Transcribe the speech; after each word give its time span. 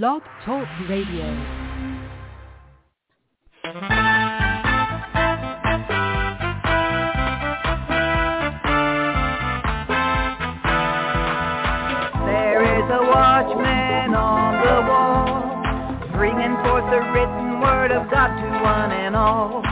Blog 0.00 0.22
Talk 0.46 0.66
Radio. 0.88 1.26
There 12.24 12.62
is 12.64 12.88
a 12.88 13.02
watchman 13.04 14.14
on 14.14 14.52
the 14.64 14.80
wall, 14.88 16.08
bringing 16.16 16.56
forth 16.64 16.88
the 16.90 17.02
written 17.12 17.60
word 17.60 17.92
of 17.92 18.10
God 18.10 18.28
to 18.40 18.64
one 18.64 18.92
and 18.92 19.14
all. 19.14 19.71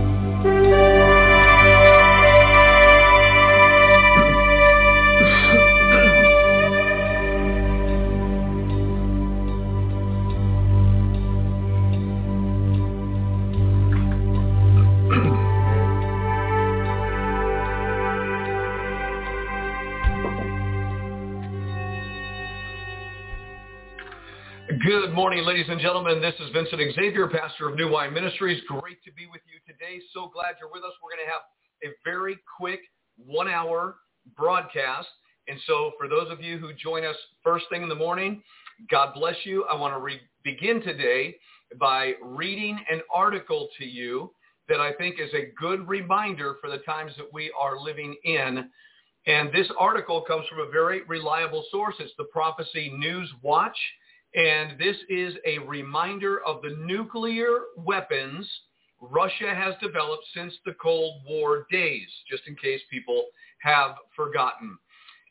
Vincent 26.53 26.81
Xavier, 26.95 27.27
pastor 27.27 27.69
of 27.69 27.75
New 27.75 27.89
Wine 27.89 28.13
Ministries. 28.13 28.61
Great 28.67 29.01
to 29.05 29.11
be 29.13 29.25
with 29.25 29.41
you 29.45 29.59
today. 29.65 30.01
So 30.13 30.29
glad 30.33 30.55
you're 30.59 30.71
with 30.71 30.83
us. 30.83 30.91
We're 31.01 31.15
going 31.15 31.25
to 31.25 31.31
have 31.31 31.41
a 31.83 31.95
very 32.03 32.37
quick 32.57 32.81
one-hour 33.17 33.95
broadcast. 34.37 35.07
And 35.47 35.57
so 35.65 35.91
for 35.97 36.09
those 36.09 36.29
of 36.29 36.41
you 36.41 36.57
who 36.57 36.73
join 36.73 37.05
us 37.05 37.15
first 37.43 37.65
thing 37.71 37.83
in 37.83 37.89
the 37.89 37.95
morning, 37.95 38.43
God 38.89 39.13
bless 39.13 39.35
you. 39.45 39.63
I 39.65 39.75
want 39.75 39.93
to 39.93 39.99
re- 39.99 40.19
begin 40.43 40.81
today 40.81 41.35
by 41.79 42.13
reading 42.21 42.79
an 42.91 43.01
article 43.13 43.69
to 43.77 43.85
you 43.85 44.31
that 44.67 44.81
I 44.81 44.91
think 44.93 45.19
is 45.19 45.33
a 45.33 45.53
good 45.59 45.87
reminder 45.87 46.55
for 46.59 46.69
the 46.69 46.79
times 46.79 47.13
that 47.17 47.31
we 47.31 47.51
are 47.59 47.79
living 47.79 48.15
in. 48.25 48.69
And 49.25 49.53
this 49.53 49.67
article 49.79 50.21
comes 50.21 50.45
from 50.47 50.59
a 50.59 50.69
very 50.69 51.03
reliable 51.03 51.63
source. 51.71 51.95
It's 51.99 52.13
the 52.17 52.25
Prophecy 52.25 52.91
News 52.97 53.31
Watch. 53.41 53.77
And 54.35 54.79
this 54.79 54.95
is 55.09 55.35
a 55.45 55.57
reminder 55.59 56.41
of 56.45 56.61
the 56.61 56.75
nuclear 56.79 57.47
weapons 57.75 58.49
Russia 59.01 59.53
has 59.53 59.73
developed 59.81 60.23
since 60.33 60.53
the 60.65 60.75
Cold 60.81 61.23
War 61.27 61.65
days, 61.71 62.07
just 62.29 62.43
in 62.47 62.55
case 62.55 62.81
people 62.89 63.25
have 63.61 63.95
forgotten. 64.15 64.77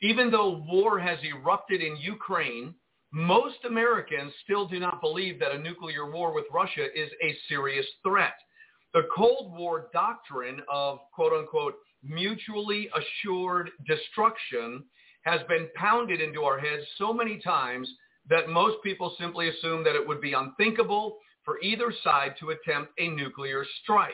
Even 0.03 0.31
though 0.31 0.65
war 0.69 0.99
has 0.99 1.19
erupted 1.22 1.81
in 1.81 1.97
Ukraine, 1.97 2.75
most 3.12 3.65
Americans 3.66 4.33
still 4.44 4.66
do 4.66 4.78
not 4.78 5.00
believe 5.00 5.38
that 5.41 5.53
a 5.53 5.59
nuclear 5.59 6.11
war 6.11 6.32
with 6.34 6.44
Russia 6.53 6.87
is 6.94 7.11
a 7.22 7.37
serious 7.49 7.87
threat. 8.03 8.34
The 8.93 9.09
Cold 9.15 9.56
War 9.56 9.88
doctrine 9.93 10.61
of 10.71 10.99
quote 11.15 11.32
unquote 11.32 11.75
mutually 12.03 12.88
assured 12.97 13.71
destruction 13.87 14.84
has 15.22 15.41
been 15.49 15.69
pounded 15.75 16.21
into 16.21 16.43
our 16.43 16.59
heads 16.59 16.82
so 16.99 17.12
many 17.12 17.38
times 17.38 17.88
that 18.28 18.48
most 18.48 18.76
people 18.82 19.14
simply 19.19 19.48
assume 19.48 19.82
that 19.84 19.97
it 19.97 20.06
would 20.06 20.20
be 20.20 20.34
unthinkable 20.34 21.19
for 21.44 21.60
either 21.62 21.92
side 22.04 22.34
to 22.38 22.50
attempt 22.50 22.92
a 22.98 23.08
nuclear 23.08 23.64
strike. 23.82 24.12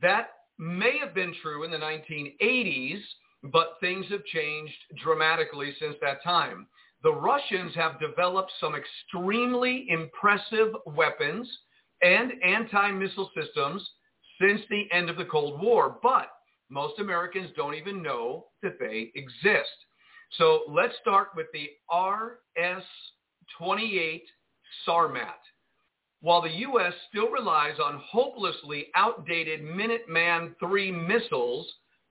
That 0.00 0.28
may 0.58 0.98
have 0.98 1.14
been 1.14 1.34
true 1.42 1.64
in 1.64 1.70
the 1.70 1.78
1980s, 1.78 3.00
but 3.44 3.76
things 3.80 4.06
have 4.10 4.24
changed 4.24 4.74
dramatically 5.02 5.74
since 5.78 5.96
that 6.00 6.22
time. 6.22 6.66
The 7.02 7.12
Russians 7.12 7.74
have 7.74 8.00
developed 8.00 8.52
some 8.60 8.74
extremely 8.74 9.86
impressive 9.88 10.74
weapons 10.86 11.48
and 12.02 12.32
anti-missile 12.42 13.30
systems 13.36 13.88
since 14.40 14.60
the 14.68 14.90
end 14.92 15.10
of 15.10 15.16
the 15.16 15.24
Cold 15.24 15.60
War, 15.60 15.98
but 16.02 16.28
most 16.68 16.98
Americans 16.98 17.50
don't 17.56 17.74
even 17.74 18.02
know 18.02 18.46
that 18.62 18.78
they 18.78 19.12
exist. 19.14 19.70
So 20.32 20.64
let's 20.68 20.94
start 21.00 21.28
with 21.34 21.46
the 21.52 21.70
RS-28 21.92 24.22
Sarmat. 24.86 25.40
While 26.20 26.42
the 26.42 26.50
U.S. 26.50 26.92
still 27.08 27.28
relies 27.28 27.78
on 27.78 28.02
hopelessly 28.04 28.88
outdated 28.94 29.62
Minuteman 29.62 30.54
III 30.62 30.90
missiles 30.90 31.66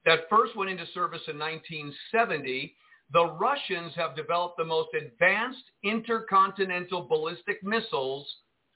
that 0.06 0.30
first 0.30 0.56
went 0.56 0.70
into 0.70 0.86
service 0.94 1.22
in 1.28 1.38
1970, 1.38 2.76
the 3.12 3.26
Russians 3.26 3.94
have 3.96 4.16
developed 4.16 4.58
the 4.58 4.66
most 4.66 4.90
advanced 4.96 5.64
intercontinental 5.84 7.08
ballistic 7.08 7.64
missiles 7.64 8.28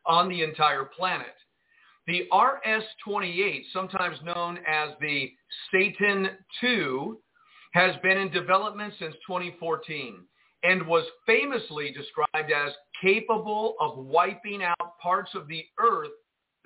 on 0.05 0.29
the 0.29 0.43
entire 0.43 0.85
planet. 0.85 1.35
The 2.07 2.27
RS-28, 2.33 3.63
sometimes 3.71 4.17
known 4.23 4.59
as 4.67 4.91
the 4.99 5.31
Satan 5.71 6.29
II, 6.63 7.13
has 7.71 7.95
been 8.01 8.17
in 8.17 8.31
development 8.31 8.93
since 8.99 9.15
2014 9.27 10.25
and 10.63 10.85
was 10.87 11.05
famously 11.25 11.91
described 11.91 12.51
as 12.51 12.73
capable 13.01 13.75
of 13.79 13.97
wiping 13.97 14.63
out 14.63 14.97
parts 15.01 15.31
of 15.35 15.47
the 15.47 15.63
earth 15.79 16.09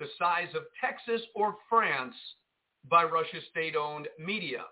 the 0.00 0.06
size 0.18 0.48
of 0.54 0.62
Texas 0.80 1.22
or 1.34 1.54
France 1.68 2.14
by 2.90 3.04
Russia's 3.04 3.44
state-owned 3.50 4.08
media. 4.18 4.64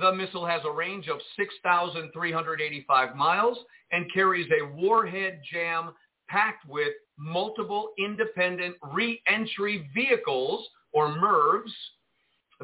The 0.00 0.12
missile 0.12 0.46
has 0.46 0.62
a 0.64 0.70
range 0.70 1.08
of 1.08 1.20
6,385 1.36 3.14
miles 3.14 3.58
and 3.92 4.12
carries 4.12 4.48
a 4.50 4.74
warhead 4.74 5.40
jam 5.52 5.92
packed 6.28 6.66
with 6.68 6.94
multiple 7.18 7.90
independent 7.98 8.76
re-entry 8.92 9.88
vehicles 9.94 10.66
or 10.92 11.08
MIRVs 11.08 11.70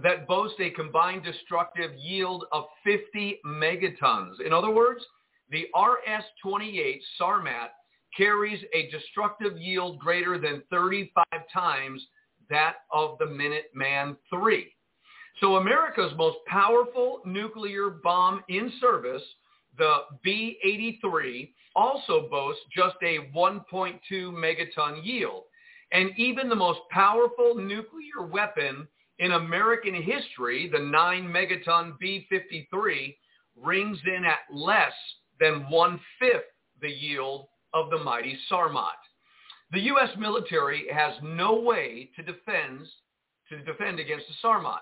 that 0.02 0.26
boast 0.26 0.54
a 0.60 0.70
combined 0.70 1.25
destructive 1.25 1.92
yield 1.96 2.44
of 2.52 2.64
50 2.84 3.40
megatons. 3.44 4.40
In 4.44 4.52
other 4.52 4.70
words, 4.70 5.04
the 5.50 5.66
RS-28 5.75 7.00
Sarmat 7.20 7.69
carries 8.16 8.62
a 8.75 8.90
destructive 8.90 9.58
yield 9.58 9.98
greater 9.98 10.38
than 10.38 10.62
35 10.70 11.25
times 11.52 12.04
that 12.48 12.76
of 12.92 13.19
the 13.19 13.25
Minuteman 13.25 14.16
III. 14.32 14.66
So 15.40 15.56
America's 15.56 16.12
most 16.16 16.38
powerful 16.46 17.20
nuclear 17.25 17.90
bomb 17.90 18.43
in 18.48 18.72
service, 18.81 19.22
the 19.78 20.00
B-83, 20.22 21.50
also 21.76 22.28
boasts 22.28 22.62
just 22.76 22.96
a 23.02 23.31
1.2 23.34 24.00
megaton 24.10 25.04
yield. 25.04 25.44
And 25.93 26.10
even 26.16 26.48
the 26.48 26.56
most 26.56 26.81
powerful 26.90 27.54
nuclear 27.54 28.26
weapon 28.31 28.86
In 29.20 29.32
American 29.32 29.94
history, 29.94 30.70
the 30.72 30.78
9 30.78 31.25
megaton 31.25 31.99
B-53 31.99 33.14
rings 33.55 33.99
in 34.06 34.25
at 34.25 34.38
less 34.50 34.94
than 35.38 35.69
one-fifth 35.69 36.46
the 36.81 36.88
yield 36.88 37.46
of 37.75 37.90
the 37.90 37.99
mighty 37.99 38.38
Sarmat. 38.50 38.96
The 39.72 39.81
U.S. 39.81 40.08
military 40.19 40.87
has 40.90 41.12
no 41.22 41.61
way 41.61 42.08
to 42.17 42.22
defend, 42.22 42.87
to 43.50 43.58
defend 43.62 44.00
against 44.00 44.25
the 44.26 44.34
Sarmat. 44.43 44.81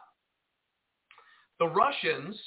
The 1.59 1.67
Russians 1.67 2.41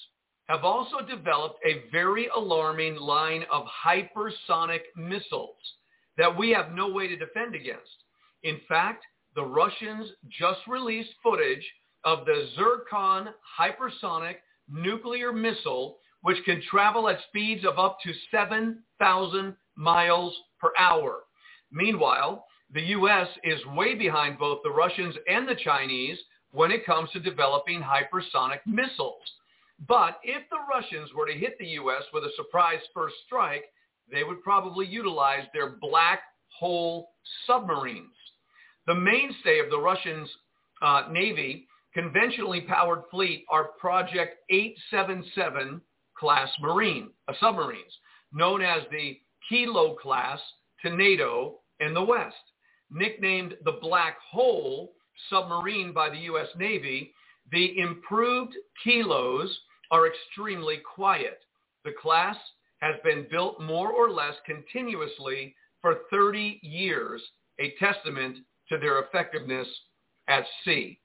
have 0.48 0.64
also 0.64 1.06
developed 1.06 1.60
a 1.66 1.90
very 1.92 2.30
alarming 2.34 2.96
line 2.96 3.44
of 3.52 3.66
hypersonic 3.86 4.84
missiles 4.96 5.58
that 6.18 6.36
we 6.36 6.52
have 6.52 6.72
no 6.72 6.88
way 6.88 7.10
to 7.10 7.18
defend 7.18 7.54
against. 7.54 8.06
In 8.44 8.62
fact, 8.70 9.04
the 9.36 9.44
Russians 9.44 10.10
just 10.30 10.62
released 10.68 11.12
footage 11.22 11.70
of 12.04 12.26
the 12.26 12.50
Zircon 12.56 13.30
hypersonic 13.60 14.36
nuclear 14.70 15.32
missile, 15.32 15.98
which 16.22 16.44
can 16.46 16.62
travel 16.70 17.10
at 17.10 17.20
speeds 17.28 17.66
of 17.66 17.80
up 17.80 17.98
to 18.04 18.12
7,000 18.32 19.56
miles 19.76 20.34
per 20.60 20.72
hour. 20.78 21.22
Meanwhile, 21.72 22.46
the 22.74 22.82
U.S. 22.82 23.28
is 23.44 23.66
way 23.68 23.96
behind 23.96 24.40
both 24.40 24.60
the 24.64 24.72
Russians 24.72 25.16
and 25.28 25.48
the 25.48 25.56
Chinese 25.64 26.18
when 26.52 26.72
it 26.72 26.86
comes 26.86 27.10
to 27.12 27.20
developing 27.20 27.82
hypersonic 27.82 28.60
missiles. 28.66 29.22
But 29.88 30.20
if 30.24 30.44
the 30.50 30.60
Russians 30.70 31.10
were 31.14 31.26
to 31.26 31.38
hit 31.38 31.58
the 31.60 31.68
U.S. 31.68 32.04
with 32.14 32.24
a 32.24 32.32
surprise 32.36 32.80
first 32.94 33.16
strike, 33.26 33.64
they 34.12 34.24
would 34.24 34.44
probably 34.44 34.86
utilize 34.86 35.46
their 35.54 35.78
black 35.82 36.20
hole 36.50 37.10
submarines. 37.48 38.14
The 38.88 38.96
mainstay 38.96 39.60
of 39.60 39.70
the 39.70 39.80
Russians' 39.80 40.30
uh, 40.82 41.04
Navy 41.12 41.68
conventionally 41.94 42.62
powered 42.62 43.04
fleet 43.10 43.46
are 43.50 43.70
Project 43.80 44.38
877 44.50 45.82
class 46.18 46.50
marine, 46.60 47.10
uh, 47.28 47.34
submarines, 47.40 47.92
known 48.32 48.62
as 48.62 48.84
the 48.92 49.20
Kilo 49.50 49.96
class 49.96 50.40
to 50.84 50.96
NATO 50.96 51.60
in 51.80 51.94
the 51.94 52.04
West. 52.04 52.36
Nicknamed 52.92 53.56
the 53.66 53.80
Black 53.82 54.18
Hole 54.30 54.94
submarine 55.30 55.94
by 55.94 56.10
the 56.10 56.18
U.S. 56.18 56.48
Navy, 56.58 57.14
the 57.52 57.78
improved 57.80 58.56
Kilos 58.84 59.60
are 59.92 60.08
extremely 60.08 60.78
quiet. 60.96 61.40
The 61.84 61.94
class 62.02 62.36
has 62.82 62.96
been 63.04 63.28
built 63.30 63.62
more 63.62 63.92
or 63.92 64.12
less 64.12 64.36
continuously 64.46 65.56
for 65.82 66.00
30 66.12 66.60
years, 66.62 67.22
a 67.60 67.74
testament 67.80 68.38
to 68.70 68.78
their 68.78 69.00
effectiveness 69.00 69.68
at 70.28 70.46
sea. 70.64 71.00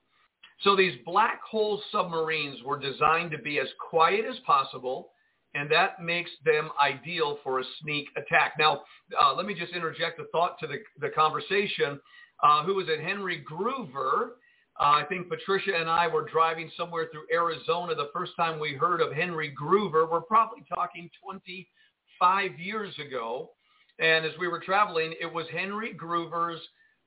So 0.61 0.75
these 0.75 0.97
black 1.05 1.43
hole 1.43 1.83
submarines 1.93 2.63
were 2.63 2.79
designed 2.79 3.31
to 3.33 3.39
be 3.39 3.59
as 3.59 3.69
quiet 3.91 4.25
as 4.25 4.39
possible, 4.47 5.11
and 5.55 5.71
that 5.71 6.03
makes 6.03 6.31
them 6.45 6.71
ideal 6.83 7.39
for 7.43 7.61
a 7.61 7.65
sneak 7.81 8.09
attack. 8.17 8.55
Now, 8.59 8.83
uh, 9.21 9.35
let 9.35 9.47
me 9.47 9.55
just 9.55 9.73
interject 9.73 10.19
a 10.19 10.25
thought 10.33 10.59
to 10.61 10.67
the, 10.67 10.79
the 11.01 11.11
conversation. 11.11 12.01
Uh, 12.43 12.65
who 12.65 12.75
was 12.75 12.89
it? 12.89 13.01
Henry 13.01 13.45
Gruver. 13.51 14.31
Uh, 14.79 15.01
I 15.01 15.05
think 15.09 15.29
Patricia 15.29 15.75
and 15.75 15.89
I 15.89 16.07
were 16.07 16.29
driving 16.29 16.71
somewhere 16.77 17.09
through 17.11 17.25
Arizona 17.33 17.95
the 17.95 18.11
first 18.13 18.33
time 18.37 18.59
we 18.59 18.75
heard 18.75 19.01
of 19.01 19.13
Henry 19.13 19.55
Gruver. 19.59 20.11
We're 20.11 20.21
probably 20.21 20.65
talking 20.75 21.09
25 21.25 22.59
years 22.59 22.95
ago. 22.99 23.53
And 23.99 24.27
as 24.27 24.33
we 24.39 24.49
were 24.49 24.61
traveling, 24.61 25.15
it 25.21 25.33
was 25.33 25.47
Henry 25.51 25.95
Gruver's 25.95 26.61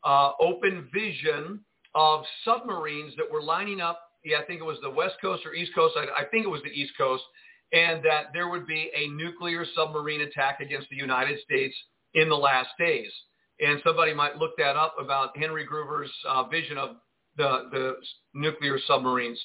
uh, 0.04 0.32
open 0.40 0.90
vision 0.92 1.60
of 1.96 2.24
submarines 2.46 3.14
that 3.18 3.30
were 3.30 3.42
lining 3.42 3.82
up. 3.82 4.02
Yeah, 4.24 4.38
I 4.40 4.44
think 4.44 4.60
it 4.60 4.66
was 4.66 4.78
the 4.82 4.90
West 4.90 5.16
Coast 5.22 5.46
or 5.46 5.54
East 5.54 5.72
Coast. 5.74 5.96
I, 5.98 6.22
I 6.22 6.26
think 6.26 6.46
it 6.46 6.50
was 6.50 6.62
the 6.64 6.70
East 6.70 6.94
Coast. 6.98 7.24
And 7.72 8.04
that 8.04 8.34
there 8.34 8.50
would 8.50 8.66
be 8.66 8.90
a 8.96 9.08
nuclear 9.10 9.64
submarine 9.76 10.22
attack 10.22 10.60
against 10.60 10.90
the 10.90 10.96
United 10.96 11.40
States 11.42 11.76
in 12.16 12.28
the 12.28 12.36
last 12.36 12.70
days. 12.80 13.12
And 13.60 13.80
somebody 13.86 14.14
might 14.14 14.38
look 14.38 14.58
that 14.58 14.76
up 14.76 14.96
about 15.00 15.38
Henry 15.38 15.66
Gruver's 15.66 16.12
uh, 16.28 16.48
vision 16.48 16.78
of 16.78 16.96
the, 17.38 17.70
the 17.72 17.96
nuclear 18.34 18.80
submarines. 18.88 19.40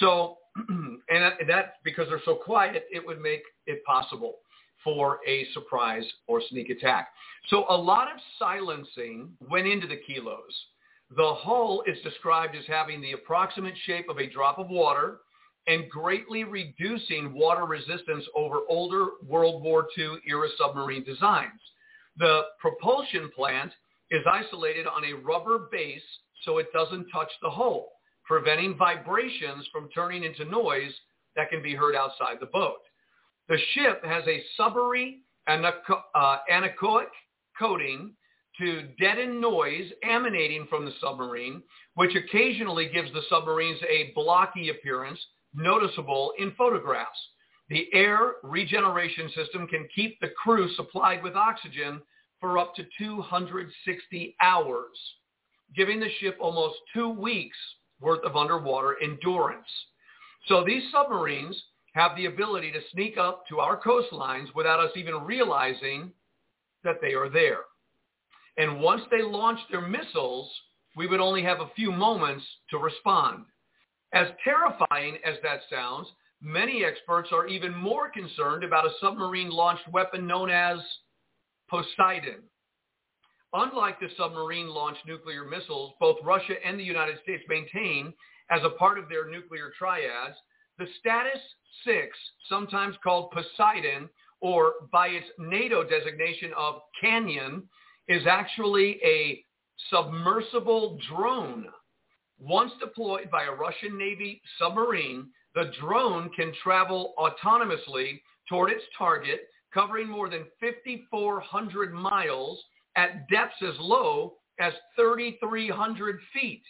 So, 0.00 0.36
and 0.68 1.48
that 1.48 1.74
because 1.84 2.06
they're 2.08 2.20
so 2.24 2.34
quiet, 2.34 2.84
it 2.90 3.04
would 3.06 3.20
make 3.20 3.42
it 3.66 3.82
possible 3.84 4.36
for 4.84 5.18
a 5.26 5.46
surprise 5.54 6.04
or 6.26 6.40
sneak 6.48 6.70
attack. 6.70 7.08
So 7.48 7.64
a 7.68 7.76
lot 7.76 8.08
of 8.08 8.20
silencing 8.38 9.30
went 9.48 9.66
into 9.66 9.86
the 9.86 9.96
kilos. 9.96 10.54
The 11.16 11.34
hull 11.34 11.82
is 11.86 11.98
described 12.02 12.54
as 12.54 12.64
having 12.66 13.00
the 13.00 13.12
approximate 13.12 13.74
shape 13.84 14.08
of 14.08 14.18
a 14.18 14.28
drop 14.28 14.58
of 14.58 14.68
water 14.68 15.18
and 15.66 15.88
greatly 15.88 16.44
reducing 16.44 17.34
water 17.34 17.64
resistance 17.64 18.24
over 18.34 18.60
older 18.68 19.08
World 19.26 19.62
War 19.62 19.86
II 19.96 20.16
era 20.26 20.48
submarine 20.58 21.04
designs. 21.04 21.60
The 22.16 22.42
propulsion 22.58 23.30
plant 23.34 23.72
is 24.10 24.22
isolated 24.30 24.86
on 24.86 25.04
a 25.04 25.14
rubber 25.14 25.68
base 25.70 26.02
so 26.44 26.58
it 26.58 26.72
doesn't 26.72 27.08
touch 27.10 27.30
the 27.42 27.50
hull, 27.50 27.90
preventing 28.24 28.76
vibrations 28.76 29.66
from 29.72 29.88
turning 29.94 30.24
into 30.24 30.44
noise 30.44 30.92
that 31.36 31.50
can 31.50 31.62
be 31.62 31.74
heard 31.74 31.94
outside 31.94 32.36
the 32.40 32.46
boat. 32.46 32.78
The 33.48 33.58
ship 33.72 34.04
has 34.04 34.24
a 34.26 34.42
subbery 34.58 35.18
uh, 35.46 36.36
anechoic 36.50 37.08
coating 37.58 38.12
to 38.58 38.82
deaden 38.98 39.40
noise 39.40 39.90
emanating 40.02 40.66
from 40.68 40.84
the 40.84 40.92
submarine, 41.00 41.62
which 41.94 42.14
occasionally 42.16 42.88
gives 42.92 43.12
the 43.12 43.22
submarines 43.28 43.80
a 43.88 44.12
blocky 44.14 44.70
appearance 44.70 45.18
noticeable 45.54 46.32
in 46.38 46.52
photographs. 46.52 47.18
The 47.68 47.86
air 47.92 48.34
regeneration 48.42 49.30
system 49.34 49.66
can 49.66 49.88
keep 49.94 50.18
the 50.20 50.30
crew 50.42 50.68
supplied 50.74 51.22
with 51.22 51.36
oxygen 51.36 52.00
for 52.40 52.58
up 52.58 52.74
to 52.76 52.84
260 52.98 54.36
hours, 54.40 54.98
giving 55.76 56.00
the 56.00 56.10
ship 56.20 56.36
almost 56.40 56.76
two 56.94 57.10
weeks 57.10 57.56
worth 58.00 58.24
of 58.24 58.36
underwater 58.36 58.96
endurance. 59.02 59.68
So 60.46 60.64
these 60.64 60.84
submarines 60.92 61.60
have 61.94 62.16
the 62.16 62.26
ability 62.26 62.72
to 62.72 62.80
sneak 62.92 63.18
up 63.18 63.44
to 63.48 63.58
our 63.58 63.80
coastlines 63.80 64.54
without 64.54 64.80
us 64.80 64.92
even 64.96 65.24
realizing 65.24 66.12
that 66.84 67.00
they 67.00 67.12
are 67.14 67.28
there. 67.28 67.60
And 68.58 68.80
once 68.80 69.02
they 69.10 69.22
launch 69.22 69.60
their 69.70 69.80
missiles, 69.80 70.50
we 70.96 71.06
would 71.06 71.20
only 71.20 71.42
have 71.44 71.60
a 71.60 71.70
few 71.76 71.92
moments 71.92 72.44
to 72.70 72.78
respond. 72.78 73.44
As 74.12 74.26
terrifying 74.42 75.18
as 75.24 75.36
that 75.42 75.60
sounds, 75.70 76.08
many 76.42 76.84
experts 76.84 77.30
are 77.32 77.46
even 77.46 77.74
more 77.74 78.10
concerned 78.10 78.64
about 78.64 78.86
a 78.86 78.92
submarine-launched 79.00 79.88
weapon 79.92 80.26
known 80.26 80.50
as 80.50 80.78
Poseidon. 81.70 82.42
Unlike 83.52 84.00
the 84.00 84.08
submarine-launched 84.16 85.06
nuclear 85.06 85.44
missiles, 85.44 85.94
both 86.00 86.16
Russia 86.24 86.54
and 86.66 86.78
the 86.78 86.84
United 86.84 87.18
States 87.22 87.44
maintain 87.48 88.12
as 88.50 88.60
a 88.64 88.70
part 88.70 88.98
of 88.98 89.08
their 89.08 89.30
nuclear 89.30 89.70
triads 89.78 90.36
the 90.78 90.86
status 91.00 91.40
6, 91.84 92.16
sometimes 92.48 92.96
called 93.02 93.32
Poseidon, 93.32 94.08
or 94.40 94.74
by 94.92 95.08
its 95.08 95.26
NATO 95.38 95.82
designation 95.82 96.52
of 96.56 96.76
Kanyon, 97.00 97.68
is 98.08 98.26
actually 98.26 99.00
a 99.04 99.42
submersible 99.90 100.98
drone. 101.08 101.66
Once 102.38 102.72
deployed 102.80 103.30
by 103.30 103.44
a 103.44 103.52
Russian 103.52 103.98
Navy 103.98 104.40
submarine, 104.58 105.28
the 105.54 105.72
drone 105.80 106.30
can 106.30 106.52
travel 106.62 107.14
autonomously 107.18 108.20
toward 108.48 108.70
its 108.70 108.84
target, 108.96 109.40
covering 109.74 110.08
more 110.08 110.28
than 110.28 110.46
5,400 110.60 111.92
miles 111.92 112.62
at 112.96 113.28
depths 113.28 113.62
as 113.62 113.74
low 113.78 114.34
as 114.60 114.72
3,300 114.96 116.20
feet. 116.32 116.62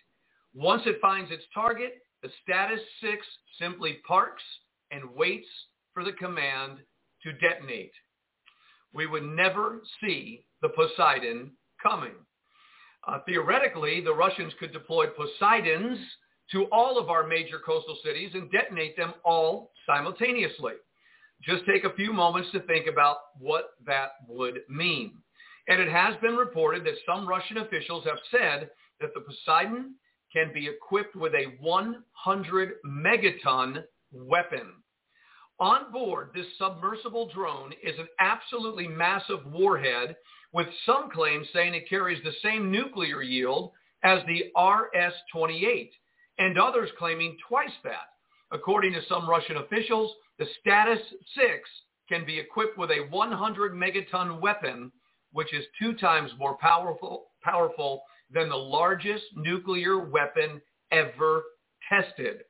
Once 0.54 0.82
it 0.86 1.00
finds 1.00 1.30
its 1.30 1.44
target, 1.54 1.98
the 2.22 2.30
status 2.42 2.80
6 3.00 3.26
simply 3.60 4.00
parks 4.06 4.42
and 4.90 5.14
waits 5.14 5.48
for 5.94 6.04
the 6.04 6.12
command 6.12 6.78
to 7.22 7.32
detonate. 7.34 7.92
We 8.92 9.06
would 9.06 9.24
never 9.24 9.82
see 10.00 10.44
the 10.62 10.70
Poseidon 10.70 11.52
coming. 11.82 12.14
Uh, 13.06 13.20
theoretically, 13.26 14.00
the 14.00 14.14
Russians 14.14 14.52
could 14.58 14.72
deploy 14.72 15.06
Poseidons 15.06 15.98
to 16.52 16.64
all 16.72 16.98
of 16.98 17.10
our 17.10 17.26
major 17.26 17.58
coastal 17.64 17.98
cities 18.04 18.30
and 18.34 18.50
detonate 18.50 18.96
them 18.96 19.14
all 19.24 19.72
simultaneously. 19.86 20.74
Just 21.42 21.64
take 21.66 21.84
a 21.84 21.94
few 21.94 22.12
moments 22.12 22.50
to 22.52 22.60
think 22.60 22.86
about 22.86 23.18
what 23.38 23.70
that 23.86 24.12
would 24.26 24.60
mean. 24.68 25.12
And 25.68 25.80
it 25.80 25.88
has 25.88 26.14
been 26.20 26.36
reported 26.36 26.84
that 26.84 26.94
some 27.06 27.28
Russian 27.28 27.58
officials 27.58 28.04
have 28.04 28.18
said 28.30 28.70
that 29.00 29.10
the 29.14 29.20
Poseidon 29.20 29.94
can 30.32 30.52
be 30.52 30.68
equipped 30.68 31.14
with 31.14 31.34
a 31.34 31.56
100 31.60 32.72
megaton 32.86 33.84
weapon. 34.12 34.72
On 35.60 35.90
board, 35.90 36.30
this 36.34 36.46
submersible 36.56 37.30
drone 37.34 37.72
is 37.82 37.98
an 37.98 38.06
absolutely 38.20 38.86
massive 38.86 39.44
warhead 39.46 40.16
with 40.52 40.68
some 40.86 41.10
claims 41.10 41.48
saying 41.52 41.74
it 41.74 41.88
carries 41.88 42.22
the 42.22 42.32
same 42.42 42.70
nuclear 42.70 43.22
yield 43.22 43.72
as 44.04 44.20
the 44.26 44.44
RS-28 44.56 45.90
and 46.38 46.58
others 46.58 46.90
claiming 46.96 47.36
twice 47.48 47.72
that. 47.82 48.06
According 48.52 48.92
to 48.92 49.04
some 49.08 49.28
Russian 49.28 49.56
officials, 49.56 50.12
the 50.38 50.46
Status 50.60 51.00
6 51.34 51.68
can 52.08 52.24
be 52.24 52.38
equipped 52.38 52.78
with 52.78 52.90
a 52.90 53.08
100 53.10 53.72
megaton 53.72 54.40
weapon, 54.40 54.92
which 55.32 55.52
is 55.52 55.64
two 55.78 55.94
times 55.94 56.30
more 56.38 56.56
powerful, 56.58 57.26
powerful 57.42 58.02
than 58.30 58.48
the 58.48 58.56
largest 58.56 59.24
nuclear 59.34 59.98
weapon 59.98 60.62
ever 60.92 61.42
tested. 61.88 62.42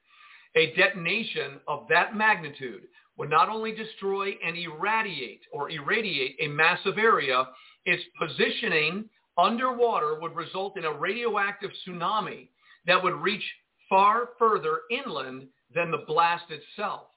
A 0.55 0.75
detonation 0.75 1.61
of 1.67 1.87
that 1.88 2.15
magnitude 2.15 2.83
would 3.18 3.28
not 3.28 3.48
only 3.48 3.72
destroy 3.72 4.30
and 4.44 4.56
irradiate 4.56 5.42
or 5.52 5.70
irradiate 5.70 6.37
a 6.40 6.48
massive 6.48 6.98
area, 6.98 7.48
its 7.84 8.02
positioning 8.18 9.04
underwater 9.37 10.18
would 10.20 10.34
result 10.34 10.78
in 10.78 10.84
a 10.84 10.92
radioactive 10.92 11.70
tsunami 11.87 12.48
that 12.87 13.02
would 13.02 13.14
reach 13.14 13.44
far 13.88 14.30
further 14.38 14.80
inland 14.90 15.48
than 15.75 15.90
the 15.90 16.04
blast 16.06 16.44
itself. 16.50 17.08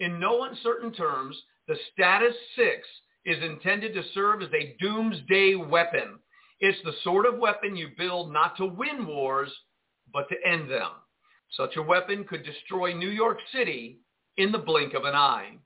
In 0.00 0.18
no 0.18 0.44
uncertain 0.44 0.92
terms, 0.92 1.40
the 1.68 1.76
Status 1.92 2.34
6 2.56 2.66
is 3.24 3.42
intended 3.42 3.94
to 3.94 4.02
serve 4.12 4.42
as 4.42 4.50
a 4.52 4.76
doomsday 4.80 5.54
weapon. 5.54 6.18
It's 6.60 6.78
the 6.84 6.92
sort 7.02 7.26
of 7.26 7.38
weapon 7.38 7.76
you 7.76 7.88
build 7.96 8.32
not 8.32 8.56
to 8.56 8.66
win 8.66 9.06
wars, 9.06 9.52
but 10.12 10.28
to 10.28 10.36
end 10.46 10.70
them. 10.70 10.90
Such 11.50 11.76
a 11.76 11.82
weapon 11.82 12.24
could 12.24 12.44
destroy 12.44 12.92
New 12.92 13.08
York 13.08 13.38
City 13.52 13.98
in 14.36 14.52
the 14.52 14.58
blink 14.58 14.94
of 14.94 15.04
an 15.04 15.14
eye. 15.14 15.56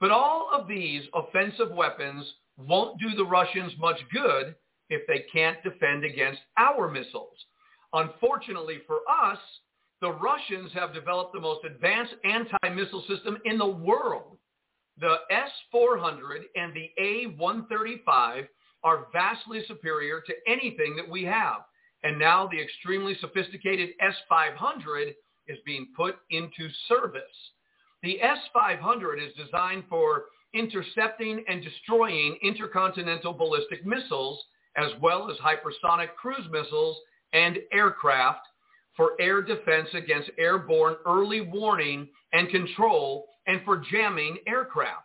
But 0.00 0.10
all 0.10 0.50
of 0.52 0.68
these 0.68 1.02
offensive 1.14 1.70
weapons 1.72 2.24
won't 2.56 3.00
do 3.00 3.14
the 3.16 3.24
Russians 3.24 3.72
much 3.78 4.00
good 4.12 4.54
if 4.90 5.06
they 5.06 5.24
can't 5.32 5.62
defend 5.62 6.04
against 6.04 6.40
our 6.56 6.90
missiles. 6.90 7.36
Unfortunately 7.92 8.78
for 8.86 8.98
us, 9.10 9.38
the 10.00 10.12
Russians 10.12 10.70
have 10.74 10.94
developed 10.94 11.32
the 11.32 11.40
most 11.40 11.64
advanced 11.64 12.14
anti-missile 12.24 13.04
system 13.08 13.38
in 13.44 13.58
the 13.58 13.66
world. 13.66 14.38
The 15.00 15.16
S-400 15.30 16.42
and 16.54 16.72
the 16.74 16.90
A-135 16.98 18.46
are 18.84 19.06
vastly 19.12 19.62
superior 19.66 20.20
to 20.20 20.34
anything 20.46 20.94
that 20.96 21.08
we 21.08 21.24
have. 21.24 21.62
And 22.04 22.18
now 22.18 22.46
the 22.46 22.60
extremely 22.60 23.16
sophisticated 23.20 23.90
S-500 24.00 25.14
is 25.48 25.58
being 25.66 25.88
put 25.96 26.16
into 26.30 26.68
service. 26.88 27.22
The 28.02 28.20
S-500 28.22 29.26
is 29.26 29.34
designed 29.34 29.84
for 29.88 30.26
intercepting 30.54 31.44
and 31.48 31.62
destroying 31.62 32.38
intercontinental 32.42 33.32
ballistic 33.32 33.84
missiles, 33.84 34.42
as 34.76 34.90
well 35.00 35.30
as 35.30 35.36
hypersonic 35.38 36.14
cruise 36.14 36.46
missiles 36.50 36.96
and 37.32 37.58
aircraft 37.72 38.46
for 38.96 39.12
air 39.20 39.42
defense 39.42 39.88
against 39.94 40.30
airborne 40.38 40.96
early 41.06 41.40
warning 41.40 42.08
and 42.32 42.48
control 42.50 43.26
and 43.46 43.60
for 43.64 43.82
jamming 43.90 44.38
aircraft. 44.46 45.04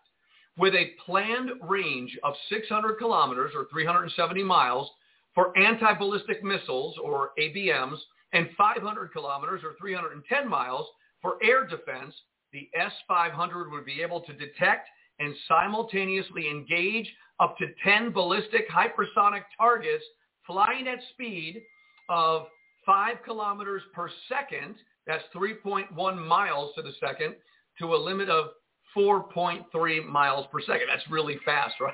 With 0.57 0.75
a 0.75 0.91
planned 1.05 1.50
range 1.62 2.17
of 2.23 2.35
600 2.50 2.95
kilometers 2.97 3.53
or 3.55 3.65
370 3.71 4.43
miles 4.43 4.89
for 5.33 5.57
anti-ballistic 5.57 6.43
missiles 6.43 6.95
or 7.03 7.31
ABMs 7.39 7.97
and 8.33 8.50
500 8.55 9.12
kilometers 9.12 9.62
or 9.63 9.73
310 9.79 10.47
miles 10.47 10.88
for 11.21 11.38
air 11.43 11.65
defense, 11.65 12.13
the 12.53 12.69
S-500 12.75 13.72
would 13.72 13.86
be 13.86 14.01
able 14.01 14.22
to 14.22 14.33
detect 14.33 14.88
and 15.19 15.33
simultaneously 15.48 16.50
engage 16.50 17.12
up 17.39 17.57
to 17.57 17.65
10 17.83 18.12
ballistic 18.12 18.69
hypersonic 18.69 19.41
targets 19.57 20.03
flying 20.45 20.88
at 20.88 21.00
speed 21.12 21.62
of 22.10 22.43
5 22.86 23.17
kilometers 23.25 23.81
per 23.93 24.10
second, 24.29 24.75
that's 25.07 25.24
3.1 25.36 26.27
miles 26.27 26.74
to 26.75 26.81
the 26.81 26.93
second, 27.00 27.36
to 27.79 27.95
a 27.95 27.98
limit 27.98 28.29
of 28.29 28.48
4.3 28.95 30.05
miles 30.05 30.45
per 30.51 30.62
second. 30.62 30.88
That's 30.89 31.10
really 31.10 31.38
fast, 31.45 31.75
right? 31.81 31.93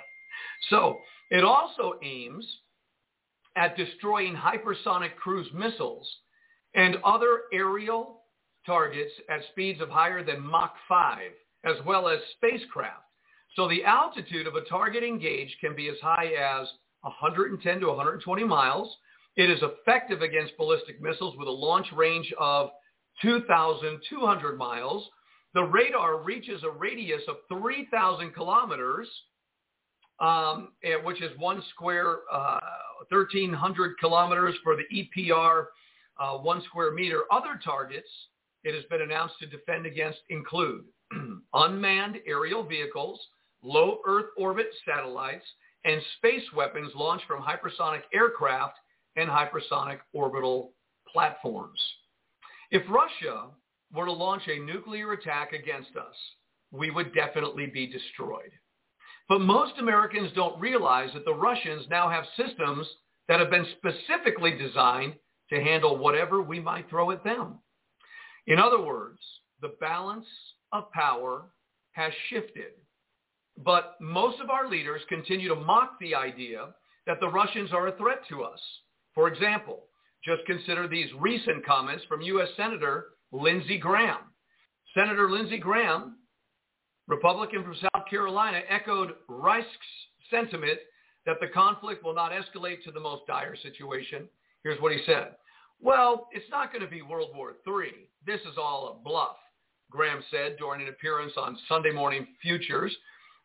So 0.70 0.98
it 1.32 1.44
also 1.44 1.94
aims 2.04 2.46
at 3.56 3.78
destroying 3.78 4.36
hypersonic 4.36 5.16
cruise 5.16 5.48
missiles 5.54 6.08
and 6.75 6.98
other 7.04 7.42
aerial 7.54 8.19
targets 8.70 9.12
at 9.30 9.42
speeds 9.52 9.82
of 9.82 9.90
higher 9.90 10.24
than 10.24 10.40
Mach 10.46 10.76
5, 10.88 11.18
as 11.66 11.76
well 11.88 12.08
as 12.08 12.20
spacecraft. 12.36 13.04
So 13.56 13.68
the 13.68 13.84
altitude 13.84 14.46
of 14.46 14.56
a 14.56 14.62
target 14.70 15.04
engaged 15.04 15.56
can 15.60 15.76
be 15.76 15.90
as 15.90 15.98
high 16.02 16.32
as 16.40 16.68
110 17.02 17.80
to 17.80 17.88
120 17.88 18.44
miles, 18.44 18.96
it 19.36 19.50
is 19.50 19.60
effective 19.62 20.22
against 20.22 20.58
ballistic 20.58 21.02
missiles 21.02 21.36
with 21.38 21.48
a 21.48 21.52
launch 21.52 21.88
range 21.96 22.32
of 22.38 22.70
2,200 23.22 24.58
miles. 24.58 25.08
The 25.54 25.64
radar 25.64 26.22
reaches 26.22 26.62
a 26.64 26.70
radius 26.70 27.22
of 27.28 27.38
3,000 27.48 28.34
kilometers, 28.34 29.08
um, 30.20 30.74
which 31.04 31.22
is 31.22 31.32
one 31.40 31.64
square, 31.70 32.20
uh, 32.32 32.60
1,300 33.10 33.98
kilometers 34.00 34.56
for 34.64 34.76
the 34.76 34.84
EPR, 34.94 35.68
uh, 36.20 36.38
one 36.38 36.62
square 36.64 36.92
meter. 36.92 37.24
Other 37.32 37.60
targets 37.64 38.10
it 38.63 38.75
has 38.75 38.84
been 38.86 39.01
announced 39.01 39.36
to 39.39 39.48
defend 39.48 39.86
against 39.86 40.20
include 40.30 40.86
unmanned 41.54 42.18
aerial 42.28 42.63
vehicles, 42.63 43.20
low 43.63 44.00
Earth 44.06 44.28
orbit 44.38 44.68
satellites, 44.86 45.46
and 45.86 46.01
space 46.18 46.44
weapons 46.56 46.92
launched 46.96 47.25
from 47.25 47.42
hypersonic 47.42 48.01
aircraft 48.13 48.78
and 49.16 49.30
hypersonic 49.30 50.00
orbital 50.13 50.74
platforms. 51.12 51.80
If 52.72 52.84
Russia 52.89 53.48
were 53.94 54.06
to 54.06 54.12
launch 54.12 54.44
a 54.48 54.60
nuclear 54.60 55.13
attack 55.13 55.54
against 55.54 55.96
us, 55.96 56.16
we 56.72 56.92
would 56.92 57.13
definitely 57.13 57.66
be 57.68 57.88
destroyed. 57.88 58.51
But 59.28 59.42
most 59.42 59.74
Americans 59.80 60.32
don't 60.36 60.60
realize 60.60 61.10
that 61.13 61.25
the 61.25 61.34
Russians 61.34 61.86
now 61.89 62.10
have 62.10 62.25
systems 62.36 62.88
that 63.28 63.39
have 63.39 63.50
been 63.50 63.66
specifically 63.78 64.58
designed 64.58 65.13
to 65.50 65.62
handle 65.62 65.98
whatever 65.98 66.42
we 66.42 66.60
might 66.60 66.89
throw 66.89 67.12
at 67.12 67.24
them. 67.24 67.60
In 68.48 68.60
other 68.60 68.81
words, 68.81 69.19
the 69.62 69.75
balance 69.79 70.25
of 70.72 70.91
power 70.91 71.46
has 71.91 72.12
shifted. 72.29 72.74
But 73.58 73.96
most 74.00 74.39
of 74.39 74.50
our 74.50 74.69
leaders 74.69 75.01
continue 75.10 75.50
to 75.50 75.55
mock 75.55 76.00
the 76.00 76.15
idea 76.15 76.69
that 77.08 77.19
the 77.19 77.27
Russians 77.27 77.74
are 77.74 77.88
a 77.88 77.98
threat 77.98 78.22
to 78.29 78.43
us. 78.43 78.60
For 79.13 79.27
example, 79.27 79.84
just 80.24 80.46
consider 80.46 80.88
these 80.88 81.10
recent 81.19 81.65
comments 81.65 82.05
from 82.08 82.22
U.S. 82.22 82.50
Senator 82.55 83.08
Lindsey 83.31 83.77
Graham. 83.77 84.19
Senator 84.96 85.29
Lindsey 85.29 85.58
Graham, 85.58 86.17
Republican 87.08 87.63
from 87.63 87.75
South 87.75 88.05
Carolina, 88.10 88.62
echoed 88.69 89.13
Rice's 89.27 89.67
sentiment 90.31 90.79
that 91.25 91.38
the 91.41 91.48
conflict 91.48 92.03
will 92.03 92.15
not 92.15 92.31
escalate 92.31 92.84
to 92.84 92.91
the 92.91 93.00
most 93.00 93.27
dire 93.27 93.55
situation. 93.62 94.27
Here's 94.63 94.81
what 94.81 94.93
he 94.93 95.00
said. 95.05 95.36
Well, 95.82 96.28
it's 96.32 96.50
not 96.50 96.72
going 96.72 96.84
to 96.84 96.90
be 96.90 97.02
World 97.02 97.32
War 97.34 97.56
III. 97.66 97.92
This 98.26 98.42
is 98.42 98.58
all 98.58 99.00
a 99.00 99.04
bluff, 99.04 99.38
Graham 99.90 100.22
said 100.30 100.58
during 100.58 100.82
an 100.82 100.90
appearance 100.90 101.34
on 101.38 101.58
Sunday 101.68 101.92
Morning 101.92 102.28
Futures. 102.42 102.96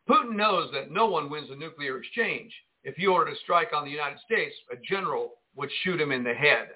Putin 0.09 0.35
knows 0.35 0.69
that 0.73 0.91
no 0.91 1.07
one 1.07 1.29
wins 1.29 1.49
a 1.49 1.55
nuclear 1.55 1.97
exchange. 1.97 2.53
If 2.83 2.95
he 2.95 3.07
ordered 3.07 3.31
a 3.31 3.37
strike 3.37 3.69
on 3.73 3.85
the 3.85 3.91
United 3.91 4.19
States, 4.19 4.55
a 4.71 4.75
general 4.87 5.35
would 5.55 5.69
shoot 5.83 5.99
him 5.99 6.11
in 6.11 6.23
the 6.23 6.33
head. 6.33 6.69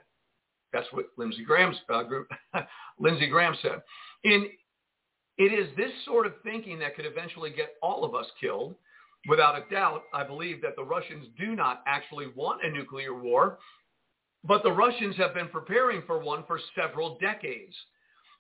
That's 0.72 0.88
what 0.92 1.08
Lindsey 1.18 1.44
Graham's 1.44 1.78
uh, 1.90 2.04
Lindsey 3.00 3.28
Graham 3.28 3.56
said. 3.62 3.82
In, 4.24 4.48
it 5.38 5.54
is 5.54 5.76
this 5.78 5.92
sort 6.06 6.26
of 6.26 6.34
thinking 6.44 6.80
that 6.80 6.96
could 6.96 7.06
eventually 7.06 7.52
get 7.52 7.76
all 7.82 8.04
of 8.04 8.16
us 8.16 8.26
killed. 8.40 8.76
Without 9.28 9.56
a 9.58 9.70
doubt, 9.70 10.04
I 10.14 10.24
believe 10.24 10.62
that 10.62 10.76
the 10.76 10.84
Russians 10.84 11.28
do 11.38 11.56
not 11.56 11.84
actually 11.86 12.28
want 12.36 12.64
a 12.64 12.72
nuclear 12.72 13.14
war, 13.14 13.60
but 14.44 14.64
the 14.64 14.72
Russians 14.72 15.16
have 15.18 15.34
been 15.34 15.50
preparing 15.50 16.04
for 16.08 16.20
one 16.20 16.44
for 16.48 16.60
several 16.76 17.18
decades. 17.20 17.76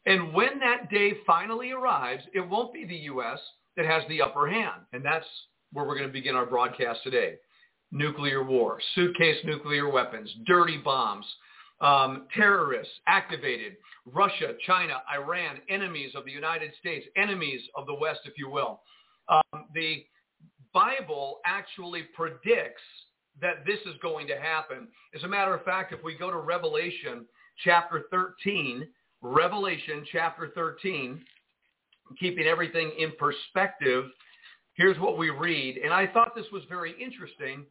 And 0.05 0.33
when 0.33 0.59
that 0.59 0.89
day 0.89 1.13
finally 1.27 1.71
arrives, 1.71 2.23
it 2.33 2.47
won't 2.47 2.73
be 2.73 2.85
the 2.85 2.95
U.S. 2.95 3.39
that 3.75 3.85
has 3.85 4.03
the 4.07 4.21
upper 4.21 4.47
hand. 4.47 4.81
And 4.93 5.03
that's 5.03 5.25
where 5.73 5.85
we're 5.85 5.95
going 5.95 6.07
to 6.07 6.13
begin 6.13 6.35
our 6.35 6.45
broadcast 6.45 7.01
today 7.03 7.35
nuclear 7.91 8.43
war, 8.43 8.79
suitcase 8.93 9.37
nuclear 9.43 9.89
weapons, 9.89 10.31
dirty 10.45 10.77
bombs, 10.77 11.25
um, 11.81 12.27
terrorists 12.35 12.93
activated, 13.07 13.73
Russia, 14.05 14.53
China, 14.65 15.01
Iran, 15.11 15.57
enemies 15.69 16.11
of 16.15 16.25
the 16.25 16.31
United 16.31 16.71
States, 16.79 17.05
enemies 17.15 17.61
of 17.75 17.85
the 17.87 17.95
West, 17.95 18.19
if 18.25 18.33
you 18.37 18.49
will. 18.49 18.81
Um, 19.27 19.65
the 19.73 20.05
Bible 20.73 21.39
actually 21.45 22.03
predicts 22.15 22.81
that 23.41 23.65
this 23.65 23.79
is 23.85 23.95
going 24.01 24.27
to 24.27 24.37
happen. 24.37 24.87
As 25.15 25.23
a 25.23 25.27
matter 25.27 25.53
of 25.53 25.63
fact, 25.63 25.93
if 25.93 26.03
we 26.03 26.17
go 26.17 26.29
to 26.31 26.37
Revelation 26.37 27.25
chapter 27.63 28.05
13, 28.11 28.87
Revelation 29.21 30.05
chapter 30.11 30.51
13, 30.55 31.21
keeping 32.19 32.45
everything 32.45 32.91
in 32.97 33.11
perspective, 33.19 34.05
here's 34.73 34.99
what 34.99 35.17
we 35.17 35.29
read. 35.29 35.77
And 35.77 35.93
I 35.93 36.07
thought 36.07 36.35
this 36.35 36.51
was 36.51 36.63
very 36.69 36.93
interesting 37.01 37.65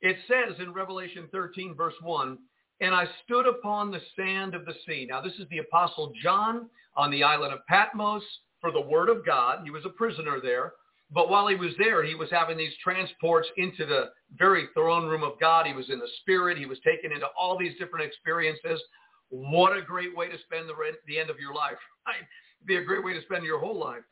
it 0.00 0.16
says 0.28 0.56
in 0.58 0.72
Revelation 0.72 1.28
13, 1.32 1.74
verse 1.74 1.94
1, 2.02 2.38
and 2.80 2.94
I 2.94 3.06
stood 3.24 3.46
upon 3.46 3.90
the 3.90 4.00
sand 4.14 4.54
of 4.54 4.66
the 4.66 4.74
sea. 4.86 5.06
Now 5.08 5.20
this 5.20 5.32
is 5.34 5.48
the 5.50 5.58
apostle 5.58 6.12
John 6.22 6.68
on 6.96 7.10
the 7.10 7.24
island 7.24 7.54
of 7.54 7.66
Patmos 7.66 8.22
for 8.60 8.70
the 8.70 8.80
word 8.80 9.08
of 9.08 9.24
God. 9.24 9.60
He 9.64 9.70
was 9.70 9.84
a 9.86 9.90
prisoner 9.90 10.38
there. 10.42 10.74
But 11.10 11.28
while 11.28 11.46
he 11.46 11.54
was 11.54 11.72
there, 11.78 12.02
he 12.04 12.14
was 12.14 12.30
having 12.30 12.58
these 12.58 12.72
transports 12.82 13.48
into 13.56 13.86
the 13.86 14.10
very 14.36 14.66
throne 14.74 15.06
room 15.06 15.22
of 15.22 15.38
God. 15.38 15.66
He 15.66 15.72
was 15.72 15.88
in 15.88 16.00
the 16.00 16.08
spirit. 16.20 16.58
He 16.58 16.66
was 16.66 16.78
taken 16.84 17.12
into 17.12 17.26
all 17.38 17.56
these 17.56 17.78
different 17.78 18.04
experiences. 18.04 18.82
What 19.28 19.76
a 19.76 19.82
great 19.82 20.16
way 20.16 20.28
to 20.28 20.38
spend 20.44 20.68
the, 20.68 20.74
the 21.06 21.18
end 21.18 21.30
of 21.30 21.38
your 21.38 21.54
life. 21.54 21.78
Right? 22.06 22.22
Be 22.66 22.76
a 22.76 22.84
great 22.84 23.04
way 23.04 23.14
to 23.14 23.22
spend 23.22 23.42
your 23.42 23.58
whole 23.58 23.76
life. 23.76 24.02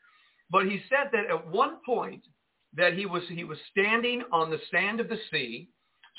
But 0.50 0.66
he 0.66 0.82
said 0.88 1.10
that 1.12 1.30
at 1.30 1.48
one 1.48 1.76
point 1.86 2.24
that 2.76 2.94
he 2.94 3.06
was 3.06 3.22
he 3.28 3.44
was 3.44 3.58
standing 3.70 4.22
on 4.32 4.50
the 4.50 4.58
sand 4.72 4.98
of 4.98 5.08
the 5.08 5.18
sea. 5.30 5.68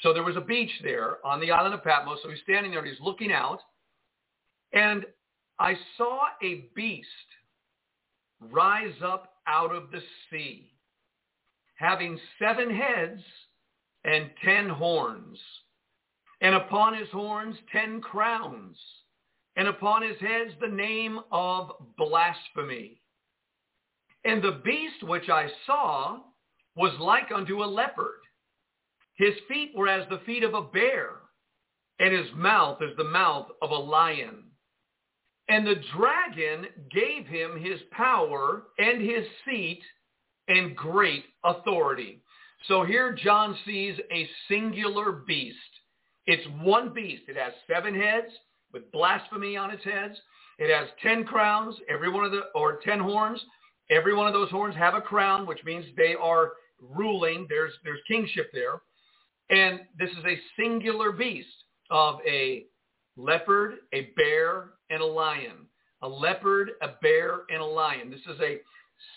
So 0.02 0.14
there 0.14 0.24
was 0.24 0.38
a 0.38 0.42
beach 0.42 0.72
there 0.84 1.18
on 1.26 1.42
the 1.42 1.52
island 1.52 1.74
of 1.74 1.84
Patmos. 1.84 2.20
So 2.24 2.30
he's 2.30 2.40
standing 2.44 2.72
there. 2.72 2.80
and 2.80 2.88
He's 2.88 3.00
looking 3.02 3.34
out, 3.34 3.60
and 4.72 5.06
I 5.60 5.76
saw 5.98 6.20
a 6.42 6.66
beast 6.76 7.08
rise 8.40 8.96
up 9.04 9.34
out 9.48 9.74
of 9.74 9.92
the 9.92 10.02
sea, 10.30 10.72
having 11.76 12.20
seven 12.40 12.70
heads 12.70 13.22
and 14.04 14.30
ten 14.44 14.70
horns, 14.70 15.40
and 16.42 16.56
upon 16.56 16.98
his 16.98 17.10
horns 17.10 17.56
ten 17.72 18.02
crowns, 18.02 18.78
and 19.56 19.68
upon 19.68 20.02
his 20.02 20.20
heads 20.20 20.52
the 20.60 20.68
name 20.68 21.20
of 21.32 21.72
blasphemy. 21.98 23.02
And 24.24 24.44
the 24.44 24.60
beast 24.64 25.04
which 25.04 25.30
I 25.30 25.50
saw 25.66 26.20
was 26.76 26.94
like 27.00 27.32
unto 27.34 27.64
a 27.64 27.66
leopard. 27.66 28.22
His 29.16 29.34
feet 29.48 29.72
were 29.76 29.88
as 29.88 30.08
the 30.10 30.20
feet 30.26 30.44
of 30.44 30.54
a 30.54 30.62
bear, 30.62 31.12
and 32.00 32.14
his 32.14 32.34
mouth 32.36 32.82
as 32.82 32.96
the 32.98 33.04
mouth 33.06 33.48
of 33.62 33.70
a 33.70 33.76
lion. 33.76 34.45
And 35.48 35.66
the 35.66 35.82
dragon 35.96 36.66
gave 36.92 37.28
him 37.28 37.60
his 37.60 37.80
power 37.92 38.64
and 38.80 39.02
his 39.02 39.26
seat 39.46 39.82
and 40.48 40.76
great 40.76 41.26
authority. 41.44 42.22
So 42.68 42.84
here 42.84 43.14
John 43.14 43.56
sees 43.66 43.96
a 44.12 44.28
singular 44.48 45.12
beast. 45.12 45.58
It's 46.26 46.46
one 46.62 46.94
beast. 46.94 47.24
It 47.28 47.38
has 47.38 47.54
seven 47.72 47.94
heads 47.94 48.32
with 48.74 48.92
blasphemy 48.92 49.56
on 49.56 49.70
its 49.70 49.84
heads. 49.84 50.16
It 50.58 50.76
has 50.76 50.90
ten 51.04 51.26
crowns, 51.26 51.76
every 51.90 52.10
one 52.10 52.26
of 52.26 52.32
the, 52.32 52.44
or 52.56 52.80
ten 52.84 53.00
horns. 53.00 53.40
Every 53.92 54.16
one 54.16 54.26
of 54.26 54.34
those 54.34 54.50
horns 54.50 54.76
have 54.76 54.96
a 54.96 55.02
crown, 55.02 55.46
which 55.46 55.64
means 55.64 55.86
they 55.96 56.16
are 56.20 56.54
ruling. 56.82 57.46
There's, 57.50 57.74
there's 57.84 58.00
kingship 58.08 58.50
there. 58.52 58.82
And 59.52 59.82
this 60.00 60.10
is 60.10 60.26
a 60.26 60.40
singular 60.58 61.12
beast 61.12 61.48
of 61.92 62.20
a 62.28 62.66
leopard, 63.16 63.76
a 63.94 64.10
bear, 64.16 64.72
and 64.90 65.02
a 65.02 65.06
lion. 65.06 65.68
A 66.02 66.08
leopard, 66.08 66.72
a 66.82 66.90
bear, 67.02 67.42
and 67.50 67.62
a 67.62 67.66
lion. 67.66 68.10
This 68.12 68.22
is 68.34 68.40
a 68.42 68.60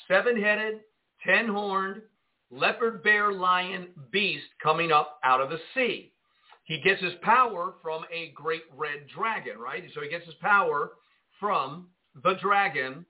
seven-headed, 0.07 0.81
ten-horned, 1.25 2.03
leopard, 2.51 3.03
bear, 3.03 3.33
lion 3.33 3.89
beast 4.11 4.47
coming 4.63 4.93
up 4.93 5.19
out 5.25 5.41
of 5.41 5.51
the 5.51 5.59
sea. 5.75 6.13
He 6.65 6.81
gets 6.81 7.03
his 7.03 7.15
power 7.23 7.75
from 7.83 8.05
a 8.13 8.33
great 8.35 8.63
red 8.77 9.07
dragon, 9.15 9.59
right? 9.59 9.85
So 9.95 10.01
he 10.03 10.09
gets 10.09 10.27
his 10.27 10.35
power 10.37 10.93
from 11.41 11.89
the 12.23 12.35
dragon, 12.43 13.07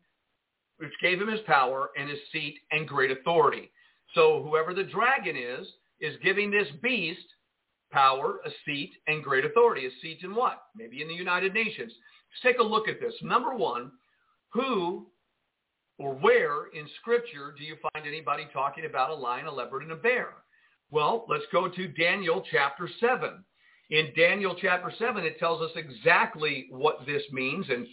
which 0.78 0.92
gave 1.02 1.20
him 1.20 1.28
his 1.28 1.40
power 1.46 1.90
and 1.98 2.08
his 2.08 2.20
seat 2.32 2.56
and 2.70 2.86
great 2.86 3.10
authority. 3.10 3.70
So 4.14 4.42
whoever 4.42 4.74
the 4.74 4.84
dragon 4.84 5.36
is, 5.36 5.66
is 6.00 6.16
giving 6.22 6.50
this 6.50 6.68
beast 6.82 7.26
power, 7.90 8.38
a 8.46 8.50
seat, 8.64 8.92
and 9.06 9.24
great 9.24 9.44
authority. 9.44 9.86
A 9.86 9.90
seat 10.00 10.18
in 10.22 10.34
what? 10.34 10.62
Maybe 10.76 11.02
in 11.02 11.08
the 11.08 11.14
United 11.14 11.52
Nations. 11.52 11.92
Let's 12.30 12.42
take 12.54 12.61
a 12.61 12.66
look 12.66 12.88
at 12.88 13.00
this. 13.00 13.14
Number 13.23 13.54
one, 13.54 13.92
who 14.50 15.06
or 15.99 16.14
where 16.14 16.66
in 16.75 16.88
Scripture 17.00 17.54
do 17.56 17.64
you 17.64 17.76
find 17.82 18.06
anybody 18.06 18.47
talking 18.52 18.85
about 18.85 19.11
a 19.11 19.14
lion, 19.14 19.47
a 19.47 19.52
leopard, 19.52 19.82
and 19.82 19.92
a 19.92 19.97
bear? 19.97 20.28
Well, 20.90 21.26
let's 21.29 21.44
go 21.52 21.68
to 21.68 21.88
Daniel 21.88 22.42
chapter 22.50 22.88
7. 23.00 23.44
In 23.90 24.12
Daniel 24.16 24.57
chapter 24.61 24.92
7, 24.98 25.24
it 25.24 25.38
tells 25.38 25.61
us 25.62 25.70
exactly 25.76 26.68
what 26.70 27.05
this 27.07 27.22
means 27.33 27.66
and 27.68 27.87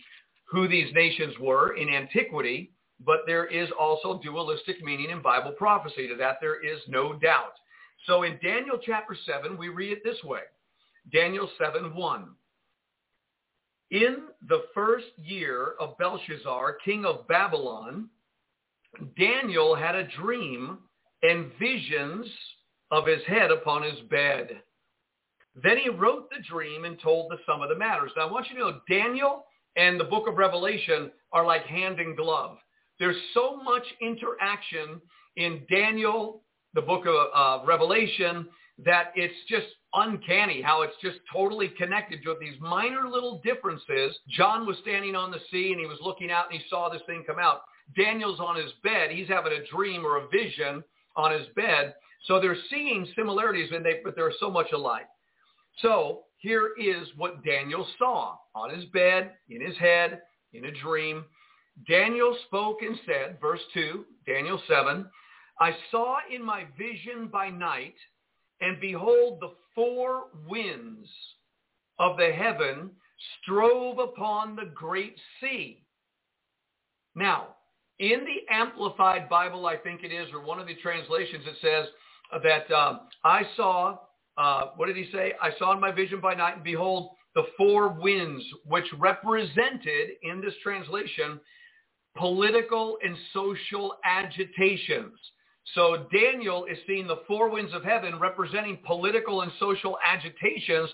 who 0.49 0.67
these 0.67 0.93
nations 0.93 1.33
were 1.39 1.75
in 1.77 1.89
antiquity, 1.89 2.71
but 2.99 3.21
there 3.25 3.45
is 3.45 3.69
also 3.79 4.19
dualistic 4.21 4.83
meaning 4.83 5.09
in 5.09 5.21
Bible 5.21 5.51
prophecy. 5.51 6.07
To 6.07 6.15
that 6.15 6.37
there 6.41 6.63
is 6.63 6.79
no 6.87 7.13
doubt. 7.13 7.53
So 8.05 8.23
in 8.23 8.39
Daniel 8.43 8.77
chapter 8.81 9.15
7, 9.25 9.57
we 9.57 9.69
read 9.69 9.91
it 9.91 10.03
this 10.03 10.23
way. 10.23 10.41
Daniel 11.11 11.49
7, 11.57 11.95
1. 11.95 12.29
In 13.91 14.27
the 14.47 14.63
first 14.73 15.05
year 15.17 15.75
of 15.79 15.97
Belshazzar, 15.97 16.77
king 16.83 17.05
of 17.05 17.27
Babylon, 17.27 18.09
Daniel 19.17 19.75
had 19.75 19.95
a 19.95 20.07
dream 20.07 20.79
and 21.21 21.51
visions 21.59 22.25
of 22.91 23.05
his 23.05 23.23
head 23.25 23.51
upon 23.51 23.83
his 23.83 23.99
bed. 24.09 24.61
Then 25.63 25.77
he 25.77 25.89
wrote 25.89 26.29
the 26.29 26.43
dream 26.43 26.85
and 26.85 26.99
told 26.99 27.31
the 27.31 27.37
sum 27.45 27.61
of 27.61 27.69
the 27.69 27.75
matters. 27.75 28.11
Now 28.15 28.27
I 28.27 28.31
want 28.31 28.47
you 28.49 28.55
to 28.55 28.61
know 28.61 28.79
Daniel 28.89 29.45
and 29.75 29.99
the 29.99 30.05
book 30.05 30.27
of 30.27 30.35
Revelation 30.35 31.11
are 31.31 31.45
like 31.45 31.65
hand 31.65 31.99
in 31.99 32.15
glove. 32.15 32.57
There's 32.99 33.15
so 33.33 33.57
much 33.57 33.83
interaction 34.01 35.01
in 35.35 35.65
Daniel 35.69 36.41
the 36.73 36.81
book 36.81 37.05
of 37.05 37.15
uh, 37.33 37.65
Revelation 37.65 38.47
that 38.83 39.11
it's 39.15 39.35
just 39.47 39.67
uncanny 39.93 40.61
how 40.61 40.81
it's 40.81 40.95
just 41.01 41.17
totally 41.31 41.69
connected 41.69 42.21
to 42.23 42.35
these 42.39 42.59
minor 42.59 43.07
little 43.07 43.41
differences. 43.43 44.17
John 44.29 44.65
was 44.65 44.77
standing 44.81 45.15
on 45.15 45.31
the 45.31 45.39
sea 45.51 45.71
and 45.71 45.79
he 45.79 45.85
was 45.85 45.99
looking 46.01 46.31
out 46.31 46.51
and 46.51 46.59
he 46.59 46.67
saw 46.69 46.89
this 46.89 47.01
thing 47.05 47.23
come 47.25 47.39
out. 47.39 47.61
Daniel's 47.95 48.39
on 48.39 48.57
his 48.57 48.71
bed. 48.83 49.11
He's 49.11 49.27
having 49.27 49.53
a 49.53 49.65
dream 49.73 50.05
or 50.05 50.17
a 50.17 50.27
vision 50.27 50.83
on 51.15 51.31
his 51.31 51.47
bed. 51.55 51.93
So 52.25 52.39
they're 52.39 52.57
seeing 52.71 53.07
similarities, 53.15 53.69
and 53.71 53.85
they, 53.85 54.01
but 54.03 54.15
they're 54.15 54.33
so 54.39 54.49
much 54.49 54.71
alike. 54.73 55.05
So 55.81 56.23
here 56.37 56.71
is 56.79 57.07
what 57.15 57.43
Daniel 57.43 57.87
saw 57.99 58.37
on 58.55 58.73
his 58.73 58.85
bed, 58.85 59.33
in 59.49 59.65
his 59.65 59.77
head, 59.77 60.21
in 60.53 60.65
a 60.65 60.71
dream. 60.71 61.25
Daniel 61.87 62.35
spoke 62.47 62.77
and 62.81 62.97
said, 63.05 63.37
verse 63.39 63.59
2, 63.73 64.05
Daniel 64.25 64.59
7, 64.67 65.05
I 65.59 65.75
saw 65.91 66.17
in 66.33 66.43
my 66.43 66.65
vision 66.77 67.27
by 67.27 67.49
night, 67.49 67.95
and 68.61 68.79
behold, 68.79 69.39
the 69.39 69.51
four 69.73 70.25
winds 70.47 71.09
of 71.99 72.17
the 72.17 72.31
heaven 72.31 72.91
strove 73.41 73.99
upon 73.99 74.55
the 74.55 74.71
great 74.73 75.15
sea. 75.39 75.83
Now, 77.15 77.55
in 77.99 78.25
the 78.25 78.53
Amplified 78.53 79.29
Bible, 79.29 79.67
I 79.67 79.77
think 79.77 80.03
it 80.03 80.11
is, 80.11 80.27
or 80.33 80.41
one 80.41 80.59
of 80.59 80.67
the 80.67 80.75
translations, 80.75 81.45
it 81.47 81.55
says 81.61 81.87
that 82.43 82.73
um, 82.75 83.01
I 83.23 83.43
saw, 83.55 83.97
uh, 84.37 84.71
what 84.75 84.87
did 84.87 84.97
he 84.97 85.09
say? 85.11 85.33
I 85.41 85.51
saw 85.57 85.73
in 85.73 85.79
my 85.79 85.91
vision 85.91 86.19
by 86.19 86.33
night, 86.33 86.55
and 86.55 86.63
behold, 86.63 87.11
the 87.35 87.43
four 87.57 87.89
winds, 87.89 88.43
which 88.65 88.85
represented, 88.97 90.09
in 90.23 90.41
this 90.41 90.53
translation, 90.63 91.39
political 92.17 92.97
and 93.03 93.15
social 93.33 93.95
agitations. 94.05 95.17
So 95.73 96.05
Daniel 96.13 96.65
is 96.65 96.77
seeing 96.85 97.07
the 97.07 97.21
four 97.27 97.49
winds 97.49 97.73
of 97.73 97.83
heaven 97.83 98.19
representing 98.19 98.79
political 98.85 99.41
and 99.41 99.51
social 99.59 99.97
agitations 100.05 100.89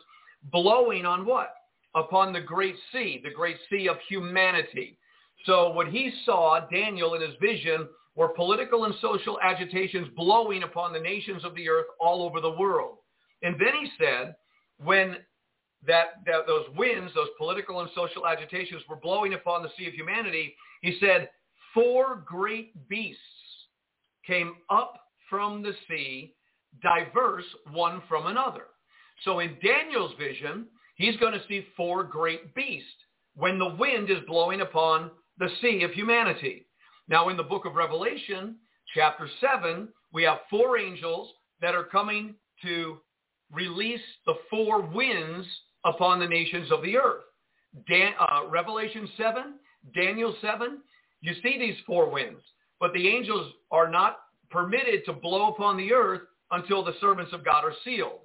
blowing 0.51 1.05
on 1.05 1.25
what? 1.25 1.53
Upon 1.93 2.31
the 2.31 2.41
great 2.41 2.75
sea, 2.91 3.19
the 3.23 3.31
great 3.31 3.57
sea 3.69 3.89
of 3.89 3.97
humanity. 4.07 4.97
So 5.45 5.71
what 5.71 5.87
he 5.87 6.11
saw, 6.25 6.67
Daniel 6.71 7.15
in 7.15 7.21
his 7.21 7.35
vision, 7.41 7.87
were 8.15 8.29
political 8.29 8.85
and 8.85 8.95
social 9.01 9.39
agitations 9.41 10.07
blowing 10.15 10.63
upon 10.63 10.93
the 10.93 10.99
nations 10.99 11.43
of 11.43 11.55
the 11.55 11.67
earth 11.69 11.87
all 11.99 12.23
over 12.23 12.39
the 12.39 12.51
world. 12.51 12.97
And 13.41 13.55
then 13.55 13.73
he 13.81 13.89
said, 13.99 14.35
when 14.83 15.17
that, 15.85 16.21
that 16.25 16.47
those 16.47 16.65
winds, 16.77 17.11
those 17.13 17.29
political 17.37 17.81
and 17.81 17.89
social 17.95 18.27
agitations 18.27 18.83
were 18.89 18.97
blowing 18.97 19.33
upon 19.33 19.63
the 19.63 19.69
sea 19.77 19.87
of 19.87 19.93
humanity, 19.93 20.55
he 20.81 20.97
said, 20.99 21.29
four 21.73 22.23
great 22.25 22.87
beasts 22.87 23.21
came 24.25 24.55
up 24.69 24.93
from 25.29 25.61
the 25.61 25.73
sea, 25.87 26.35
diverse 26.81 27.45
one 27.71 28.01
from 28.07 28.27
another. 28.27 28.63
So 29.23 29.39
in 29.39 29.57
Daniel's 29.63 30.13
vision, 30.17 30.67
he's 30.95 31.17
going 31.17 31.33
to 31.33 31.47
see 31.47 31.65
four 31.77 32.03
great 32.03 32.53
beasts 32.55 32.89
when 33.35 33.59
the 33.59 33.75
wind 33.79 34.09
is 34.09 34.19
blowing 34.27 34.61
upon 34.61 35.11
the 35.37 35.49
sea 35.61 35.83
of 35.83 35.91
humanity. 35.91 36.67
Now 37.07 37.29
in 37.29 37.37
the 37.37 37.43
book 37.43 37.65
of 37.65 37.75
Revelation, 37.75 38.55
chapter 38.93 39.27
7, 39.39 39.87
we 40.13 40.23
have 40.23 40.39
four 40.49 40.77
angels 40.77 41.29
that 41.61 41.75
are 41.75 41.83
coming 41.83 42.35
to 42.63 42.97
release 43.51 44.01
the 44.25 44.35
four 44.49 44.81
winds 44.81 45.47
upon 45.85 46.19
the 46.19 46.27
nations 46.27 46.71
of 46.71 46.81
the 46.83 46.97
earth. 46.97 47.23
Dan, 47.87 48.13
uh, 48.19 48.47
Revelation 48.49 49.07
7, 49.17 49.55
Daniel 49.95 50.35
7, 50.41 50.79
you 51.21 51.33
see 51.41 51.57
these 51.57 51.77
four 51.85 52.09
winds. 52.09 52.41
But 52.81 52.91
the 52.93 53.07
angels 53.07 53.53
are 53.71 53.89
not 53.89 54.17
permitted 54.49 55.05
to 55.05 55.13
blow 55.13 55.53
upon 55.53 55.77
the 55.77 55.93
earth 55.93 56.21
until 56.49 56.83
the 56.83 56.95
servants 56.99 57.31
of 57.31 57.45
God 57.45 57.63
are 57.63 57.73
sealed. 57.85 58.19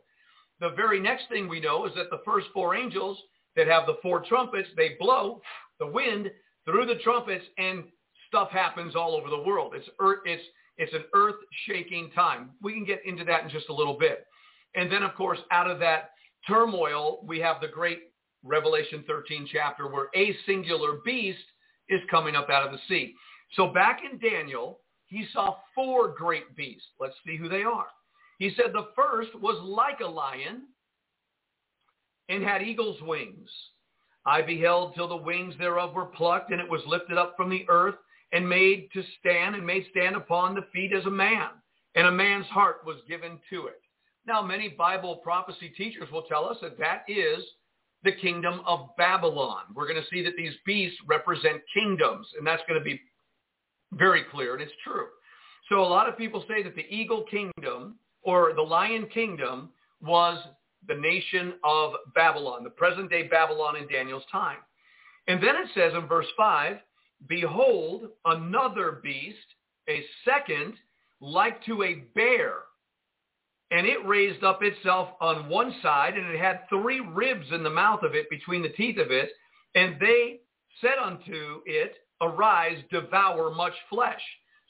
the 0.58 0.70
very 0.70 0.98
next 0.98 1.28
thing 1.28 1.46
we 1.48 1.60
know 1.60 1.84
is 1.84 1.92
that 1.94 2.10
the 2.10 2.22
first 2.24 2.46
four 2.54 2.74
angels 2.74 3.18
that 3.54 3.66
have 3.66 3.86
the 3.86 3.98
four 4.02 4.24
trumpets, 4.24 4.68
they 4.74 4.96
blow 4.98 5.42
the 5.78 5.86
wind 5.86 6.30
through 6.64 6.86
the 6.86 6.96
trumpets 7.04 7.44
and 7.58 7.84
stuff 8.26 8.50
happens 8.50 8.96
all 8.96 9.14
over 9.14 9.28
the 9.28 9.42
world. 9.42 9.74
It's 9.76 9.88
earth, 10.00 10.20
it's 10.24 10.42
it's 10.78 10.92
an 10.92 11.04
earth-shaking 11.14 12.10
time. 12.14 12.50
We 12.62 12.74
can 12.74 12.84
get 12.84 13.00
into 13.06 13.24
that 13.24 13.44
in 13.44 13.48
just 13.48 13.70
a 13.70 13.74
little 13.74 13.96
bit. 13.98 14.26
And 14.74 14.92
then, 14.92 15.02
of 15.02 15.14
course, 15.14 15.38
out 15.50 15.70
of 15.70 15.78
that 15.78 16.10
turmoil, 16.46 17.24
we 17.26 17.38
have 17.40 17.62
the 17.62 17.68
great 17.68 18.00
Revelation 18.44 19.02
13 19.06 19.48
chapter 19.50 19.88
where 19.88 20.08
a 20.14 20.36
singular 20.44 20.98
beast 21.04 21.38
is 21.88 22.00
coming 22.10 22.36
up 22.36 22.50
out 22.50 22.66
of 22.66 22.72
the 22.72 22.78
sea. 22.88 23.14
So 23.54 23.68
back 23.68 24.00
in 24.10 24.18
Daniel, 24.18 24.80
he 25.06 25.26
saw 25.32 25.56
four 25.74 26.08
great 26.08 26.56
beasts. 26.56 26.88
Let's 27.00 27.14
see 27.24 27.36
who 27.36 27.48
they 27.48 27.62
are. 27.62 27.86
He 28.38 28.52
said 28.56 28.72
the 28.72 28.88
first 28.94 29.34
was 29.40 29.60
like 29.62 30.00
a 30.00 30.06
lion 30.06 30.62
and 32.28 32.42
had 32.42 32.62
eagle's 32.62 33.00
wings. 33.02 33.48
I 34.26 34.42
beheld 34.42 34.94
till 34.94 35.08
the 35.08 35.16
wings 35.16 35.54
thereof 35.58 35.94
were 35.94 36.06
plucked, 36.06 36.50
and 36.50 36.60
it 36.60 36.68
was 36.68 36.82
lifted 36.86 37.16
up 37.16 37.34
from 37.36 37.48
the 37.48 37.64
earth 37.68 37.94
and 38.32 38.48
made 38.48 38.88
to 38.92 39.02
stand 39.20 39.54
and 39.54 39.64
made 39.64 39.86
stand 39.90 40.16
upon 40.16 40.54
the 40.54 40.66
feet 40.72 40.92
as 40.92 41.06
a 41.06 41.10
man. 41.10 41.48
And 41.94 42.08
a 42.08 42.12
man's 42.12 42.46
heart 42.46 42.78
was 42.84 42.96
given 43.08 43.38
to 43.50 43.68
it. 43.68 43.80
Now, 44.26 44.42
many 44.42 44.68
Bible 44.68 45.16
prophecy 45.16 45.72
teachers 45.76 46.10
will 46.10 46.22
tell 46.22 46.44
us 46.44 46.58
that 46.60 46.78
that 46.78 47.04
is 47.08 47.44
the 48.02 48.12
kingdom 48.12 48.60
of 48.66 48.88
Babylon. 48.98 49.62
We're 49.74 49.88
going 49.88 50.02
to 50.02 50.08
see 50.10 50.22
that 50.24 50.36
these 50.36 50.54
beasts 50.66 50.98
represent 51.06 51.62
kingdoms, 51.72 52.26
and 52.36 52.46
that's 52.46 52.62
going 52.68 52.80
to 52.80 52.84
be 52.84 53.00
very 53.92 54.24
clear, 54.30 54.54
and 54.54 54.62
it's 54.62 54.72
true. 54.84 55.06
So 55.68 55.80
a 55.80 55.86
lot 55.86 56.08
of 56.08 56.16
people 56.16 56.44
say 56.48 56.62
that 56.62 56.74
the 56.74 56.86
eagle 56.94 57.24
kingdom 57.30 57.96
or 58.22 58.52
the 58.54 58.62
lion 58.62 59.06
kingdom 59.12 59.70
was 60.00 60.38
the 60.88 60.94
nation 60.94 61.54
of 61.64 61.92
Babylon, 62.14 62.64
the 62.64 62.70
present 62.70 63.10
day 63.10 63.24
Babylon 63.24 63.76
in 63.76 63.88
Daniel's 63.88 64.24
time. 64.30 64.58
And 65.28 65.42
then 65.42 65.56
it 65.56 65.68
says 65.74 65.92
in 65.94 66.06
verse 66.06 66.26
5, 66.36 66.76
Behold, 67.28 68.08
another 68.24 69.00
beast, 69.02 69.38
a 69.88 70.04
second, 70.24 70.74
like 71.20 71.64
to 71.64 71.82
a 71.82 72.04
bear. 72.14 72.54
And 73.70 73.86
it 73.86 74.06
raised 74.06 74.44
up 74.44 74.60
itself 74.62 75.08
on 75.20 75.48
one 75.48 75.74
side, 75.82 76.14
and 76.14 76.26
it 76.26 76.38
had 76.38 76.68
three 76.68 77.00
ribs 77.00 77.46
in 77.50 77.64
the 77.64 77.70
mouth 77.70 78.02
of 78.04 78.14
it, 78.14 78.30
between 78.30 78.62
the 78.62 78.68
teeth 78.68 78.98
of 78.98 79.10
it. 79.10 79.30
And 79.74 79.96
they 79.98 80.40
said 80.80 80.98
unto 81.02 81.62
it, 81.66 81.94
Arise, 82.20 82.78
devour 82.90 83.54
much 83.54 83.74
flesh. 83.90 84.20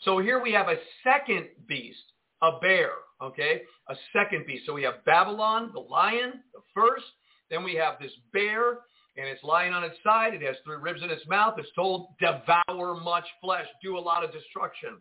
So 0.02 0.18
here 0.18 0.42
we 0.42 0.52
have 0.52 0.68
a 0.68 0.76
second 1.02 1.46
beast, 1.68 2.02
a 2.42 2.58
bear, 2.60 2.90
okay? 3.22 3.62
A 3.88 3.94
second 4.12 4.46
beast. 4.46 4.64
So 4.66 4.74
we 4.74 4.82
have 4.82 5.04
Babylon, 5.04 5.70
the 5.72 5.80
lion, 5.80 6.42
the 6.52 6.60
first. 6.74 7.04
Then 7.50 7.64
we 7.64 7.74
have 7.74 7.94
this 8.00 8.12
bear, 8.32 8.80
and 9.16 9.26
it's 9.26 9.42
lying 9.42 9.72
on 9.72 9.84
its 9.84 9.96
side. 10.04 10.34
It 10.34 10.42
has 10.42 10.56
three 10.64 10.76
ribs 10.76 11.02
in 11.02 11.10
its 11.10 11.26
mouth. 11.28 11.54
It's 11.58 11.68
told, 11.74 12.08
devour 12.18 13.00
much 13.00 13.26
flesh, 13.40 13.66
do 13.82 13.96
a 13.96 14.00
lot 14.00 14.24
of 14.24 14.32
destruction. 14.32 15.00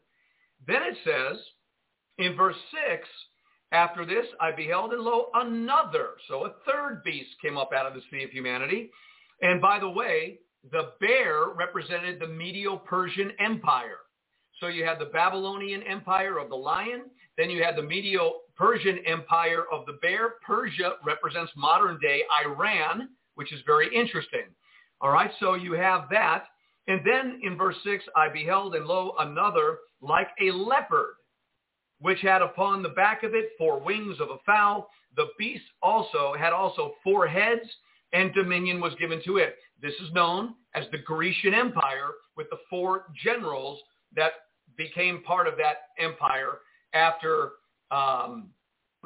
Then 0.67 0.81
it 0.83 0.97
says 1.03 1.37
in 2.17 2.35
verse 2.35 2.55
6, 2.89 3.07
after 3.71 4.05
this 4.05 4.25
I 4.39 4.51
beheld 4.51 4.93
and 4.93 5.01
lo, 5.01 5.25
another. 5.33 6.11
So 6.27 6.45
a 6.45 6.53
third 6.65 7.03
beast 7.03 7.31
came 7.41 7.57
up 7.57 7.71
out 7.75 7.85
of 7.85 7.93
the 7.93 8.01
sea 8.11 8.23
of 8.23 8.29
humanity. 8.29 8.91
And 9.41 9.61
by 9.61 9.79
the 9.79 9.89
way, 9.89 10.39
the 10.71 10.91
bear 10.99 11.47
represented 11.55 12.19
the 12.19 12.27
Medo-Persian 12.27 13.31
Empire. 13.39 13.99
So 14.59 14.67
you 14.67 14.85
had 14.85 14.99
the 14.99 15.05
Babylonian 15.05 15.83
Empire 15.83 16.37
of 16.37 16.49
the 16.49 16.55
lion. 16.55 17.03
Then 17.37 17.49
you 17.49 17.63
had 17.63 17.75
the 17.75 17.83
Medo-Persian 17.83 18.99
Empire 19.05 19.65
of 19.71 19.85
the 19.85 19.97
bear. 20.01 20.35
Persia 20.45 20.93
represents 21.05 21.51
modern 21.55 21.99
day 21.99 22.23
Iran 22.45 23.09
which 23.35 23.53
is 23.53 23.61
very 23.65 23.93
interesting. 23.93 24.45
All 25.01 25.11
right, 25.11 25.31
so 25.39 25.53
you 25.53 25.73
have 25.73 26.05
that. 26.11 26.45
And 26.87 27.01
then 27.05 27.39
in 27.43 27.57
verse 27.57 27.75
6, 27.83 28.03
I 28.15 28.29
beheld 28.29 28.75
and 28.75 28.85
lo, 28.85 29.13
another 29.19 29.79
like 30.01 30.29
a 30.41 30.51
leopard, 30.51 31.15
which 31.99 32.19
had 32.21 32.41
upon 32.41 32.81
the 32.81 32.89
back 32.89 33.23
of 33.23 33.33
it 33.33 33.51
four 33.57 33.79
wings 33.79 34.17
of 34.19 34.29
a 34.29 34.37
fowl. 34.45 34.89
The 35.15 35.27
beast 35.37 35.63
also 35.81 36.33
had 36.37 36.53
also 36.53 36.93
four 37.03 37.27
heads, 37.27 37.67
and 38.13 38.33
dominion 38.33 38.79
was 38.79 38.93
given 38.99 39.21
to 39.25 39.37
it. 39.37 39.55
This 39.81 39.93
is 40.01 40.11
known 40.13 40.55
as 40.73 40.85
the 40.91 40.97
Grecian 40.97 41.53
Empire 41.53 42.11
with 42.37 42.47
the 42.49 42.57
four 42.69 43.05
generals 43.23 43.79
that 44.15 44.31
became 44.77 45.23
part 45.23 45.47
of 45.47 45.55
that 45.57 45.89
empire 45.99 46.59
after 46.93 47.51
um, 47.91 48.49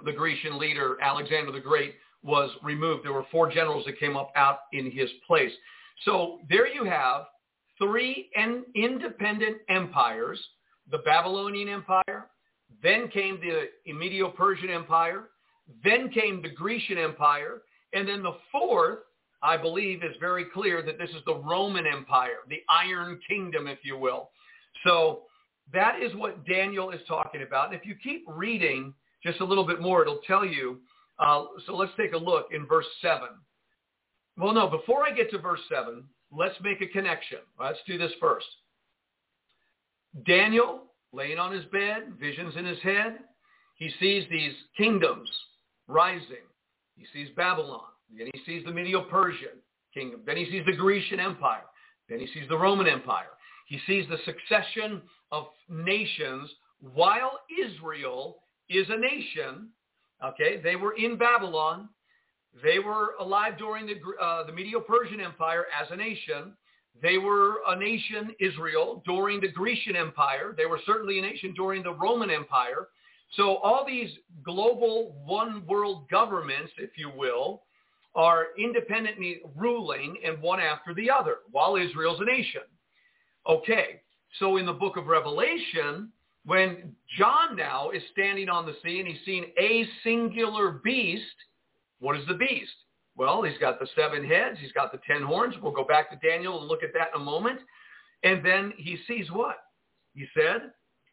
the 0.05 0.11
Grecian 0.11 0.57
leader 0.57 0.97
Alexander 1.01 1.51
the 1.51 1.59
Great 1.59 1.95
was 2.23 2.51
removed. 2.63 3.05
There 3.05 3.13
were 3.13 3.25
four 3.31 3.51
generals 3.51 3.85
that 3.85 3.99
came 3.99 4.15
up 4.15 4.31
out 4.35 4.59
in 4.73 4.91
his 4.91 5.09
place. 5.27 5.51
So 6.05 6.39
there 6.49 6.67
you 6.67 6.85
have 6.85 7.25
three 7.77 8.29
independent 8.75 9.57
empires, 9.69 10.39
the 10.91 10.99
Babylonian 10.99 11.69
Empire, 11.69 12.27
then 12.83 13.07
came 13.09 13.39
the 13.41 13.93
Medo-Persian 13.93 14.69
Empire, 14.69 15.29
then 15.83 16.09
came 16.09 16.41
the 16.41 16.49
Grecian 16.49 16.97
Empire, 16.97 17.61
and 17.93 18.07
then 18.07 18.21
the 18.21 18.35
fourth, 18.51 18.99
I 19.41 19.57
believe, 19.57 20.03
is 20.03 20.15
very 20.19 20.45
clear 20.45 20.81
that 20.81 20.97
this 20.97 21.09
is 21.11 21.23
the 21.25 21.35
Roman 21.35 21.85
Empire, 21.87 22.39
the 22.49 22.61
Iron 22.69 23.19
Kingdom, 23.27 23.67
if 23.67 23.79
you 23.83 23.97
will. 23.97 24.31
So 24.83 25.23
that 25.73 26.01
is 26.01 26.13
what 26.15 26.45
Daniel 26.45 26.91
is 26.91 26.99
talking 27.07 27.41
about. 27.41 27.71
And 27.71 27.79
if 27.79 27.85
you 27.85 27.95
keep 27.95 28.25
reading 28.27 28.93
just 29.23 29.39
a 29.39 29.45
little 29.45 29.65
bit 29.65 29.81
more, 29.81 30.01
it'll 30.01 30.21
tell 30.27 30.45
you 30.45 30.79
uh, 31.19 31.45
so 31.65 31.75
let's 31.75 31.91
take 31.97 32.13
a 32.13 32.17
look 32.17 32.47
in 32.51 32.65
verse 32.65 32.85
7. 33.01 33.27
Well, 34.37 34.53
no, 34.53 34.67
before 34.67 35.05
I 35.05 35.11
get 35.11 35.29
to 35.31 35.37
verse 35.37 35.59
7, 35.69 36.03
let's 36.31 36.55
make 36.61 36.81
a 36.81 36.87
connection. 36.87 37.39
Let's 37.59 37.79
do 37.85 37.97
this 37.97 38.11
first. 38.19 38.45
Daniel, 40.25 40.83
laying 41.11 41.37
on 41.37 41.51
his 41.51 41.65
bed, 41.65 42.13
visions 42.19 42.55
in 42.55 42.65
his 42.65 42.79
head, 42.79 43.19
he 43.75 43.91
sees 43.99 44.25
these 44.29 44.53
kingdoms 44.77 45.29
rising. 45.87 46.47
He 46.95 47.05
sees 47.13 47.29
Babylon. 47.35 47.81
Then 48.17 48.29
he 48.33 48.41
sees 48.45 48.65
the 48.65 48.71
Medo-Persian 48.71 49.61
kingdom. 49.93 50.21
Then 50.25 50.37
he 50.37 50.45
sees 50.45 50.65
the 50.65 50.75
Grecian 50.75 51.19
Empire. 51.19 51.63
Then 52.07 52.19
he 52.19 52.27
sees 52.27 52.47
the 52.49 52.57
Roman 52.57 52.87
Empire. 52.87 53.29
He 53.67 53.79
sees 53.85 54.05
the 54.09 54.17
succession 54.25 55.01
of 55.31 55.45
nations 55.69 56.49
while 56.79 57.39
Israel 57.65 58.37
is 58.69 58.87
a 58.89 58.97
nation 58.97 59.69
Okay, 60.23 60.59
they 60.61 60.75
were 60.75 60.93
in 60.93 61.17
Babylon. 61.17 61.89
They 62.63 62.79
were 62.79 63.15
alive 63.19 63.57
during 63.57 63.85
the, 63.85 63.95
uh, 64.21 64.45
the 64.45 64.51
Medo-Persian 64.51 65.21
Empire 65.21 65.65
as 65.79 65.87
a 65.91 65.95
nation. 65.95 66.53
They 67.01 67.17
were 67.17 67.59
a 67.67 67.75
nation, 67.77 68.35
Israel, 68.39 69.01
during 69.05 69.39
the 69.39 69.47
Grecian 69.47 69.95
Empire. 69.95 70.53
They 70.57 70.65
were 70.65 70.79
certainly 70.85 71.19
a 71.19 71.21
nation 71.21 71.53
during 71.55 71.83
the 71.83 71.93
Roman 71.93 72.29
Empire. 72.29 72.89
So 73.37 73.57
all 73.57 73.85
these 73.87 74.09
global 74.43 75.15
one 75.25 75.65
world 75.67 76.09
governments, 76.09 76.71
if 76.77 76.97
you 76.97 77.11
will, 77.15 77.61
are 78.15 78.47
independently 78.57 79.41
ruling 79.55 80.17
and 80.25 80.41
one 80.41 80.59
after 80.59 80.93
the 80.93 81.09
other 81.09 81.37
while 81.51 81.75
Israel's 81.75 82.19
a 82.19 82.25
nation. 82.25 82.61
Okay, 83.47 84.01
so 84.39 84.57
in 84.57 84.65
the 84.65 84.73
book 84.73 84.97
of 84.97 85.07
Revelation, 85.07 86.11
when 86.45 86.95
John 87.17 87.55
now 87.55 87.89
is 87.91 88.01
standing 88.11 88.49
on 88.49 88.65
the 88.65 88.75
sea 88.83 88.99
and 88.99 89.07
he's 89.07 89.25
seen 89.25 89.45
a 89.59 89.87
singular 90.03 90.81
beast, 90.83 91.23
what 91.99 92.17
is 92.17 92.25
the 92.27 92.33
beast? 92.35 92.71
Well, 93.15 93.43
he's 93.43 93.57
got 93.57 93.79
the 93.79 93.87
seven 93.95 94.23
heads. 94.23 94.57
He's 94.61 94.71
got 94.71 94.91
the 94.91 94.99
ten 95.05 95.21
horns. 95.21 95.55
We'll 95.61 95.73
go 95.73 95.83
back 95.83 96.09
to 96.09 96.27
Daniel 96.27 96.59
and 96.59 96.67
look 96.67 96.83
at 96.83 96.93
that 96.93 97.09
in 97.13 97.21
a 97.21 97.23
moment. 97.23 97.59
And 98.23 98.45
then 98.45 98.73
he 98.77 98.97
sees 99.07 99.29
what? 99.31 99.57
He 100.13 100.25
said, 100.33 100.71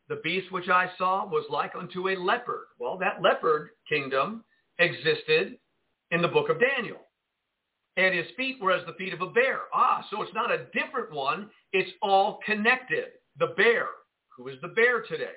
the 0.08 0.20
beast 0.22 0.52
which 0.52 0.68
I 0.68 0.90
saw 0.96 1.26
was 1.26 1.44
like 1.50 1.74
unto 1.74 2.08
a 2.08 2.16
leopard. 2.16 2.66
Well, 2.78 2.96
that 2.98 3.22
leopard 3.22 3.70
kingdom 3.88 4.44
existed 4.78 5.58
in 6.10 6.22
the 6.22 6.28
book 6.28 6.48
of 6.48 6.60
Daniel. 6.60 6.98
And 7.96 8.14
his 8.14 8.26
feet 8.36 8.60
were 8.60 8.72
as 8.72 8.84
the 8.86 8.92
feet 8.94 9.14
of 9.14 9.22
a 9.22 9.30
bear. 9.30 9.60
Ah, 9.72 10.06
so 10.10 10.22
it's 10.22 10.34
not 10.34 10.50
a 10.50 10.66
different 10.74 11.12
one. 11.12 11.50
It's 11.72 11.90
all 12.02 12.40
connected. 12.44 13.06
The 13.38 13.54
bear, 13.56 13.86
who 14.36 14.48
is 14.48 14.56
the 14.60 14.68
bear 14.68 15.02
today. 15.02 15.34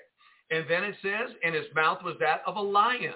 And 0.52 0.66
then 0.70 0.84
it 0.84 0.96
says, 1.02 1.36
and 1.44 1.56
his 1.56 1.66
mouth 1.76 2.00
was 2.04 2.16
that 2.20 2.42
of 2.46 2.58
a 2.58 2.62
lion. 2.62 3.14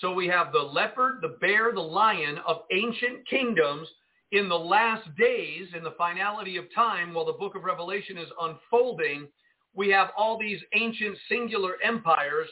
So 0.00 0.12
we 0.12 0.28
have 0.28 0.52
the 0.52 0.58
leopard, 0.58 1.18
the 1.22 1.36
bear, 1.40 1.72
the 1.72 1.80
lion 1.80 2.38
of 2.46 2.62
ancient 2.70 3.26
kingdoms 3.28 3.88
in 4.32 4.48
the 4.48 4.58
last 4.58 5.08
days, 5.16 5.68
in 5.74 5.82
the 5.82 5.94
finality 5.96 6.56
of 6.58 6.72
time, 6.74 7.14
while 7.14 7.24
the 7.24 7.32
book 7.32 7.56
of 7.56 7.64
Revelation 7.64 8.18
is 8.18 8.28
unfolding, 8.40 9.26
we 9.74 9.88
have 9.90 10.10
all 10.16 10.38
these 10.38 10.60
ancient 10.74 11.16
singular 11.28 11.76
empires 11.82 12.48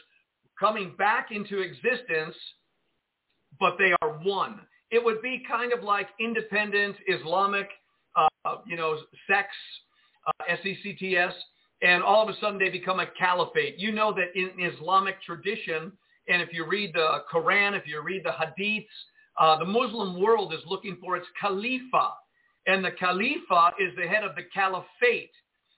coming 0.59 0.95
back 0.97 1.31
into 1.31 1.59
existence, 1.59 2.35
but 3.59 3.77
they 3.77 3.93
are 4.01 4.19
one. 4.23 4.61
It 4.91 5.03
would 5.03 5.21
be 5.21 5.43
kind 5.47 5.73
of 5.73 5.83
like 5.83 6.07
independent 6.19 6.95
Islamic, 7.07 7.67
uh, 8.15 8.55
you 8.65 8.77
know, 8.77 8.97
sects, 9.29 9.55
uh, 10.25 10.43
S-E-C-T-S, 10.49 11.33
and 11.81 12.03
all 12.03 12.27
of 12.27 12.33
a 12.33 12.39
sudden 12.39 12.57
they 12.57 12.69
become 12.69 12.99
a 12.99 13.07
caliphate. 13.19 13.77
You 13.77 13.91
know 13.91 14.13
that 14.13 14.35
in 14.35 14.51
Islamic 14.59 15.21
tradition, 15.23 15.91
and 16.27 16.41
if 16.41 16.49
you 16.51 16.65
read 16.65 16.93
the 16.93 17.23
Quran, 17.33 17.77
if 17.77 17.85
you 17.87 18.01
read 18.01 18.23
the 18.23 18.31
Hadiths, 18.31 18.87
uh, 19.39 19.59
the 19.59 19.65
Muslim 19.65 20.19
world 20.19 20.53
is 20.53 20.59
looking 20.65 20.97
for 21.01 21.15
its 21.15 21.27
Khalifa. 21.39 22.13
And 22.65 22.83
the 22.83 22.91
Khalifa 22.91 23.71
is 23.79 23.93
the 23.95 24.07
head 24.07 24.23
of 24.23 24.35
the 24.35 24.43
Caliphate. 24.53 25.31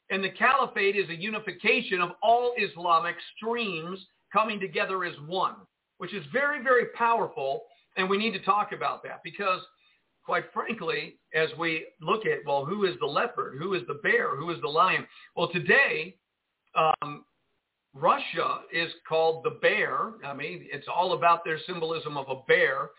And 0.09 0.23
the 0.23 0.31
Caliphate 0.31 0.95
is 0.95 1.09
a 1.09 1.15
unification 1.15 2.01
of 2.01 2.11
all 2.23 2.53
Islamic 2.57 3.15
streams 3.35 3.99
coming 4.33 4.59
together 4.59 5.03
as 5.03 5.13
one, 5.27 5.55
which 5.99 6.13
is 6.13 6.25
very, 6.33 6.61
very 6.63 6.87
powerful. 6.97 7.63
And 7.95 8.09
we 8.09 8.17
need 8.17 8.31
to 8.31 8.41
talk 8.41 8.71
about 8.71 9.03
that 9.03 9.21
because 9.23 9.61
quite 10.29 10.45
frankly, 10.53 11.15
as 11.33 11.49
we 11.57 11.87
look 12.01 12.27
at, 12.27 12.45
well, 12.45 12.63
who 12.63 12.85
is 12.85 12.93
the 12.99 13.05
leopard? 13.05 13.55
Who 13.57 13.73
is 13.73 13.81
the 13.87 13.99
bear? 14.03 14.35
Who 14.35 14.51
is 14.51 14.61
the 14.61 14.67
lion? 14.67 15.07
Well, 15.35 15.49
today, 15.51 16.17
um, 16.75 17.25
Russia 17.95 18.59
is 18.71 18.91
called 19.07 19.43
the 19.43 19.57
bear. 19.59 20.11
I 20.23 20.35
mean, 20.35 20.67
it's 20.71 20.85
all 20.87 21.13
about 21.13 21.43
their 21.43 21.57
symbolism 21.65 22.15
of 22.15 22.29
a 22.29 22.43
bear. 22.47 22.91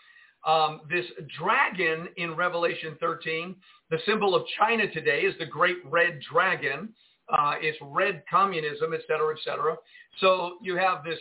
Um, 0.44 0.80
this 0.90 1.06
dragon 1.38 2.08
in 2.16 2.34
Revelation 2.34 2.96
13, 2.98 3.54
the 3.90 3.98
symbol 4.06 4.34
of 4.34 4.42
China 4.58 4.90
today 4.90 5.20
is 5.20 5.34
the 5.38 5.46
great 5.46 5.76
red 5.84 6.18
dragon. 6.32 6.88
Uh, 7.28 7.54
it's 7.60 7.78
red 7.80 8.24
communism, 8.28 8.92
et 8.92 9.02
cetera, 9.06 9.32
et 9.36 9.40
cetera. 9.44 9.76
So 10.20 10.58
you 10.62 10.76
have 10.76 11.04
this 11.04 11.18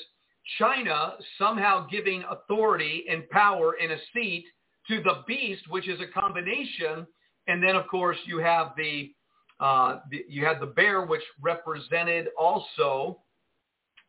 China 0.58 1.14
somehow 1.38 1.88
giving 1.88 2.24
authority 2.30 3.06
and 3.10 3.30
power 3.30 3.76
and 3.82 3.92
a 3.92 3.98
seat 4.14 4.46
to 4.88 5.02
the 5.04 5.24
beast, 5.28 5.64
which 5.70 5.88
is 5.88 6.00
a 6.00 6.08
combination. 6.20 7.06
And 7.48 7.64
then, 7.64 7.76
of 7.76 7.88
course, 7.88 8.18
you 8.26 8.40
have 8.40 8.72
the, 8.78 9.12
uh, 9.60 10.00
the 10.10 10.26
you 10.28 10.46
had 10.46 10.60
the 10.60 10.68
bear, 10.68 11.06
which 11.06 11.22
represented 11.42 12.28
also 12.38 13.20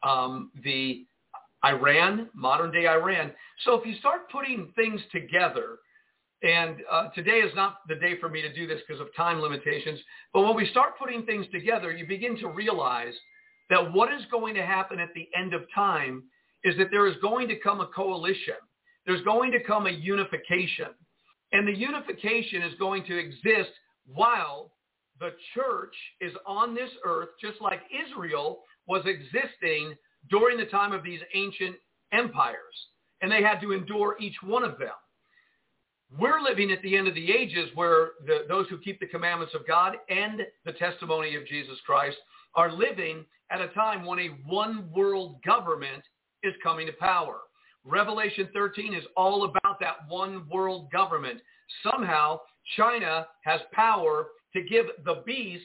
um, 0.02 0.50
the 0.64 1.04
Iran, 1.64 2.28
modern 2.34 2.72
day 2.72 2.86
Iran. 2.86 3.32
So 3.64 3.74
if 3.74 3.86
you 3.86 3.94
start 3.96 4.30
putting 4.30 4.72
things 4.74 5.00
together, 5.12 5.78
and 6.42 6.76
uh, 6.90 7.08
today 7.10 7.40
is 7.40 7.54
not 7.54 7.80
the 7.86 7.96
day 7.96 8.18
for 8.18 8.30
me 8.30 8.40
to 8.40 8.52
do 8.52 8.66
this 8.66 8.80
because 8.86 9.00
of 9.00 9.14
time 9.14 9.40
limitations, 9.40 10.00
but 10.32 10.42
when 10.42 10.56
we 10.56 10.66
start 10.68 10.98
putting 10.98 11.26
things 11.26 11.46
together, 11.52 11.92
you 11.92 12.06
begin 12.06 12.38
to 12.38 12.48
realize 12.48 13.12
that 13.70 13.92
what 13.92 14.12
is 14.12 14.22
going 14.30 14.54
to 14.54 14.66
happen 14.66 14.98
at 14.98 15.14
the 15.14 15.28
end 15.34 15.54
of 15.54 15.62
time 15.74 16.24
is 16.64 16.76
that 16.76 16.88
there 16.90 17.06
is 17.06 17.16
going 17.22 17.48
to 17.48 17.56
come 17.56 17.80
a 17.80 17.86
coalition. 17.86 18.54
There's 19.06 19.22
going 19.22 19.52
to 19.52 19.62
come 19.62 19.86
a 19.86 19.90
unification. 19.90 20.88
And 21.52 21.66
the 21.66 21.76
unification 21.76 22.62
is 22.62 22.74
going 22.78 23.04
to 23.04 23.18
exist 23.18 23.70
while 24.06 24.72
the 25.18 25.30
church 25.54 25.94
is 26.20 26.32
on 26.46 26.74
this 26.74 26.90
earth, 27.04 27.28
just 27.40 27.60
like 27.60 27.80
Israel 28.08 28.60
was 28.86 29.04
existing 29.06 29.94
during 30.28 30.58
the 30.58 30.66
time 30.66 30.92
of 30.92 31.02
these 31.02 31.20
ancient 31.34 31.76
empires. 32.12 32.74
And 33.22 33.30
they 33.30 33.42
had 33.42 33.60
to 33.60 33.72
endure 33.72 34.16
each 34.20 34.36
one 34.42 34.64
of 34.64 34.78
them. 34.78 34.88
We're 36.18 36.40
living 36.40 36.72
at 36.72 36.82
the 36.82 36.96
end 36.96 37.06
of 37.06 37.14
the 37.14 37.30
ages 37.30 37.70
where 37.74 38.10
the, 38.26 38.44
those 38.48 38.66
who 38.68 38.78
keep 38.78 38.98
the 38.98 39.06
commandments 39.06 39.54
of 39.54 39.66
God 39.66 39.94
and 40.08 40.40
the 40.64 40.72
testimony 40.72 41.36
of 41.36 41.46
Jesus 41.46 41.78
Christ 41.86 42.16
are 42.54 42.72
living 42.72 43.24
at 43.50 43.60
a 43.60 43.68
time 43.68 44.04
when 44.04 44.18
a 44.18 44.28
one 44.46 44.90
world 44.94 45.36
government 45.44 46.02
is 46.42 46.54
coming 46.62 46.86
to 46.86 46.92
power. 46.94 47.38
Revelation 47.84 48.48
13 48.52 48.94
is 48.94 49.04
all 49.16 49.44
about 49.44 49.80
that 49.80 50.08
one 50.08 50.46
world 50.50 50.90
government. 50.92 51.40
Somehow 51.82 52.40
China 52.76 53.26
has 53.44 53.60
power 53.72 54.28
to 54.54 54.62
give 54.62 54.86
the 55.04 55.22
beast 55.24 55.64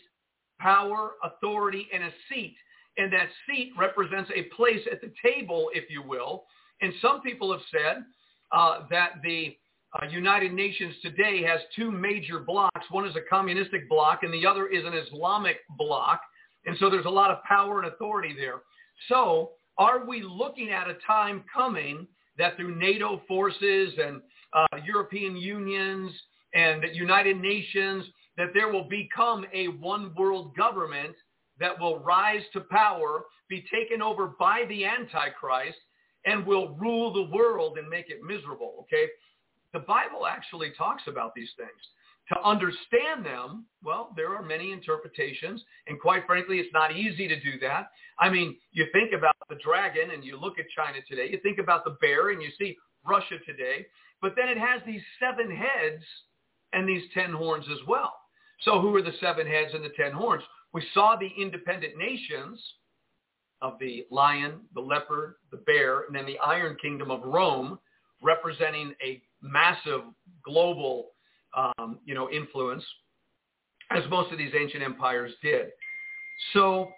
power, 0.59 1.11
authority, 1.23 1.87
and 1.93 2.03
a 2.03 2.11
seat 2.29 2.55
and 2.97 3.11
that 3.11 3.27
seat 3.47 3.73
represents 3.77 4.29
a 4.33 4.43
place 4.55 4.81
at 4.91 5.01
the 5.01 5.11
table, 5.23 5.69
if 5.73 5.89
you 5.89 6.01
will. 6.01 6.45
And 6.81 6.93
some 7.01 7.21
people 7.21 7.51
have 7.51 7.61
said 7.71 8.03
uh, 8.51 8.85
that 8.89 9.15
the 9.23 9.55
uh, 10.01 10.07
United 10.07 10.53
Nations 10.53 10.93
today 11.01 11.43
has 11.43 11.59
two 11.75 11.91
major 11.91 12.39
blocks. 12.39 12.85
One 12.89 13.07
is 13.07 13.15
a 13.15 13.21
communistic 13.29 13.89
block, 13.89 14.19
and 14.23 14.33
the 14.33 14.45
other 14.45 14.67
is 14.67 14.85
an 14.85 14.93
Islamic 14.93 15.57
block. 15.77 16.21
And 16.65 16.77
so 16.79 16.89
there's 16.89 17.05
a 17.05 17.09
lot 17.09 17.31
of 17.31 17.43
power 17.43 17.81
and 17.81 17.91
authority 17.93 18.35
there. 18.35 18.61
So 19.09 19.51
are 19.77 20.05
we 20.05 20.21
looking 20.23 20.71
at 20.71 20.89
a 20.89 20.95
time 21.05 21.43
coming 21.53 22.07
that 22.37 22.55
through 22.57 22.75
NATO 22.75 23.21
forces 23.27 23.93
and 23.97 24.21
uh, 24.53 24.77
European 24.85 25.35
unions 25.35 26.11
and 26.53 26.83
the 26.83 26.93
United 26.93 27.37
Nations, 27.37 28.05
that 28.37 28.47
there 28.53 28.71
will 28.71 28.87
become 28.87 29.45
a 29.53 29.67
one 29.67 30.13
world 30.17 30.55
government 30.55 31.15
that 31.59 31.79
will 31.79 31.99
rise 31.99 32.41
to 32.53 32.61
power, 32.61 33.23
be 33.49 33.65
taken 33.73 34.01
over 34.01 34.33
by 34.39 34.65
the 34.69 34.85
Antichrist, 34.85 35.77
and 36.25 36.45
will 36.45 36.75
rule 36.75 37.13
the 37.13 37.35
world 37.35 37.77
and 37.77 37.87
make 37.87 38.09
it 38.09 38.23
miserable, 38.23 38.75
okay? 38.81 39.07
The 39.73 39.79
Bible 39.79 40.25
actually 40.25 40.71
talks 40.77 41.03
about 41.07 41.33
these 41.35 41.49
things. 41.57 41.69
To 42.29 42.41
understand 42.43 43.23
them, 43.23 43.65
well, 43.83 44.11
there 44.15 44.35
are 44.35 44.41
many 44.41 44.71
interpretations, 44.71 45.63
and 45.87 45.99
quite 45.99 46.25
frankly, 46.25 46.57
it's 46.57 46.73
not 46.73 46.95
easy 46.95 47.27
to 47.27 47.39
do 47.39 47.59
that. 47.61 47.89
I 48.19 48.29
mean, 48.29 48.57
you 48.71 48.87
think 48.91 49.11
about 49.13 49.35
the 49.47 49.57
dragon 49.63 50.11
and 50.11 50.23
you 50.23 50.39
look 50.39 50.57
at 50.57 50.65
China 50.75 50.99
today, 51.07 51.29
you 51.29 51.39
think 51.43 51.59
about 51.59 51.83
the 51.83 51.97
bear 52.01 52.29
and 52.31 52.41
you 52.41 52.49
see 52.57 52.75
Russia 53.07 53.35
today, 53.45 53.85
but 54.21 54.33
then 54.35 54.49
it 54.49 54.57
has 54.57 54.81
these 54.87 55.01
seven 55.19 55.55
heads 55.55 56.03
and 56.73 56.89
these 56.89 57.03
ten 57.13 57.31
horns 57.31 57.65
as 57.71 57.85
well. 57.87 58.13
So 58.61 58.81
who 58.81 58.95
are 58.95 59.03
the 59.03 59.13
seven 59.19 59.45
heads 59.45 59.73
and 59.73 59.83
the 59.83 59.93
ten 59.95 60.11
horns? 60.11 60.43
We 60.73 60.83
saw 60.93 61.15
the 61.15 61.29
independent 61.39 61.95
nations 61.97 62.59
of 63.61 63.73
the 63.79 64.05
lion, 64.11 64.61
the 64.73 64.81
leopard, 64.81 65.35
the 65.51 65.57
bear, 65.57 66.05
and 66.05 66.15
then 66.15 66.25
the 66.25 66.39
iron 66.39 66.75
kingdom 66.81 67.11
of 67.11 67.21
Rome 67.23 67.79
representing 68.21 68.93
a 69.03 69.21
massive 69.41 70.01
global, 70.43 71.11
um, 71.55 71.99
you 72.05 72.13
know, 72.13 72.29
influence, 72.29 72.83
as 73.91 74.03
most 74.09 74.31
of 74.31 74.37
these 74.37 74.53
ancient 74.59 74.83
empires 74.83 75.31
did. 75.41 75.67
So 76.53 76.89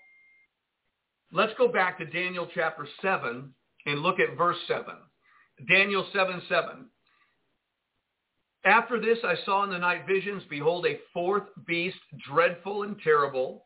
let's 1.31 1.53
go 1.57 1.67
back 1.67 1.97
to 1.99 2.05
Daniel 2.05 2.47
chapter 2.53 2.87
7 3.01 3.53
and 3.85 3.99
look 3.99 4.19
at 4.19 4.37
verse 4.37 4.57
7. 4.67 4.85
Daniel 5.67 6.05
7, 6.13 6.41
7. 6.47 6.85
After 8.65 8.99
this 8.99 9.19
I 9.23 9.35
saw 9.45 9.63
in 9.63 9.69
the 9.69 9.77
night 9.77 10.05
visions, 10.07 10.43
behold, 10.49 10.85
a 10.85 10.99
fourth 11.13 11.47
beast, 11.65 11.97
dreadful 12.27 12.83
and 12.83 12.99
terrible, 13.01 13.63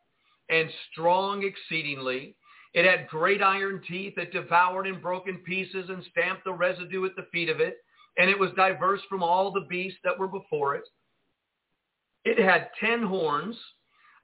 and 0.49 0.69
strong 0.91 1.43
exceedingly. 1.43 2.35
It 2.73 2.85
had 2.85 3.07
great 3.07 3.41
iron 3.41 3.81
teeth 3.87 4.13
that 4.15 4.31
devoured 4.31 4.87
and 4.87 5.01
broke 5.01 5.27
in 5.27 5.39
pieces 5.39 5.89
and 5.89 6.03
stamped 6.11 6.43
the 6.45 6.53
residue 6.53 7.05
at 7.05 7.15
the 7.15 7.27
feet 7.31 7.49
of 7.49 7.59
it. 7.59 7.77
And 8.17 8.29
it 8.29 8.39
was 8.39 8.51
diverse 8.55 9.01
from 9.09 9.23
all 9.23 9.51
the 9.51 9.65
beasts 9.69 9.99
that 10.03 10.17
were 10.17 10.27
before 10.27 10.75
it. 10.75 10.83
It 12.25 12.37
had 12.37 12.69
ten 12.79 13.03
horns. 13.03 13.55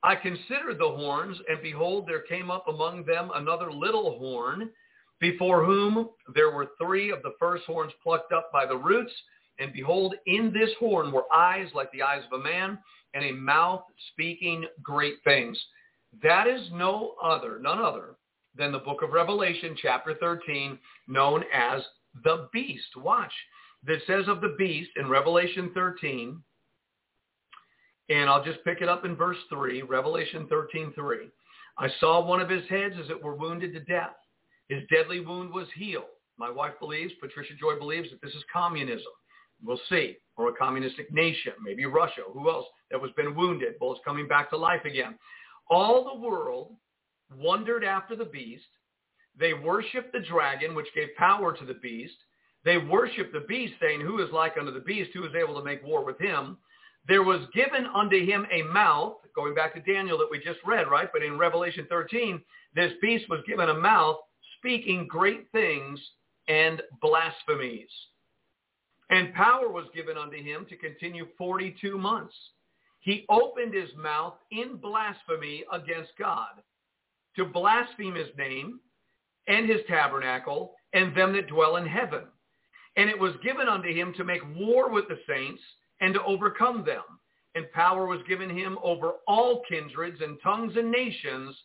I 0.03 0.15
considered 0.15 0.77
the 0.77 0.89
horns, 0.89 1.37
and 1.49 1.61
behold, 1.61 2.07
there 2.07 2.21
came 2.21 2.51
up 2.51 2.67
among 2.67 3.05
them 3.05 3.31
another 3.33 3.71
little 3.71 4.17
horn, 4.19 4.69
before 5.19 5.65
whom 5.65 6.09
there 6.35 6.51
were 6.51 6.69
three 6.79 7.09
of 7.09 7.23
the 7.23 7.33
first 7.39 7.63
horns 7.65 7.91
plucked 8.03 8.31
up 8.31 8.51
by 8.51 8.65
the 8.65 8.77
roots. 8.77 9.11
And 9.59 9.73
behold, 9.73 10.13
in 10.27 10.53
this 10.53 10.69
horn 10.79 11.11
were 11.11 11.33
eyes 11.33 11.69
like 11.73 11.91
the 11.91 12.03
eyes 12.03 12.21
of 12.31 12.39
a 12.39 12.43
man, 12.43 12.77
and 13.15 13.25
a 13.25 13.31
mouth 13.31 13.83
speaking 14.11 14.67
great 14.83 15.15
things. 15.23 15.59
That 16.21 16.47
is 16.47 16.61
no 16.71 17.15
other, 17.21 17.57
none 17.59 17.79
other 17.79 18.15
than 18.55 18.71
the 18.71 18.79
book 18.79 19.01
of 19.01 19.11
Revelation, 19.11 19.75
chapter 19.81 20.13
13, 20.19 20.77
known 21.07 21.43
as 21.53 21.81
the 22.23 22.47
beast. 22.53 22.95
Watch. 22.95 23.33
This 23.87 24.01
says 24.05 24.27
of 24.27 24.41
the 24.41 24.55
beast 24.57 24.91
in 24.97 25.07
Revelation 25.07 25.71
13, 25.73 26.43
and 28.09 28.29
I'll 28.29 28.43
just 28.43 28.63
pick 28.65 28.81
it 28.81 28.89
up 28.89 29.05
in 29.05 29.15
verse 29.15 29.37
3, 29.49 29.81
Revelation 29.83 30.45
13, 30.49 30.91
3. 30.93 31.17
I 31.77 31.87
saw 32.01 32.25
one 32.25 32.41
of 32.41 32.49
his 32.49 32.67
heads 32.69 32.95
as 33.01 33.09
it 33.09 33.23
were 33.23 33.35
wounded 33.35 33.73
to 33.73 33.79
death. 33.79 34.15
His 34.67 34.83
deadly 34.91 35.21
wound 35.21 35.53
was 35.53 35.67
healed. 35.73 36.03
My 36.37 36.49
wife 36.49 36.73
believes, 36.81 37.13
Patricia 37.21 37.53
Joy 37.57 37.79
believes 37.79 38.09
that 38.09 38.21
this 38.21 38.35
is 38.35 38.43
communism. 38.51 39.11
We'll 39.63 39.79
see. 39.89 40.17
Or 40.35 40.49
a 40.49 40.53
communistic 40.53 41.11
nation, 41.13 41.53
maybe 41.63 41.85
Russia. 41.85 42.21
Who 42.31 42.49
else 42.49 42.65
that 42.91 43.01
was 43.01 43.11
been 43.15 43.35
wounded? 43.35 43.75
Well, 43.79 43.93
it's 43.93 44.01
coming 44.05 44.27
back 44.27 44.49
to 44.49 44.57
life 44.57 44.83
again. 44.83 45.17
All 45.69 46.03
the 46.03 46.27
world 46.27 46.75
wondered 47.35 47.85
after 47.85 48.17
the 48.17 48.25
beast. 48.25 48.67
They 49.39 49.53
worshiped 49.53 50.11
the 50.11 50.19
dragon, 50.19 50.75
which 50.75 50.93
gave 50.93 51.07
power 51.17 51.55
to 51.55 51.65
the 51.65 51.75
beast. 51.75 52.17
They 52.67 52.77
worshiped 52.77 53.31
the 53.31 53.45
beast, 53.47 53.75
saying, 53.79 54.01
who 54.01 54.21
is 54.21 54.29
like 54.33 54.57
unto 54.59 54.73
the 54.73 54.81
beast? 54.81 55.11
Who 55.13 55.23
is 55.25 55.33
able 55.33 55.55
to 55.55 55.63
make 55.63 55.81
war 55.85 56.03
with 56.03 56.19
him? 56.19 56.57
There 57.07 57.23
was 57.23 57.39
given 57.53 57.85
unto 57.95 58.25
him 58.25 58.45
a 58.51 58.61
mouth, 58.63 59.19
going 59.33 59.55
back 59.55 59.73
to 59.75 59.93
Daniel 59.93 60.17
that 60.17 60.27
we 60.29 60.39
just 60.39 60.59
read, 60.65 60.89
right? 60.89 61.07
But 61.13 61.23
in 61.23 61.37
Revelation 61.37 61.87
13, 61.89 62.41
this 62.75 62.91
beast 63.01 63.23
was 63.29 63.39
given 63.47 63.69
a 63.69 63.73
mouth 63.73 64.17
speaking 64.57 65.07
great 65.07 65.49
things 65.53 65.97
and 66.49 66.81
blasphemies. 67.01 67.87
And 69.11 69.33
power 69.33 69.69
was 69.69 69.85
given 69.95 70.17
unto 70.17 70.35
him 70.35 70.65
to 70.67 70.75
continue 70.75 71.25
42 71.37 71.97
months. 71.97 72.35
He 72.99 73.25
opened 73.29 73.73
his 73.73 73.91
mouth 73.95 74.33
in 74.51 74.75
blasphemy 74.75 75.63
against 75.71 76.11
God 76.19 76.61
to 77.37 77.45
blaspheme 77.45 78.15
his 78.15 78.27
name 78.37 78.81
and 79.47 79.69
his 79.69 79.79
tabernacle 79.87 80.73
and 80.91 81.15
them 81.15 81.31
that 81.31 81.47
dwell 81.47 81.77
in 81.77 81.85
heaven. 81.85 82.23
And 82.97 83.09
it 83.09 83.17
was 83.17 83.33
given 83.43 83.67
unto 83.67 83.93
him 83.93 84.13
to 84.17 84.23
make 84.23 84.41
war 84.55 84.91
with 84.91 85.07
the 85.07 85.19
saints 85.27 85.61
and 86.01 86.13
to 86.13 86.23
overcome 86.23 86.83
them. 86.85 87.03
And 87.55 87.71
power 87.71 88.05
was 88.05 88.19
given 88.27 88.49
him 88.49 88.77
over 88.83 89.13
all 89.27 89.63
kindreds 89.69 90.19
and 90.21 90.37
tongues 90.43 90.73
and 90.75 90.91
nations, 90.91 91.55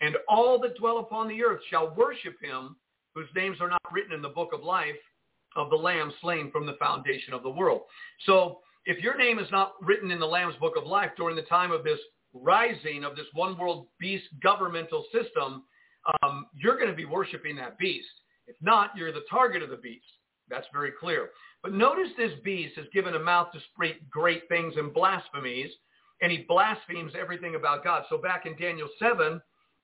and 0.00 0.16
all 0.28 0.58
that 0.60 0.76
dwell 0.76 0.98
upon 0.98 1.28
the 1.28 1.42
earth 1.42 1.60
shall 1.68 1.94
worship 1.94 2.34
him, 2.42 2.76
whose 3.14 3.28
names 3.34 3.58
are 3.60 3.68
not 3.68 3.82
written 3.90 4.12
in 4.12 4.22
the 4.22 4.28
book 4.28 4.52
of 4.52 4.62
life 4.62 4.96
of 5.56 5.68
the 5.70 5.76
Lamb 5.76 6.12
slain 6.20 6.50
from 6.50 6.66
the 6.66 6.76
foundation 6.78 7.34
of 7.34 7.42
the 7.42 7.50
world. 7.50 7.82
So 8.24 8.60
if 8.86 9.02
your 9.02 9.16
name 9.16 9.38
is 9.38 9.50
not 9.50 9.74
written 9.82 10.10
in 10.10 10.18
the 10.18 10.26
Lamb's 10.26 10.56
book 10.56 10.74
of 10.76 10.86
life 10.86 11.10
during 11.16 11.36
the 11.36 11.42
time 11.42 11.70
of 11.70 11.84
this 11.84 11.98
rising 12.34 13.04
of 13.04 13.14
this 13.14 13.26
one 13.34 13.58
world 13.58 13.86
beast 13.98 14.24
governmental 14.42 15.04
system, 15.12 15.64
um, 16.22 16.46
you're 16.54 16.76
going 16.76 16.90
to 16.90 16.96
be 16.96 17.04
worshiping 17.04 17.56
that 17.56 17.78
beast. 17.78 18.08
If 18.46 18.56
not, 18.60 18.90
you're 18.96 19.12
the 19.12 19.24
target 19.30 19.62
of 19.62 19.70
the 19.70 19.76
beast. 19.76 20.04
That's 20.52 20.66
very 20.72 20.92
clear. 20.92 21.30
But 21.62 21.72
notice 21.72 22.10
this 22.16 22.32
beast 22.44 22.76
is 22.76 22.86
given 22.92 23.14
a 23.14 23.18
mouth 23.18 23.52
to 23.52 23.60
speak 23.74 24.08
great 24.10 24.42
things 24.48 24.74
and 24.76 24.92
blasphemies, 24.92 25.70
and 26.20 26.30
he 26.30 26.44
blasphemes 26.46 27.14
everything 27.18 27.54
about 27.54 27.82
God. 27.82 28.04
So 28.10 28.18
back 28.18 28.44
in 28.44 28.56
Daniel 28.56 28.88
7, 28.98 29.40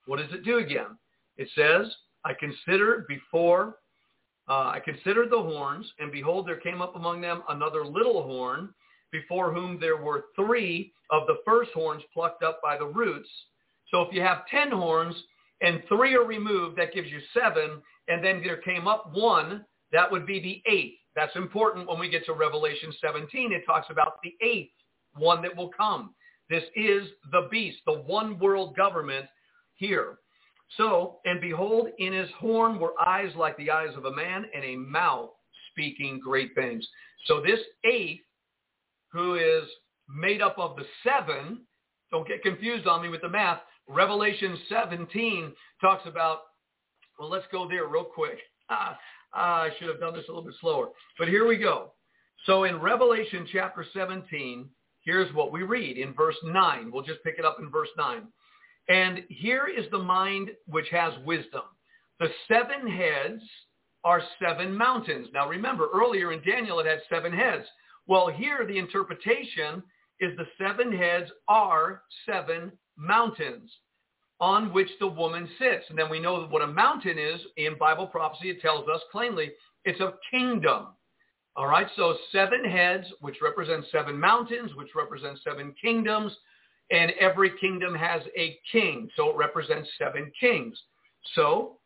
what 0.07 0.19
does 0.19 0.33
it 0.33 0.45
do 0.45 0.59
again? 0.59 0.99
It 1.39 1.49
says, 1.55 1.93
I 2.25 2.35
considered 2.35 3.07
before, 3.09 3.77
uh, 4.49 4.73
I 4.75 4.81
considered 4.85 5.31
the 5.31 5.43
horns, 5.43 5.91
and 5.99 6.13
behold, 6.13 6.47
there 6.47 6.61
came 6.61 6.83
up 6.83 6.97
among 6.97 7.21
them 7.23 7.43
another 7.49 7.85
little 7.85 8.23
horn, 8.23 8.75
before 9.11 9.53
whom 9.55 9.81
there 9.81 9.97
were 9.97 10.27
three 10.37 10.93
of 11.11 11.27
the 11.27 11.39
first 11.45 11.71
horns 11.73 12.03
plucked 12.13 12.43
up 12.43 12.61
by 12.63 12.77
the 12.77 12.87
roots. 12.87 13.29
So 13.91 14.03
if 14.03 14.13
you 14.13 14.21
have 14.21 14.47
ten 14.51 14.71
horns 14.71 15.15
and 15.61 15.83
three 15.89 16.15
are 16.15 16.27
removed, 16.27 16.79
that 16.79 16.93
gives 16.93 17.09
you 17.09 17.21
seven, 17.33 17.83
and 18.09 18.23
then 18.23 18.43
there 18.45 18.59
came 18.59 18.87
up 18.87 19.11
one, 19.15 19.65
that 19.93 20.11
would 20.11 20.27
be 20.27 20.41
the 20.41 20.71
eighth. 20.71 20.99
That's 21.15 21.35
important 21.37 21.89
when 21.89 21.99
we 21.99 22.09
get 22.09 22.25
to 22.27 22.33
Revelation 22.33 22.93
17. 23.01 23.53
It 23.53 23.63
talks 23.67 23.87
about 23.91 24.21
the 24.23 24.35
eighth 24.45 24.71
one 25.17 25.43
that 25.43 25.57
will 25.57 25.71
come. 25.77 26.15
This 26.49 26.65
is 26.77 27.09
the 27.33 27.49
beast, 27.51 27.79
the 27.87 28.01
one 28.01 28.39
world 28.39 28.77
government 28.77 29.27
here. 29.75 30.19
So, 30.77 31.19
and 31.25 31.41
behold, 31.41 31.89
in 31.99 32.13
his 32.13 32.29
horn 32.39 32.79
were 32.79 32.93
eyes 33.07 33.33
like 33.37 33.57
the 33.57 33.71
eyes 33.71 33.95
of 33.97 34.05
a 34.05 34.15
man 34.15 34.45
and 34.55 34.65
a 34.65 34.77
mouth 34.77 35.31
speaking 35.73 36.21
great 36.23 36.55
things. 36.55 36.87
So 37.27 37.41
this 37.41 37.61
eighth, 37.85 38.23
who 39.13 39.35
is 39.35 39.69
made 40.09 40.43
up 40.43 40.59
of 40.59 40.77
the 40.77 40.85
seven, 41.03 41.63
don't 42.11 42.29
get 42.29 42.43
confused 42.43 42.87
on 42.87 43.03
me 43.03 43.09
with 43.09 43.23
the 43.23 43.29
math, 43.29 43.61
Revelation 43.89 44.59
17 44.69 45.53
talks 45.81 46.07
about, 46.07 46.41
well, 47.19 47.31
let's 47.31 47.47
go 47.51 47.69
there 47.69 47.87
real 47.87 48.05
quick. 48.05 48.39
Ah, 49.35 49.63
I 49.63 49.71
should 49.79 49.89
have 49.89 50.01
done 50.01 50.15
this 50.15 50.25
a 50.29 50.33
little 50.33 50.45
bit 50.45 50.55
slower. 50.61 50.89
But 51.19 51.29
here 51.29 51.47
we 51.47 51.57
go. 51.57 51.93
So 52.47 52.65
in 52.65 52.81
Revelation 52.81 53.47
chapter 53.53 53.85
17, 53.93 54.69
here's 55.05 55.33
what 55.35 55.53
we 55.53 55.63
read 55.63 55.99
in 55.99 56.15
verse 56.15 56.37
9. 56.45 56.91
We'll 56.91 57.03
just 57.03 57.23
pick 57.23 57.39
it 57.39 57.45
up 57.45 57.59
in 57.61 57.71
verse 57.71 57.89
9. 57.97 58.23
And 58.89 59.23
here 59.29 59.67
is 59.67 59.85
the 59.91 59.99
mind 59.99 60.51
which 60.67 60.89
has 60.91 61.13
wisdom. 61.25 61.63
The 62.21 62.29
seven 62.49 62.89
heads 62.89 63.43
are 64.05 64.23
seven 64.41 64.75
mountains. 64.75 65.29
Now 65.35 65.49
remember, 65.49 65.89
earlier 65.93 66.33
in 66.33 66.43
Daniel 66.43 66.81
it 66.81 66.87
had 66.87 67.01
seven 67.09 67.33
heads. 67.33 67.65
Well, 68.07 68.29
here 68.29 68.67
the 68.67 68.79
interpretation 68.79 69.83
is 70.21 70.37
the 70.37 70.47
seven 70.59 70.91
heads 70.93 71.31
are 71.49 72.03
seven 72.27 72.73
mountains 72.97 73.71
on 74.41 74.73
which 74.73 74.91
the 75.01 75.07
woman 75.07 75.49
sits. 75.59 75.85
And 75.89 75.99
then 75.99 76.11
we 76.11 76.21
know 76.21 76.47
what 76.47 76.63
a 76.63 76.67
mountain 76.67 77.19
is 77.19 77.41
in 77.57 77.77
Bible 77.79 78.07
prophecy. 78.07 78.51
It 78.51 78.61
tells 78.61 78.89
us 78.89 79.01
plainly 79.11 79.53
it's 79.85 80.01
a 80.01 80.15
kingdom. 80.31 80.89
All 81.57 81.67
right, 81.67 81.89
so 81.97 82.17
seven 82.31 82.65
heads, 82.65 83.07
which 83.21 83.39
represent 83.43 83.85
seven 83.91 84.19
mountains, 84.19 84.71
which 84.77 84.95
represent 84.95 85.41
seven 85.43 85.75
kingdoms, 85.83 86.33
and 86.93 87.11
every 87.21 87.51
kingdom 87.61 87.95
has 87.95 88.23
a 88.37 88.59
king. 88.71 89.09
So 89.17 89.31
it 89.31 89.37
represents 89.37 89.89
seven 89.99 90.31
kings. 90.39 90.79
So 91.35 91.79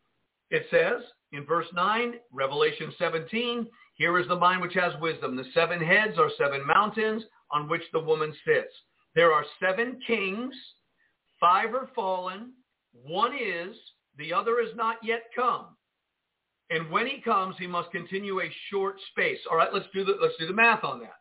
it 0.50 0.66
says 0.70 1.02
in 1.32 1.46
verse 1.46 1.66
9, 1.74 2.14
Revelation 2.32 2.92
17, 2.98 3.66
here 3.94 4.18
is 4.18 4.28
the 4.28 4.36
mind 4.36 4.60
which 4.60 4.74
has 4.74 4.92
wisdom. 5.00 5.36
The 5.36 5.44
seven 5.54 5.80
heads 5.80 6.18
are 6.18 6.30
seven 6.36 6.66
mountains 6.66 7.22
on 7.50 7.68
which 7.68 7.82
the 7.92 8.00
woman 8.00 8.34
sits. 8.44 8.72
There 9.14 9.32
are 9.32 9.44
seven 9.60 10.00
kings. 10.06 10.54
Five 11.42 11.74
are 11.74 11.90
fallen. 11.92 12.52
One 12.92 13.32
is, 13.32 13.74
the 14.16 14.32
other 14.32 14.60
is 14.60 14.70
not 14.76 14.98
yet 15.02 15.24
come. 15.34 15.76
And 16.70 16.88
when 16.88 17.08
he 17.08 17.20
comes, 17.20 17.56
he 17.58 17.66
must 17.66 17.90
continue 17.90 18.40
a 18.40 18.50
short 18.70 18.94
space. 19.10 19.40
All 19.50 19.56
right, 19.56 19.74
let's 19.74 19.88
do 19.92 20.04
the, 20.04 20.14
let's 20.22 20.36
do 20.38 20.46
the 20.46 20.54
math 20.54 20.84
on 20.84 21.00
that. 21.00 21.16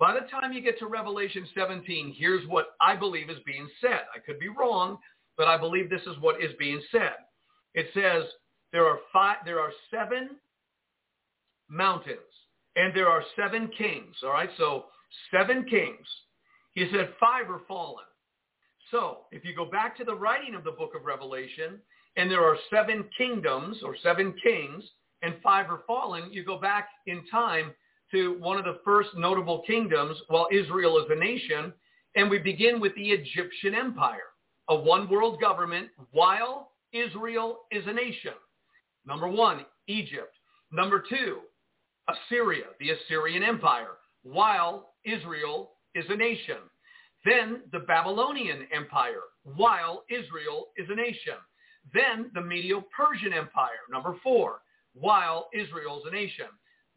By 0.00 0.12
the 0.12 0.26
time 0.28 0.52
you 0.52 0.60
get 0.60 0.78
to 0.80 0.86
Revelation 0.86 1.46
17, 1.54 2.16
here's 2.18 2.46
what 2.48 2.74
I 2.80 2.96
believe 2.96 3.30
is 3.30 3.38
being 3.46 3.68
said. 3.80 4.00
I 4.12 4.18
could 4.18 4.40
be 4.40 4.48
wrong, 4.48 4.98
but 5.36 5.46
I 5.46 5.56
believe 5.56 5.88
this 5.88 6.02
is 6.02 6.18
what 6.20 6.42
is 6.42 6.50
being 6.58 6.82
said. 6.90 7.14
It 7.74 7.86
says 7.94 8.24
there 8.72 8.86
are 8.86 8.98
five, 9.12 9.36
there 9.44 9.60
are 9.60 9.70
seven 9.88 10.30
mountains 11.68 12.18
and 12.74 12.92
there 12.92 13.08
are 13.08 13.22
seven 13.36 13.70
kings. 13.78 14.16
All 14.24 14.30
right, 14.30 14.50
so 14.58 14.86
seven 15.30 15.64
kings. 15.64 16.06
He 16.72 16.88
said 16.92 17.10
five 17.20 17.48
are 17.48 17.62
fallen. 17.68 18.04
So 18.90 19.18
if 19.30 19.44
you 19.44 19.54
go 19.54 19.64
back 19.64 19.96
to 19.98 20.04
the 20.04 20.14
writing 20.14 20.54
of 20.54 20.64
the 20.64 20.72
book 20.72 20.92
of 20.96 21.04
Revelation 21.04 21.78
and 22.16 22.30
there 22.30 22.44
are 22.44 22.56
seven 22.70 23.04
kingdoms 23.16 23.78
or 23.84 23.96
seven 24.02 24.34
kings 24.42 24.84
and 25.22 25.34
five 25.42 25.70
are 25.70 25.82
fallen, 25.86 26.32
you 26.32 26.44
go 26.44 26.58
back 26.58 26.88
in 27.06 27.24
time 27.30 27.72
to 28.10 28.36
one 28.40 28.58
of 28.58 28.64
the 28.64 28.80
first 28.84 29.10
notable 29.16 29.62
kingdoms 29.66 30.16
while 30.28 30.48
Israel 30.50 30.98
is 30.98 31.04
a 31.10 31.14
nation. 31.14 31.72
And 32.16 32.28
we 32.28 32.38
begin 32.38 32.80
with 32.80 32.94
the 32.96 33.10
Egyptian 33.10 33.74
Empire, 33.74 34.32
a 34.68 34.76
one 34.76 35.08
world 35.08 35.40
government 35.40 35.88
while 36.10 36.72
Israel 36.92 37.60
is 37.70 37.84
a 37.86 37.92
nation. 37.92 38.32
Number 39.06 39.28
one, 39.28 39.64
Egypt. 39.86 40.34
Number 40.72 41.02
two, 41.08 41.38
Assyria, 42.08 42.64
the 42.80 42.90
Assyrian 42.90 43.42
Empire, 43.42 43.98
while 44.22 44.94
Israel 45.04 45.72
is 45.94 46.04
a 46.08 46.16
nation. 46.16 46.56
Then 47.24 47.62
the 47.72 47.80
Babylonian 47.80 48.66
Empire, 48.72 49.22
while 49.44 50.04
Israel 50.10 50.68
is 50.76 50.88
a 50.90 50.94
nation. 50.94 51.34
Then 51.92 52.30
the 52.34 52.40
Medo-Persian 52.40 53.32
Empire, 53.32 53.84
number 53.90 54.16
four, 54.22 54.60
while 54.94 55.48
Israel 55.54 56.00
is 56.00 56.04
a 56.06 56.14
nation. 56.14 56.46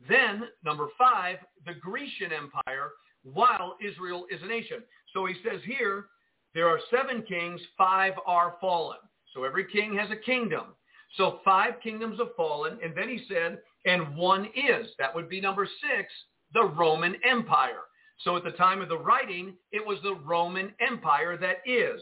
Then, 0.08 0.44
number 0.64 0.88
five, 0.98 1.38
the 1.66 1.74
Grecian 1.80 2.34
Empire, 2.34 2.92
while 3.24 3.78
Israel 3.86 4.26
is 4.30 4.42
a 4.44 4.48
nation. 4.48 4.84
So 5.14 5.26
he 5.26 5.36
says 5.44 5.62
here, 5.66 6.08
there 6.54 6.68
are 6.68 6.80
seven 6.92 7.24
kings, 7.24 7.62
five 7.78 8.14
are 8.26 8.56
fallen. 8.60 8.98
So 9.34 9.44
every 9.44 9.66
king 9.72 9.96
has 9.98 10.12
a 10.12 10.16
kingdom. 10.16 10.76
So 11.16 11.40
five 11.46 11.74
kingdoms 11.82 12.20
have 12.20 12.36
fallen. 12.36 12.78
And 12.84 12.96
then 12.96 13.10
he 13.10 13.24
said, 13.30 13.60
and 13.86 14.16
one 14.16 14.46
is. 14.46 14.88
That 15.00 15.14
would 15.16 15.30
be 15.30 15.42
number 15.42 15.66
six, 15.66 16.12
the 16.54 16.64
Roman 16.64 17.16
Empire. 17.24 17.82
So 18.20 18.38
at 18.38 18.44
the 18.44 18.52
time 18.52 18.82
of 18.82 18.90
the 18.90 18.98
writing, 18.98 19.54
it 19.72 19.86
was 19.86 20.00
the 20.04 20.16
Roman 20.16 20.74
Empire 20.86 21.38
that 21.38 21.58
is. 21.66 22.02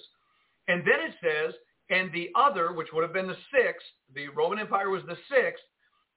And 0.68 0.82
then 0.82 1.00
it 1.00 1.16
says, 1.22 1.54
and 1.90 2.12
the 2.14 2.30
other, 2.36 2.72
which 2.72 2.88
would 2.94 3.04
have 3.04 3.14
been 3.14 3.28
the 3.28 3.36
sixth, 3.54 3.86
the 4.14 4.30
Roman 4.30 4.60
Empire 4.60 4.90
was 4.90 5.04
the 5.08 5.18
sixth, 5.30 5.64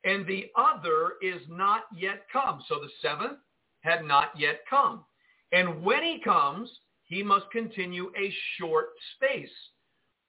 and 0.05 0.27
the 0.27 0.47
other 0.57 1.15
is 1.23 1.41
not 1.49 1.85
yet 1.97 2.27
come. 2.33 2.63
So 2.69 2.77
the 2.77 2.91
seventh 3.01 3.39
had 3.81 4.05
not 4.05 4.31
yet 4.39 4.61
come. 4.69 5.05
And 5.53 5.83
when 5.83 6.03
he 6.03 6.21
comes, 6.23 6.71
he 7.05 7.23
must 7.23 7.51
continue 7.51 8.11
a 8.19 8.33
short 8.59 8.89
space. 9.17 9.49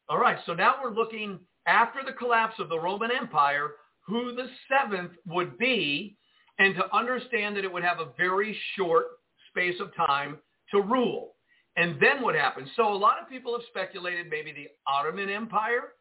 All 0.10 0.20
right, 0.20 0.38
so 0.46 0.54
now 0.54 0.76
we're 0.84 0.94
looking 0.94 1.40
after 1.68 2.00
the 2.06 2.14
collapse 2.14 2.56
of 2.60 2.70
the 2.70 2.80
Roman 2.80 3.10
Empire, 3.12 3.72
who 4.06 4.36
the 4.36 4.48
seventh 4.70 5.12
would 5.26 5.58
be, 5.58 6.16
and 6.60 6.76
to 6.76 6.96
understand 6.96 7.56
that 7.58 7.66
it 7.66 7.74
would 7.74 7.84
have 7.84 8.00
a 8.00 8.14
very 8.18 8.58
short 8.78 9.06
space 9.56 9.80
of 9.80 9.96
time 9.96 10.38
to 10.72 10.82
rule. 10.82 11.34
And 11.78 11.96
then 12.00 12.22
what 12.22 12.36
happens? 12.36 12.70
So 12.76 12.94
a 12.94 12.96
lot 12.96 13.22
of 13.22 13.30
people 13.30 13.54
have 13.54 13.62
speculated 13.68 14.28
maybe 14.30 14.52
the 14.52 14.68
Ottoman 14.88 15.30
Empire, 15.30 15.94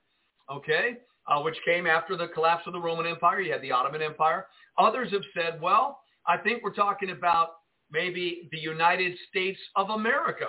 okay, 0.50 0.98
uh, 1.28 1.40
which 1.42 1.57
came 1.64 1.86
after 1.86 2.16
the 2.16 2.28
collapse 2.28 2.62
of 2.66 2.72
the 2.72 2.80
Roman 2.80 3.07
Empire. 3.07 3.40
You 3.40 3.52
had 3.52 3.62
the 3.62 3.72
Ottoman 3.72 4.02
Empire. 4.02 4.46
Others 4.78 5.11
have 5.12 5.22
said, 5.34 5.61
well, 5.61 6.00
I 6.26 6.36
think 6.36 6.62
we're 6.62 6.74
talking 6.74 7.11
about 7.11 7.48
maybe 7.90 8.48
the 8.52 8.59
United 8.59 9.16
States 9.28 9.59
of 9.76 9.90
America. 9.90 10.46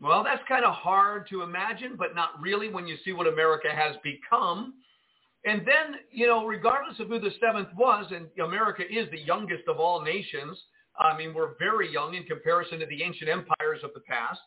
Well, 0.00 0.24
that's 0.24 0.42
kind 0.48 0.64
of 0.64 0.74
hard 0.74 1.28
to 1.28 1.42
imagine, 1.42 1.94
but 1.98 2.14
not 2.14 2.40
really 2.40 2.70
when 2.70 2.86
you 2.86 2.96
see 3.04 3.12
what 3.12 3.26
America 3.26 3.68
has 3.74 3.96
become. 4.02 4.74
And 5.44 5.60
then, 5.60 6.00
you 6.10 6.26
know, 6.26 6.46
regardless 6.46 7.00
of 7.00 7.08
who 7.08 7.18
the 7.18 7.32
seventh 7.40 7.68
was, 7.76 8.06
and 8.10 8.26
America 8.42 8.82
is 8.82 9.10
the 9.10 9.20
youngest 9.20 9.64
of 9.68 9.78
all 9.78 10.02
nations. 10.02 10.58
I 11.00 11.16
mean, 11.16 11.34
we're 11.34 11.58
very 11.58 11.90
young 11.90 12.14
in 12.14 12.24
comparison 12.24 12.78
to 12.80 12.86
the 12.86 13.02
ancient 13.02 13.30
empires 13.30 13.80
of 13.82 13.90
the 13.94 14.00
past. 14.00 14.40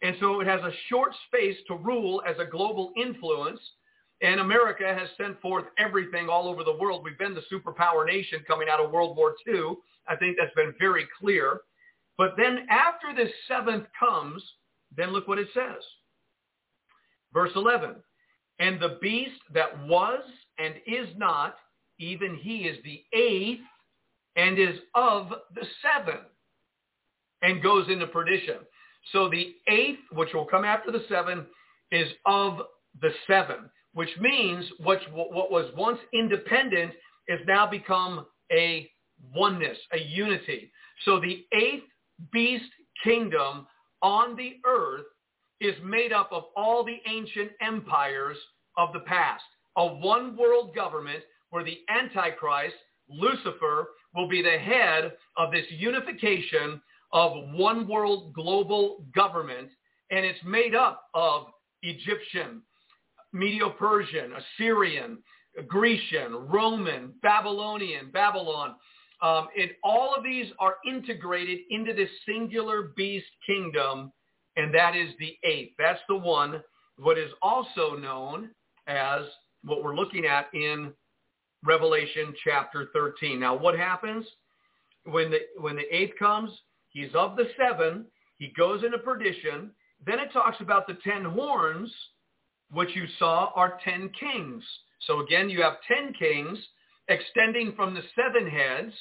And 0.00 0.16
so 0.20 0.40
it 0.40 0.46
has 0.46 0.60
a 0.60 0.72
short 0.88 1.12
space 1.26 1.56
to 1.66 1.74
rule 1.74 2.22
as 2.26 2.36
a 2.38 2.48
global 2.48 2.92
influence 2.96 3.60
And 4.20 4.40
America 4.40 4.84
has 4.98 5.08
sent 5.16 5.40
forth 5.40 5.64
everything 5.78 6.28
all 6.28 6.48
over 6.48 6.64
the 6.64 6.76
world. 6.76 7.04
We've 7.04 7.18
been 7.18 7.34
the 7.34 7.42
superpower 7.52 8.04
nation 8.04 8.40
coming 8.46 8.68
out 8.68 8.80
of 8.80 8.90
World 8.90 9.16
War 9.16 9.34
II. 9.46 9.74
I 10.08 10.16
think 10.16 10.36
that's 10.38 10.54
been 10.54 10.74
very 10.78 11.06
clear. 11.20 11.60
But 12.16 12.34
then 12.36 12.66
after 12.68 13.14
this 13.14 13.32
seventh 13.46 13.86
comes, 13.98 14.42
then 14.96 15.10
look 15.12 15.28
what 15.28 15.38
it 15.38 15.48
says. 15.54 15.82
Verse 17.32 17.52
11. 17.54 17.94
And 18.58 18.80
the 18.80 18.98
beast 19.00 19.40
that 19.54 19.86
was 19.86 20.22
and 20.58 20.74
is 20.86 21.08
not, 21.16 21.54
even 22.00 22.34
he 22.36 22.62
is 22.62 22.78
the 22.82 23.04
eighth 23.16 23.60
and 24.38 24.58
is 24.58 24.78
of 24.94 25.28
the 25.54 25.66
seven 25.82 26.20
and 27.42 27.62
goes 27.62 27.86
into 27.90 28.06
perdition. 28.06 28.58
So 29.12 29.28
the 29.28 29.54
eighth, 29.68 29.98
which 30.12 30.32
will 30.32 30.46
come 30.46 30.64
after 30.64 30.90
the 30.90 31.04
seven, 31.08 31.44
is 31.90 32.08
of 32.24 32.60
the 33.02 33.10
seven, 33.26 33.68
which 33.92 34.10
means 34.20 34.64
what, 34.78 35.00
what 35.12 35.50
was 35.50 35.70
once 35.76 35.98
independent 36.14 36.92
is 37.26 37.40
now 37.46 37.66
become 37.66 38.26
a 38.52 38.88
oneness, 39.34 39.76
a 39.92 39.98
unity. 39.98 40.70
So 41.04 41.20
the 41.20 41.44
eighth 41.52 41.84
beast 42.32 42.70
kingdom 43.04 43.66
on 44.02 44.36
the 44.36 44.56
earth 44.64 45.06
is 45.60 45.74
made 45.84 46.12
up 46.12 46.30
of 46.32 46.44
all 46.56 46.84
the 46.84 46.98
ancient 47.10 47.50
empires 47.60 48.36
of 48.76 48.92
the 48.92 49.00
past. 49.00 49.42
A 49.76 49.86
one 49.86 50.36
world 50.36 50.74
government 50.74 51.22
where 51.50 51.64
the 51.64 51.78
Antichrist, 51.88 52.74
Lucifer, 53.08 53.88
will 54.14 54.28
be 54.28 54.42
the 54.42 54.58
head 54.58 55.12
of 55.36 55.52
this 55.52 55.66
unification 55.70 56.80
of 57.12 57.32
one 57.52 57.88
world 57.88 58.32
global 58.34 59.04
government. 59.14 59.68
And 60.10 60.24
it's 60.24 60.42
made 60.44 60.74
up 60.74 61.04
of 61.14 61.46
Egyptian, 61.82 62.62
Medo-Persian, 63.32 64.32
Assyrian, 64.32 65.18
Grecian, 65.66 66.34
Roman, 66.48 67.12
Babylonian, 67.22 68.10
Babylon. 68.10 68.74
Um, 69.20 69.48
and 69.58 69.70
all 69.82 70.14
of 70.16 70.22
these 70.22 70.46
are 70.58 70.76
integrated 70.86 71.58
into 71.70 71.92
this 71.92 72.08
singular 72.26 72.92
beast 72.96 73.26
kingdom, 73.46 74.12
and 74.56 74.72
that 74.74 74.94
is 74.94 75.10
the 75.18 75.36
eighth. 75.44 75.72
That's 75.78 76.00
the 76.08 76.16
one, 76.16 76.62
what 76.96 77.18
is 77.18 77.30
also 77.42 77.96
known 77.96 78.50
as 78.86 79.22
what 79.64 79.82
we're 79.82 79.96
looking 79.96 80.24
at 80.24 80.46
in 80.54 80.92
Revelation 81.64 82.34
chapter 82.44 82.88
13. 82.92 83.40
Now, 83.40 83.56
what 83.56 83.76
happens 83.76 84.24
when 85.04 85.30
the, 85.30 85.38
when 85.58 85.76
the 85.76 85.94
eighth 85.94 86.18
comes? 86.18 86.50
He's 86.90 87.10
of 87.14 87.36
the 87.36 87.48
seven. 87.58 88.06
He 88.38 88.52
goes 88.56 88.84
into 88.84 88.98
perdition. 88.98 89.70
Then 90.06 90.18
it 90.18 90.32
talks 90.32 90.60
about 90.60 90.86
the 90.86 90.96
ten 91.04 91.24
horns, 91.24 91.92
which 92.70 92.90
you 92.94 93.04
saw 93.18 93.50
are 93.54 93.78
ten 93.84 94.10
kings. 94.18 94.62
So 95.06 95.20
again, 95.20 95.50
you 95.50 95.62
have 95.62 95.74
ten 95.86 96.12
kings 96.18 96.58
extending 97.08 97.72
from 97.74 97.94
the 97.94 98.02
seven 98.14 98.48
heads, 98.48 98.92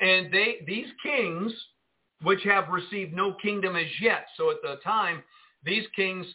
and 0.00 0.32
they 0.32 0.64
these 0.66 0.88
kings, 1.02 1.52
which 2.22 2.42
have 2.44 2.68
received 2.68 3.12
no 3.12 3.34
kingdom 3.34 3.76
as 3.76 3.86
yet. 4.00 4.26
So 4.36 4.50
at 4.50 4.56
the 4.62 4.76
time, 4.82 5.22
these 5.64 5.84
kings, 5.94 6.26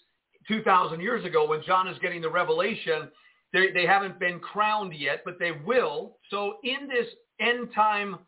2,000 0.47 0.99
years 0.99 1.23
ago, 1.25 1.47
when 1.47 1.61
John 1.65 1.87
is 1.87 1.97
getting 1.99 2.21
the 2.21 2.29
revelation, 2.29 3.09
they, 3.53 3.71
they 3.71 3.85
haven't 3.85 4.19
been 4.19 4.39
crowned 4.39 4.93
yet, 4.93 5.21
but 5.25 5.39
they 5.39 5.51
will. 5.51 6.17
So 6.29 6.57
in 6.63 6.87
this 6.87 7.07
end 7.39 7.69
time 7.73 8.19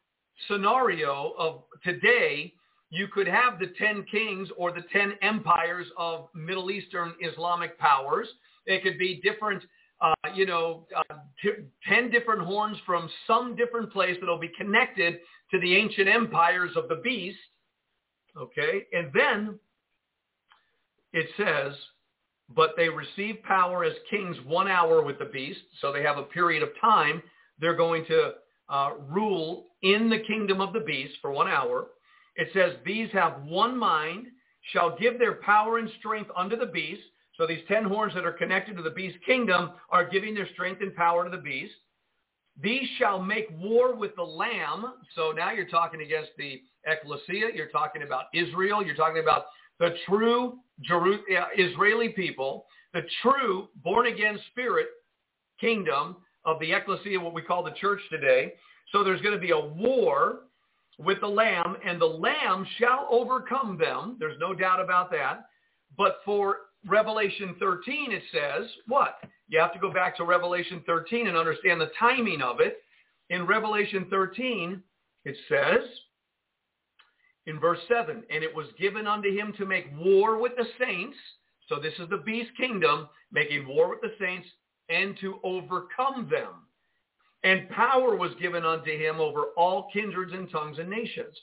scenario 0.47 1.33
of 1.37 1.63
today, 1.83 2.53
you 2.89 3.07
could 3.07 3.27
have 3.27 3.59
the 3.59 3.67
10 3.77 4.05
kings 4.11 4.49
or 4.57 4.71
the 4.71 4.83
10 4.91 5.13
empires 5.21 5.87
of 5.97 6.27
Middle 6.35 6.71
Eastern 6.71 7.13
Islamic 7.21 7.77
powers. 7.79 8.27
It 8.65 8.83
could 8.83 8.97
be 8.97 9.21
different, 9.23 9.63
uh, 10.01 10.13
you 10.35 10.45
know, 10.45 10.87
uh, 10.95 11.15
t- 11.41 11.63
10 11.87 12.11
different 12.11 12.41
horns 12.41 12.77
from 12.85 13.09
some 13.25 13.55
different 13.55 13.93
place 13.93 14.17
that 14.19 14.27
will 14.27 14.39
be 14.39 14.51
connected 14.57 15.19
to 15.51 15.59
the 15.59 15.75
ancient 15.75 16.09
empires 16.09 16.71
of 16.75 16.89
the 16.89 16.95
beast. 16.95 17.37
Okay. 18.37 18.85
And 18.91 19.09
then 19.13 19.59
it 21.13 21.27
says, 21.37 21.73
but 22.55 22.71
they 22.75 22.89
receive 22.89 23.43
power 23.43 23.83
as 23.83 23.93
kings 24.09 24.37
one 24.45 24.67
hour 24.67 25.01
with 25.01 25.19
the 25.19 25.25
beast. 25.25 25.59
So 25.79 25.91
they 25.91 26.03
have 26.03 26.17
a 26.17 26.23
period 26.23 26.63
of 26.63 26.69
time. 26.79 27.21
They're 27.59 27.75
going 27.75 28.05
to 28.05 28.31
uh, 28.69 28.91
rule 29.09 29.67
in 29.81 30.09
the 30.09 30.19
kingdom 30.19 30.61
of 30.61 30.73
the 30.73 30.79
beast 30.79 31.13
for 31.21 31.31
one 31.31 31.47
hour. 31.47 31.87
It 32.35 32.49
says, 32.53 32.73
these 32.85 33.09
have 33.11 33.43
one 33.43 33.77
mind, 33.77 34.27
shall 34.71 34.97
give 34.97 35.19
their 35.19 35.35
power 35.35 35.77
and 35.79 35.89
strength 35.99 36.29
unto 36.35 36.55
the 36.55 36.65
beast. 36.65 37.01
So 37.37 37.47
these 37.47 37.63
ten 37.67 37.83
horns 37.83 38.13
that 38.13 38.25
are 38.25 38.31
connected 38.31 38.77
to 38.77 38.83
the 38.83 38.91
beast 38.91 39.17
kingdom 39.25 39.71
are 39.89 40.07
giving 40.07 40.35
their 40.35 40.47
strength 40.53 40.81
and 40.81 40.95
power 40.95 41.23
to 41.23 41.29
the 41.29 41.41
beast. 41.41 41.73
These 42.61 42.87
shall 42.97 43.19
make 43.21 43.47
war 43.57 43.95
with 43.95 44.15
the 44.15 44.23
Lamb. 44.23 44.93
So 45.15 45.31
now 45.31 45.51
you're 45.51 45.69
talking 45.69 46.01
against 46.01 46.31
the 46.37 46.61
ecclesia. 46.85 47.47
You're 47.55 47.69
talking 47.69 48.03
about 48.03 48.25
Israel. 48.33 48.83
You're 48.85 48.95
talking 48.95 49.23
about 49.23 49.45
the 49.81 49.95
true 50.07 50.59
Jeru- 50.81 51.23
uh, 51.37 51.47
Israeli 51.57 52.09
people, 52.09 52.65
the 52.93 53.01
true 53.21 53.67
born-again 53.83 54.39
spirit 54.51 54.87
kingdom 55.59 56.17
of 56.45 56.59
the 56.59 56.71
ecclesia, 56.71 57.19
what 57.19 57.33
we 57.33 57.41
call 57.41 57.63
the 57.63 57.71
church 57.71 57.99
today. 58.09 58.53
So 58.91 59.03
there's 59.03 59.21
going 59.21 59.33
to 59.33 59.41
be 59.41 59.51
a 59.51 59.59
war 59.59 60.41
with 60.99 61.19
the 61.19 61.27
lamb, 61.27 61.77
and 61.83 61.99
the 61.99 62.05
lamb 62.05 62.65
shall 62.77 63.07
overcome 63.09 63.77
them. 63.77 64.17
There's 64.19 64.39
no 64.39 64.53
doubt 64.53 64.79
about 64.79 65.09
that. 65.11 65.45
But 65.97 66.17
for 66.23 66.57
Revelation 66.85 67.55
13, 67.59 68.11
it 68.11 68.23
says, 68.31 68.69
what? 68.87 69.15
You 69.47 69.59
have 69.59 69.73
to 69.73 69.79
go 69.79 69.91
back 69.91 70.15
to 70.17 70.25
Revelation 70.25 70.83
13 70.85 71.27
and 71.27 71.35
understand 71.35 71.81
the 71.81 71.91
timing 71.99 72.41
of 72.41 72.59
it. 72.59 72.77
In 73.29 73.47
Revelation 73.47 74.05
13, 74.09 74.81
it 75.25 75.35
says, 75.49 75.81
in 77.47 77.59
verse 77.59 77.79
7, 77.87 78.23
and 78.29 78.43
it 78.43 78.53
was 78.53 78.67
given 78.79 79.07
unto 79.07 79.35
him 79.35 79.53
to 79.57 79.65
make 79.65 79.87
war 79.97 80.39
with 80.39 80.53
the 80.57 80.65
saints. 80.79 81.17
So 81.67 81.79
this 81.79 81.93
is 81.99 82.09
the 82.09 82.17
beast 82.17 82.51
kingdom 82.57 83.09
making 83.31 83.67
war 83.67 83.89
with 83.89 84.01
the 84.01 84.13
saints 84.19 84.47
and 84.89 85.17
to 85.21 85.39
overcome 85.43 86.27
them. 86.29 86.67
And 87.43 87.69
power 87.69 88.15
was 88.15 88.31
given 88.39 88.65
unto 88.65 88.91
him 88.91 89.19
over 89.19 89.45
all 89.57 89.89
kindreds 89.91 90.33
and 90.33 90.51
tongues 90.51 90.77
and 90.77 90.89
nations. 90.89 91.35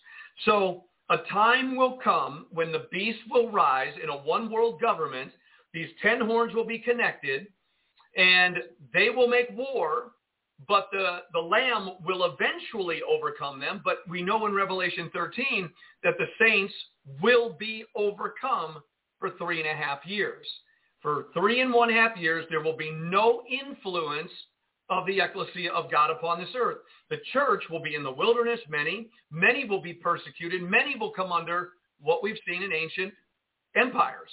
So 0.44 0.84
a 1.10 1.18
time 1.32 1.76
will 1.76 1.98
come 2.04 2.46
when 2.50 2.70
the 2.70 2.86
beast 2.92 3.18
will 3.30 3.50
rise 3.50 3.94
in 4.00 4.08
a 4.08 4.16
one 4.16 4.52
world 4.52 4.80
government. 4.80 5.32
These 5.72 5.88
ten 6.00 6.20
horns 6.20 6.54
will 6.54 6.66
be 6.66 6.78
connected 6.78 7.48
and 8.16 8.58
they 8.92 9.10
will 9.10 9.28
make 9.28 9.48
war 9.56 10.12
but 10.66 10.88
the, 10.90 11.18
the 11.32 11.38
Lamb 11.38 11.90
will 12.04 12.24
eventually 12.24 13.00
overcome 13.08 13.60
them. 13.60 13.80
But 13.84 13.98
we 14.08 14.22
know 14.22 14.46
in 14.46 14.54
Revelation 14.54 15.10
13 15.12 15.70
that 16.02 16.14
the 16.18 16.26
saints 16.40 16.74
will 17.22 17.56
be 17.58 17.84
overcome 17.94 18.82
for 19.20 19.30
three 19.38 19.60
and 19.60 19.68
a 19.68 19.74
half 19.74 20.04
years. 20.04 20.46
For 21.00 21.26
three 21.32 21.60
and 21.60 21.72
one 21.72 21.90
half 21.90 22.16
years, 22.16 22.44
there 22.50 22.62
will 22.62 22.76
be 22.76 22.90
no 22.90 23.42
influence 23.48 24.30
of 24.90 25.06
the 25.06 25.20
ecclesia 25.20 25.70
of 25.72 25.90
God 25.90 26.10
upon 26.10 26.40
this 26.40 26.48
earth. 26.56 26.78
The 27.10 27.18
church 27.32 27.62
will 27.70 27.82
be 27.82 27.94
in 27.94 28.02
the 28.02 28.10
wilderness, 28.10 28.60
many. 28.68 29.08
Many 29.30 29.64
will 29.64 29.82
be 29.82 29.94
persecuted. 29.94 30.62
Many 30.62 30.96
will 30.96 31.10
come 31.10 31.30
under 31.30 31.70
what 32.00 32.22
we've 32.22 32.38
seen 32.46 32.62
in 32.62 32.72
ancient 32.72 33.12
empires. 33.76 34.30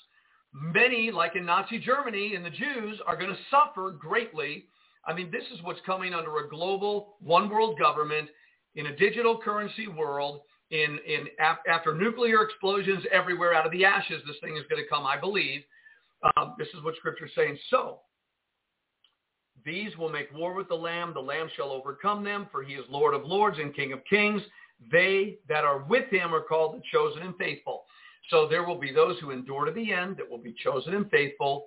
Many, 0.53 1.11
like 1.11 1.35
in 1.35 1.45
Nazi 1.45 1.77
Germany 1.77 2.35
and 2.35 2.45
the 2.45 2.49
Jews, 2.49 2.99
are 3.05 3.17
going 3.17 3.29
to 3.29 3.37
suffer 3.51 3.91
greatly 3.91 4.65
I 5.07 5.13
mean, 5.13 5.31
this 5.31 5.43
is 5.53 5.61
what's 5.63 5.79
coming 5.85 6.13
under 6.13 6.37
a 6.39 6.49
global 6.49 7.15
one 7.19 7.49
world 7.49 7.77
government 7.77 8.29
in 8.75 8.87
a 8.87 8.95
digital 8.95 9.37
currency 9.37 9.87
world. 9.87 10.41
In, 10.71 10.97
in 11.05 11.27
after 11.39 11.93
nuclear 11.93 12.41
explosions 12.41 13.03
everywhere 13.11 13.53
out 13.53 13.67
of 13.67 13.71
the 13.71 13.85
ashes, 13.85 14.21
this 14.25 14.35
thing 14.41 14.57
is 14.57 14.63
going 14.67 14.81
to 14.81 14.89
come, 14.89 15.05
I 15.05 15.15
believe. 15.19 15.61
Um, 16.35 16.55
this 16.57 16.67
is 16.69 16.83
what 16.83 16.95
Scripture 16.95 17.27
is 17.27 17.31
saying. 17.35 17.55
So 17.69 17.99
these 19.63 19.95
will 19.97 20.09
make 20.09 20.33
war 20.33 20.53
with 20.53 20.67
the 20.69 20.75
Lamb. 20.75 21.13
The 21.13 21.19
Lamb 21.19 21.49
shall 21.55 21.71
overcome 21.71 22.23
them, 22.23 22.47
for 22.51 22.63
he 22.63 22.73
is 22.73 22.85
Lord 22.89 23.13
of 23.13 23.25
lords 23.25 23.59
and 23.59 23.75
King 23.75 23.93
of 23.93 23.99
kings. 24.09 24.41
They 24.91 25.37
that 25.47 25.63
are 25.63 25.83
with 25.83 26.09
him 26.09 26.33
are 26.33 26.41
called 26.41 26.75
the 26.75 26.81
chosen 26.91 27.21
and 27.21 27.35
faithful. 27.37 27.83
So 28.29 28.47
there 28.47 28.63
will 28.63 28.79
be 28.79 28.91
those 28.91 29.19
who 29.19 29.31
endure 29.31 29.65
to 29.65 29.71
the 29.71 29.93
end 29.93 30.17
that 30.17 30.29
will 30.29 30.39
be 30.39 30.55
chosen 30.63 30.95
and 30.95 31.09
faithful 31.11 31.65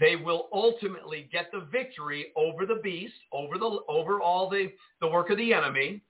they 0.00 0.16
will 0.16 0.48
ultimately 0.52 1.28
get 1.30 1.50
the 1.52 1.66
victory 1.70 2.32
over 2.36 2.66
the 2.66 2.80
beast, 2.82 3.14
over 3.32 3.56
the 3.56 3.78
over 3.88 4.20
all 4.20 4.50
the, 4.50 4.72
the 5.00 5.08
work 5.08 5.30
of 5.30 5.36
the 5.36 5.52
enemy. 5.52 6.02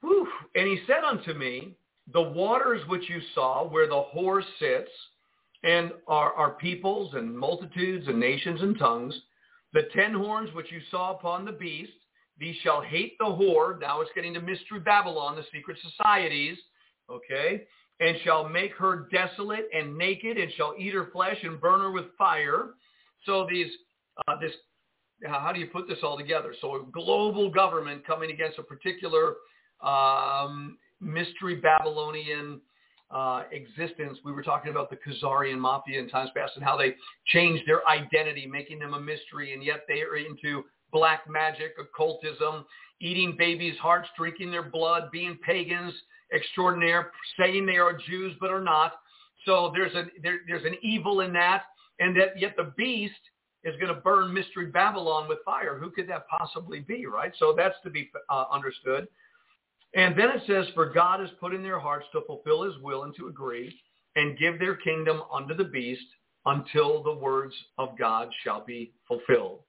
Whew. 0.00 0.26
And 0.54 0.66
he 0.66 0.80
said 0.86 1.04
unto 1.04 1.34
me, 1.34 1.76
the 2.12 2.22
waters 2.22 2.82
which 2.88 3.08
you 3.08 3.20
saw 3.34 3.68
where 3.68 3.86
the 3.86 4.00
horse 4.00 4.46
sits 4.58 4.90
and 5.62 5.92
are 6.08 6.52
peoples 6.52 7.14
and 7.14 7.36
multitudes 7.36 8.08
and 8.08 8.18
nations 8.18 8.60
and 8.62 8.78
tongues, 8.78 9.14
the 9.72 9.82
ten 9.94 10.14
horns 10.14 10.52
which 10.54 10.72
you 10.72 10.80
saw 10.90 11.12
upon 11.12 11.44
the 11.44 11.52
beast, 11.52 11.92
these 12.38 12.56
shall 12.62 12.80
hate 12.80 13.16
the 13.18 13.26
whore. 13.26 13.78
Now 13.78 14.00
it's 14.00 14.10
getting 14.14 14.34
to 14.34 14.40
Mystery 14.40 14.80
Babylon, 14.80 15.36
the 15.36 15.44
secret 15.52 15.76
societies. 15.82 16.56
Okay 17.08 17.66
and 18.00 18.16
shall 18.24 18.48
make 18.48 18.72
her 18.74 19.08
desolate 19.12 19.68
and 19.74 19.96
naked 19.96 20.38
and 20.38 20.50
shall 20.56 20.74
eat 20.78 20.94
her 20.94 21.08
flesh 21.12 21.36
and 21.42 21.60
burn 21.60 21.80
her 21.80 21.90
with 21.90 22.06
fire. 22.16 22.70
So 23.26 23.46
these 23.48 23.70
uh, 24.26 24.38
this, 24.40 24.52
how 25.24 25.52
do 25.52 25.60
you 25.60 25.66
put 25.66 25.86
this 25.86 25.98
all 26.02 26.16
together? 26.16 26.54
So 26.60 26.76
a 26.76 26.84
global 26.92 27.50
government 27.50 28.06
coming 28.06 28.30
against 28.30 28.58
a 28.58 28.62
particular 28.62 29.34
um, 29.82 30.78
mystery 31.00 31.56
Babylonian 31.56 32.60
uh, 33.10 33.42
existence. 33.50 34.18
We 34.24 34.32
were 34.32 34.42
talking 34.42 34.70
about 34.70 34.90
the 34.90 34.96
Khazarian 34.96 35.58
mafia 35.58 36.00
in 36.00 36.08
times 36.08 36.30
past 36.34 36.52
and 36.54 36.64
how 36.64 36.76
they 36.76 36.94
changed 37.26 37.64
their 37.66 37.86
identity, 37.88 38.46
making 38.46 38.78
them 38.78 38.94
a 38.94 39.00
mystery, 39.00 39.52
and 39.52 39.62
yet 39.62 39.80
they 39.88 40.00
are 40.02 40.16
into 40.16 40.64
black 40.92 41.28
magic, 41.28 41.74
occultism, 41.78 42.64
eating 43.00 43.34
babies' 43.36 43.78
hearts, 43.78 44.08
drinking 44.16 44.50
their 44.50 44.62
blood, 44.62 45.10
being 45.10 45.38
pagans 45.44 45.94
extraordinaire, 46.34 47.10
saying 47.38 47.66
they 47.66 47.76
are 47.76 47.96
Jews 48.08 48.34
but 48.40 48.50
are 48.50 48.60
not. 48.60 48.92
So 49.46 49.72
there's 49.74 49.94
a 49.94 50.04
there, 50.22 50.40
there's 50.46 50.64
an 50.64 50.76
evil 50.82 51.20
in 51.20 51.32
that, 51.32 51.64
and 51.98 52.16
that 52.16 52.38
yet 52.38 52.54
the 52.56 52.72
beast 52.76 53.14
is 53.64 53.74
going 53.80 53.94
to 53.94 54.00
burn 54.00 54.32
mystery 54.32 54.66
Babylon 54.66 55.28
with 55.28 55.38
fire. 55.44 55.78
Who 55.78 55.90
could 55.90 56.08
that 56.08 56.26
possibly 56.28 56.80
be, 56.80 57.06
right? 57.06 57.32
So 57.38 57.54
that's 57.56 57.74
to 57.84 57.90
be 57.90 58.10
uh, 58.28 58.44
understood. 58.50 59.06
And 59.94 60.16
then 60.18 60.28
it 60.30 60.42
says, 60.46 60.66
for 60.74 60.86
God 60.86 61.20
has 61.20 61.30
put 61.40 61.52
in 61.52 61.62
their 61.62 61.78
hearts 61.78 62.06
to 62.12 62.22
fulfill 62.26 62.62
his 62.62 62.78
will 62.80 63.02
and 63.02 63.14
to 63.16 63.28
agree 63.28 63.74
and 64.16 64.38
give 64.38 64.58
their 64.58 64.76
kingdom 64.76 65.22
unto 65.32 65.54
the 65.54 65.64
beast 65.64 66.06
until 66.46 67.02
the 67.02 67.12
words 67.12 67.54
of 67.76 67.98
God 67.98 68.28
shall 68.44 68.64
be 68.64 68.92
fulfilled. 69.06 69.60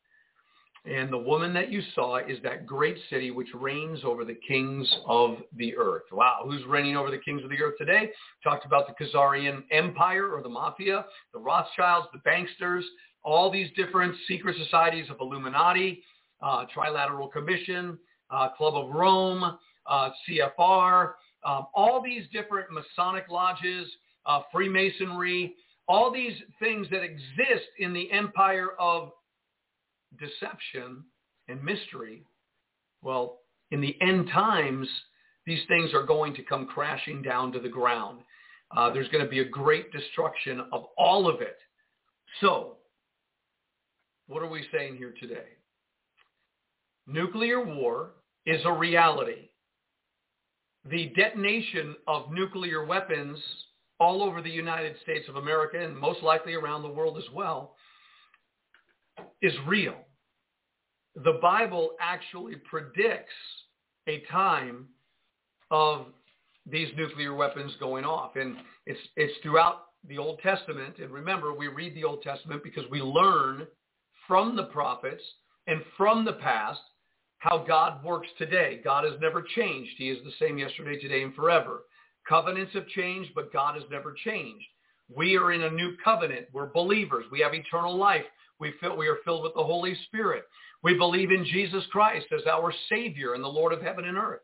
And 0.84 1.14
the 1.14 1.18
woman 1.18 1.54
that 1.54 1.72
you 1.72 1.82
saw 1.94 2.18
is 2.18 2.40
that 2.42 2.66
great 2.66 2.98
city 3.10 3.30
which 3.30 3.50
reigns 3.54 4.00
over 4.04 4.26
the 4.26 4.38
kings 4.48 4.92
of 5.06 5.38
the 5.56 5.76
earth. 5.78 6.04
Wow, 6.12 6.40
who's 6.44 6.66
reigning 6.66 6.98
over 6.98 7.12
the 7.12 7.20
kings 7.20 7.44
of 7.44 7.52
the 7.52 7.62
earth 7.62 7.76
today? 7.78 8.10
Talked 8.44 8.66
about 8.66 8.88
the 8.88 9.06
Khazarian 9.06 9.64
Empire 9.70 10.34
or 10.34 10.42
the 10.42 10.50
Mafia, 10.50 11.06
the 11.34 11.40
Rothschilds, 11.40 12.08
the 12.14 12.20
banksters, 12.28 12.82
all 13.24 13.52
these 13.52 13.70
different 13.76 14.16
secret 14.28 14.56
societies 14.58 15.06
of 15.12 15.18
Illuminati, 15.22 16.02
uh, 16.42 16.66
Trilateral 16.76 17.32
Commission, 17.32 18.00
uh, 18.32 18.50
Club 18.50 18.74
of 18.76 18.90
Rome, 18.96 19.58
uh, 19.86 20.10
CFR, 20.28 21.14
um, 21.44 21.68
all 21.76 22.02
these 22.04 22.24
different 22.34 22.68
Masonic 22.72 23.26
lodges, 23.30 23.88
uh, 24.26 24.42
Freemasonry, 24.52 25.54
all 25.88 26.12
these 26.12 26.34
things 26.60 26.88
that 26.90 27.04
exist 27.04 27.68
in 27.78 27.94
the 27.94 28.12
empire 28.12 28.70
of 28.80 29.12
deception 30.20 31.04
and 31.48 31.64
mystery. 31.64 32.24
Well, 33.02 33.40
in 33.72 33.82
the 33.82 33.98
end 34.02 34.30
times, 34.30 34.88
these 35.46 35.62
things 35.68 35.94
are 35.94 36.06
going 36.06 36.36
to 36.36 36.44
come 36.44 36.68
crashing 36.68 37.22
down 37.22 37.52
to 37.54 37.60
the 37.60 37.70
ground. 37.70 38.22
Uh, 38.76 38.92
there's 38.94 39.10
going 39.10 39.24
to 39.24 39.30
be 39.30 39.40
a 39.40 39.46
great 39.46 39.92
destruction 39.92 40.62
of 40.72 40.86
all 40.98 41.28
of 41.28 41.42
it. 41.42 41.58
So, 42.40 42.78
what 44.28 44.44
are 44.44 44.50
we 44.50 44.66
saying 44.72 44.96
here 44.98 45.14
today? 45.20 45.50
Nuclear 47.08 47.64
war 47.64 48.12
is 48.46 48.62
a 48.66 48.72
reality 48.72 49.50
the 50.90 51.14
detonation 51.16 51.96
of 52.08 52.32
nuclear 52.32 52.86
weapons 52.86 53.38
all 54.00 54.24
over 54.24 54.42
the 54.42 54.50
United 54.50 54.96
States 55.04 55.28
of 55.30 55.36
America 55.36 55.80
and 55.80 55.96
most 55.96 56.24
likely 56.24 56.56
around 56.56 56.82
the 56.82 56.90
world 56.90 57.18
as 57.18 57.34
well 57.34 57.76
is 59.42 59.54
real. 59.68 59.96
The 61.24 61.40
Bible 61.42 61.92
actually 62.00 62.56
predicts 62.56 63.34
a 64.08 64.24
time 64.32 64.88
of 65.70 66.08
these 66.70 66.90
nuclear 66.96 67.34
weapons 67.34 67.74
going 67.80 68.06
off. 68.06 68.36
And 68.36 68.58
it's, 68.86 69.00
it's 69.16 69.34
throughout 69.42 69.86
the 70.08 70.18
Old 70.18 70.40
Testament. 70.40 71.00
And 71.00 71.12
remember, 71.12 71.54
we 71.54 71.68
read 71.68 71.96
the 71.96 72.04
Old 72.04 72.22
Testament 72.22 72.64
because 72.64 72.84
we 72.90 73.02
learn 73.02 73.68
from 74.28 74.56
the 74.56 74.66
prophets 74.66 75.24
and 75.68 75.82
from 75.98 76.26
the 76.26 76.34
past 76.34 76.80
how 77.40 77.66
God 77.68 78.04
works 78.04 78.28
today. 78.38 78.82
God 78.84 79.04
has 79.04 79.20
never 79.20 79.42
changed. 79.42 79.94
He 79.98 80.10
is 80.10 80.24
the 80.24 80.32
same 80.40 80.58
yesterday, 80.58 81.00
today, 81.00 81.24
and 81.24 81.34
forever. 81.34 81.82
Covenants 82.28 82.74
have 82.74 82.88
changed, 82.88 83.32
but 83.34 83.52
God 83.52 83.76
has 83.76 83.84
never 83.90 84.14
changed. 84.24 84.66
We 85.14 85.38
are 85.38 85.52
in 85.52 85.64
a 85.64 85.72
new 85.72 85.96
covenant. 86.04 86.48
We're 86.54 86.68
believers. 86.68 87.26
We 87.32 87.40
have 87.42 87.54
eternal 87.54 87.98
life. 87.98 88.24
We, 88.62 88.74
feel, 88.80 88.96
we 88.96 89.08
are 89.08 89.18
filled 89.26 89.44
with 89.44 89.56
the 89.56 89.64
Holy 89.64 89.98
Spirit. 90.06 90.44
We 90.84 90.94
believe 90.94 91.32
in 91.32 91.44
Jesus 91.46 91.84
Christ 91.92 92.28
as 92.32 92.46
our 92.46 92.74
Savior 92.90 93.34
and 93.34 93.44
the 93.44 93.50
Lord 93.50 93.74
of 93.74 93.82
heaven 93.82 94.06
and 94.06 94.18
earth. 94.18 94.42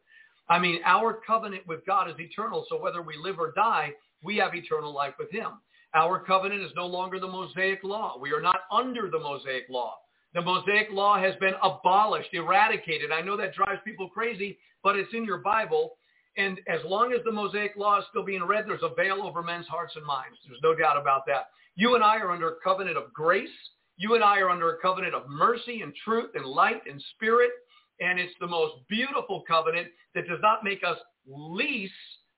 I 0.49 0.59
mean, 0.59 0.79
our 0.85 1.19
covenant 1.25 1.67
with 1.67 1.85
God 1.85 2.09
is 2.09 2.15
eternal, 2.19 2.65
so 2.67 2.81
whether 2.81 3.01
we 3.01 3.15
live 3.21 3.39
or 3.39 3.53
die, 3.53 3.91
we 4.23 4.37
have 4.37 4.55
eternal 4.55 4.93
life 4.93 5.13
with 5.19 5.31
him. 5.31 5.51
Our 5.93 6.19
covenant 6.19 6.63
is 6.63 6.71
no 6.75 6.85
longer 6.85 7.19
the 7.19 7.27
Mosaic 7.27 7.83
law. 7.83 8.17
We 8.19 8.31
are 8.31 8.41
not 8.41 8.61
under 8.71 9.09
the 9.09 9.19
Mosaic 9.19 9.65
law. 9.69 9.95
The 10.33 10.41
Mosaic 10.41 10.87
law 10.91 11.17
has 11.19 11.35
been 11.39 11.53
abolished, 11.63 12.33
eradicated. 12.33 13.11
I 13.11 13.21
know 13.21 13.37
that 13.37 13.53
drives 13.53 13.81
people 13.85 14.09
crazy, 14.09 14.57
but 14.83 14.95
it's 14.95 15.13
in 15.13 15.25
your 15.25 15.39
Bible. 15.39 15.97
And 16.37 16.59
as 16.67 16.79
long 16.85 17.13
as 17.13 17.19
the 17.25 17.31
Mosaic 17.31 17.75
law 17.77 17.99
is 17.99 18.05
still 18.09 18.23
being 18.23 18.43
read, 18.43 18.65
there's 18.67 18.83
a 18.83 18.93
veil 18.95 19.23
over 19.23 19.41
men's 19.41 19.67
hearts 19.67 19.93
and 19.95 20.05
minds. 20.05 20.37
There's 20.47 20.61
no 20.61 20.75
doubt 20.75 20.99
about 20.99 21.25
that. 21.27 21.47
You 21.75 21.95
and 21.95 22.03
I 22.03 22.17
are 22.17 22.31
under 22.31 22.49
a 22.49 22.55
covenant 22.63 22.97
of 22.97 23.13
grace. 23.13 23.49
You 23.97 24.15
and 24.15 24.23
I 24.23 24.39
are 24.39 24.49
under 24.49 24.75
a 24.75 24.79
covenant 24.79 25.13
of 25.13 25.27
mercy 25.27 25.81
and 25.81 25.93
truth 26.03 26.31
and 26.35 26.45
light 26.45 26.81
and 26.89 27.03
spirit. 27.15 27.51
And 27.99 28.19
it's 28.19 28.33
the 28.39 28.47
most 28.47 28.75
beautiful 28.87 29.43
covenant 29.47 29.87
that 30.13 30.27
does 30.27 30.39
not 30.41 30.63
make 30.63 30.83
us 30.83 30.97
least. 31.27 31.93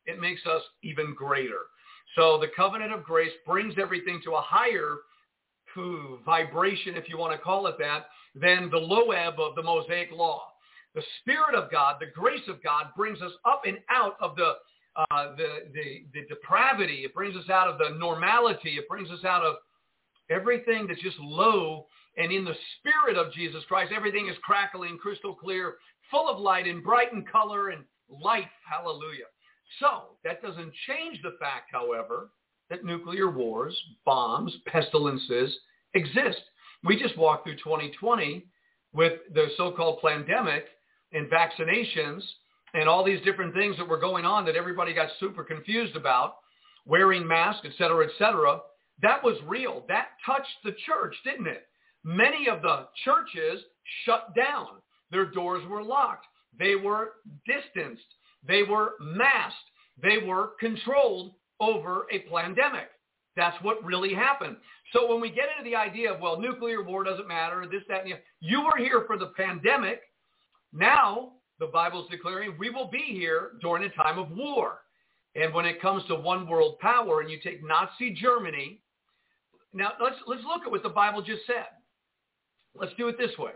It 0.05 0.19
makes 0.19 0.41
us 0.45 0.61
even 0.83 1.13
greater. 1.13 1.67
So 2.15 2.39
the 2.39 2.47
covenant 2.55 2.93
of 2.93 3.03
grace 3.03 3.31
brings 3.45 3.75
everything 3.77 4.21
to 4.23 4.31
a 4.31 4.41
higher 4.41 4.97
vibration, 6.25 6.95
if 6.95 7.07
you 7.07 7.17
want 7.17 7.31
to 7.33 7.37
call 7.37 7.67
it 7.67 7.75
that, 7.79 8.07
than 8.35 8.69
the 8.69 8.77
low 8.77 9.11
ebb 9.11 9.39
of 9.39 9.55
the 9.55 9.63
Mosaic 9.63 10.11
law. 10.11 10.43
The 10.95 11.03
Spirit 11.21 11.55
of 11.55 11.71
God, 11.71 11.97
the 11.99 12.07
grace 12.07 12.47
of 12.47 12.61
God 12.63 12.87
brings 12.97 13.21
us 13.21 13.31
up 13.45 13.61
and 13.65 13.77
out 13.89 14.15
of 14.19 14.35
the, 14.35 14.53
uh, 14.95 15.35
the, 15.37 15.69
the, 15.73 16.03
the 16.13 16.27
depravity. 16.27 17.03
It 17.05 17.13
brings 17.13 17.35
us 17.35 17.49
out 17.49 17.67
of 17.67 17.77
the 17.77 17.97
normality. 17.97 18.71
It 18.77 18.89
brings 18.89 19.09
us 19.11 19.23
out 19.23 19.43
of 19.43 19.55
everything 20.29 20.87
that's 20.87 21.01
just 21.01 21.19
low. 21.19 21.87
And 22.17 22.31
in 22.31 22.43
the 22.43 22.55
Spirit 22.79 23.17
of 23.17 23.33
Jesus 23.33 23.63
Christ, 23.67 23.93
everything 23.95 24.27
is 24.27 24.35
crackling, 24.43 24.97
crystal 24.97 25.33
clear, 25.33 25.75
full 26.11 26.27
of 26.27 26.39
light 26.39 26.67
and 26.67 26.83
bright 26.83 27.13
in 27.13 27.23
color 27.25 27.69
and 27.69 27.83
life. 28.09 28.49
Hallelujah. 28.69 29.25
So 29.79 30.17
that 30.23 30.41
doesn't 30.41 30.73
change 30.87 31.21
the 31.21 31.35
fact, 31.39 31.69
however, 31.71 32.31
that 32.69 32.83
nuclear 32.83 33.29
wars, 33.29 33.79
bombs, 34.05 34.55
pestilences 34.65 35.55
exist. 35.93 36.41
We 36.83 36.99
just 36.99 37.17
walked 37.17 37.45
through 37.45 37.57
2020 37.57 38.45
with 38.93 39.13
the 39.33 39.47
so-called 39.57 39.99
pandemic 40.01 40.65
and 41.13 41.29
vaccinations 41.29 42.21
and 42.73 42.87
all 42.87 43.03
these 43.03 43.21
different 43.21 43.53
things 43.53 43.77
that 43.77 43.87
were 43.87 43.99
going 43.99 44.25
on 44.25 44.45
that 44.45 44.55
everybody 44.55 44.93
got 44.93 45.09
super 45.19 45.43
confused 45.43 45.95
about, 45.95 46.35
wearing 46.85 47.27
masks, 47.27 47.65
et 47.65 47.73
cetera, 47.77 48.05
et 48.05 48.11
cetera. 48.17 48.59
That 49.01 49.23
was 49.23 49.37
real. 49.47 49.85
That 49.87 50.09
touched 50.25 50.47
the 50.63 50.75
church, 50.85 51.15
didn't 51.23 51.47
it? 51.47 51.67
Many 52.03 52.47
of 52.49 52.61
the 52.61 52.87
churches 53.03 53.61
shut 54.05 54.33
down. 54.35 54.67
Their 55.11 55.25
doors 55.25 55.63
were 55.67 55.83
locked. 55.83 56.25
They 56.57 56.75
were 56.75 57.13
distanced. 57.45 58.03
They 58.47 58.63
were 58.63 58.93
masked. 58.99 59.55
They 60.01 60.17
were 60.17 60.51
controlled 60.59 61.33
over 61.59 62.05
a 62.11 62.19
pandemic. 62.31 62.89
That's 63.35 63.57
what 63.63 63.83
really 63.83 64.13
happened. 64.13 64.57
So 64.93 65.09
when 65.09 65.21
we 65.21 65.29
get 65.29 65.45
into 65.57 65.69
the 65.69 65.75
idea 65.75 66.13
of, 66.13 66.19
well, 66.19 66.39
nuclear 66.39 66.83
war 66.83 67.03
doesn't 67.03 67.27
matter, 67.27 67.65
this, 67.71 67.83
that, 67.87 68.01
and 68.01 68.09
the 68.09 68.13
other, 68.13 68.23
you 68.39 68.61
were 68.61 68.77
here 68.77 69.03
for 69.07 69.17
the 69.17 69.31
pandemic. 69.37 70.01
Now 70.73 71.33
the 71.59 71.67
Bible's 71.67 72.09
declaring 72.09 72.55
we 72.57 72.69
will 72.69 72.89
be 72.89 73.03
here 73.07 73.51
during 73.61 73.83
a 73.83 73.89
time 73.89 74.17
of 74.17 74.31
war. 74.31 74.79
And 75.35 75.53
when 75.53 75.65
it 75.65 75.81
comes 75.81 76.03
to 76.07 76.15
one 76.15 76.47
world 76.47 76.79
power 76.79 77.21
and 77.21 77.29
you 77.29 77.39
take 77.43 77.63
Nazi 77.63 78.11
Germany, 78.13 78.81
now 79.73 79.91
let's, 80.01 80.15
let's 80.27 80.43
look 80.43 80.63
at 80.65 80.71
what 80.71 80.83
the 80.83 80.89
Bible 80.89 81.21
just 81.21 81.45
said. 81.45 81.67
Let's 82.75 82.93
do 82.97 83.07
it 83.07 83.17
this 83.17 83.37
way. 83.37 83.51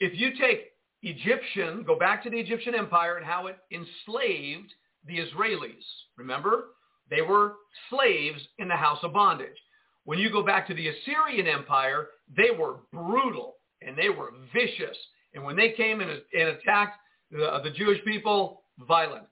If 0.00 0.18
you 0.18 0.30
take 0.38 0.72
Egyptian, 1.02 1.84
go 1.84 1.98
back 1.98 2.22
to 2.24 2.30
the 2.30 2.38
Egyptian 2.38 2.74
empire 2.74 3.16
and 3.16 3.26
how 3.26 3.46
it 3.48 3.56
enslaved 3.70 4.72
the 5.06 5.18
Israelis. 5.18 5.84
Remember, 6.16 6.68
they 7.10 7.22
were 7.22 7.54
slaves 7.90 8.40
in 8.58 8.68
the 8.68 8.76
house 8.76 8.98
of 9.02 9.12
bondage. 9.12 9.56
When 10.04 10.18
you 10.18 10.30
go 10.30 10.42
back 10.44 10.66
to 10.68 10.74
the 10.74 10.88
Assyrian 10.88 11.46
Empire, 11.46 12.08
they 12.36 12.50
were 12.56 12.80
brutal 12.92 13.56
and 13.80 13.96
they 13.96 14.08
were 14.08 14.32
vicious. 14.52 14.96
And 15.34 15.44
when 15.44 15.56
they 15.56 15.72
came 15.72 16.00
and, 16.00 16.10
and 16.10 16.48
attacked 16.48 16.98
the, 17.30 17.60
the 17.62 17.70
Jewish 17.70 18.04
people, 18.04 18.62
violent. 18.80 19.24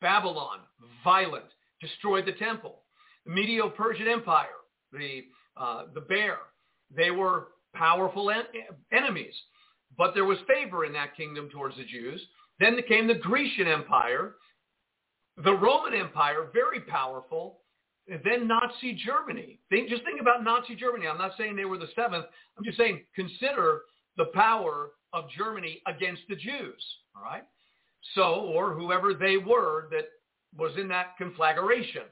Babylon, 0.00 0.60
violent, 1.02 1.46
destroyed 1.80 2.26
the 2.26 2.32
temple. 2.32 2.82
The 3.24 3.32
Medo-Persian 3.32 4.08
Empire, 4.08 4.46
the, 4.92 5.24
uh, 5.58 5.84
the 5.94 6.00
bear, 6.00 6.38
they 6.94 7.10
were 7.10 7.48
powerful 7.74 8.30
en- 8.30 8.44
enemies. 8.92 9.34
But 9.96 10.14
there 10.14 10.24
was 10.24 10.38
favor 10.46 10.84
in 10.84 10.92
that 10.92 11.16
kingdom 11.16 11.48
towards 11.50 11.76
the 11.76 11.84
Jews. 11.84 12.20
Then 12.60 12.78
came 12.88 13.06
the 13.06 13.14
Grecian 13.14 13.68
Empire, 13.68 14.34
the 15.42 15.54
Roman 15.54 15.94
Empire, 15.94 16.48
very 16.52 16.80
powerful, 16.80 17.60
then 18.08 18.48
Nazi 18.48 18.94
Germany. 18.94 19.60
Think, 19.70 19.88
just 19.88 20.04
think 20.04 20.20
about 20.20 20.42
Nazi 20.42 20.74
Germany. 20.74 21.06
I'm 21.06 21.18
not 21.18 21.32
saying 21.36 21.56
they 21.56 21.64
were 21.64 21.78
the 21.78 21.88
seventh. 21.94 22.26
I'm 22.56 22.64
just 22.64 22.78
saying 22.78 23.02
consider 23.14 23.82
the 24.16 24.26
power 24.34 24.90
of 25.12 25.24
Germany 25.36 25.80
against 25.86 26.22
the 26.28 26.36
Jews. 26.36 26.82
All 27.16 27.22
right. 27.22 27.44
So, 28.14 28.22
or 28.22 28.74
whoever 28.74 29.14
they 29.14 29.36
were 29.36 29.88
that 29.90 30.06
was 30.56 30.72
in 30.78 30.88
that 30.88 31.16
conflagration. 31.18 32.02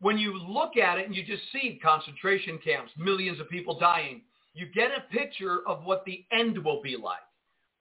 When 0.00 0.18
you 0.18 0.38
look 0.38 0.76
at 0.76 0.98
it 0.98 1.06
and 1.06 1.14
you 1.14 1.24
just 1.24 1.42
see 1.52 1.80
concentration 1.82 2.58
camps, 2.62 2.92
millions 2.96 3.40
of 3.40 3.48
people 3.48 3.78
dying, 3.78 4.22
you 4.54 4.66
get 4.66 4.90
a 4.90 5.12
picture 5.12 5.60
of 5.66 5.84
what 5.84 6.04
the 6.04 6.24
end 6.32 6.58
will 6.64 6.82
be 6.82 6.96
like. 6.96 7.18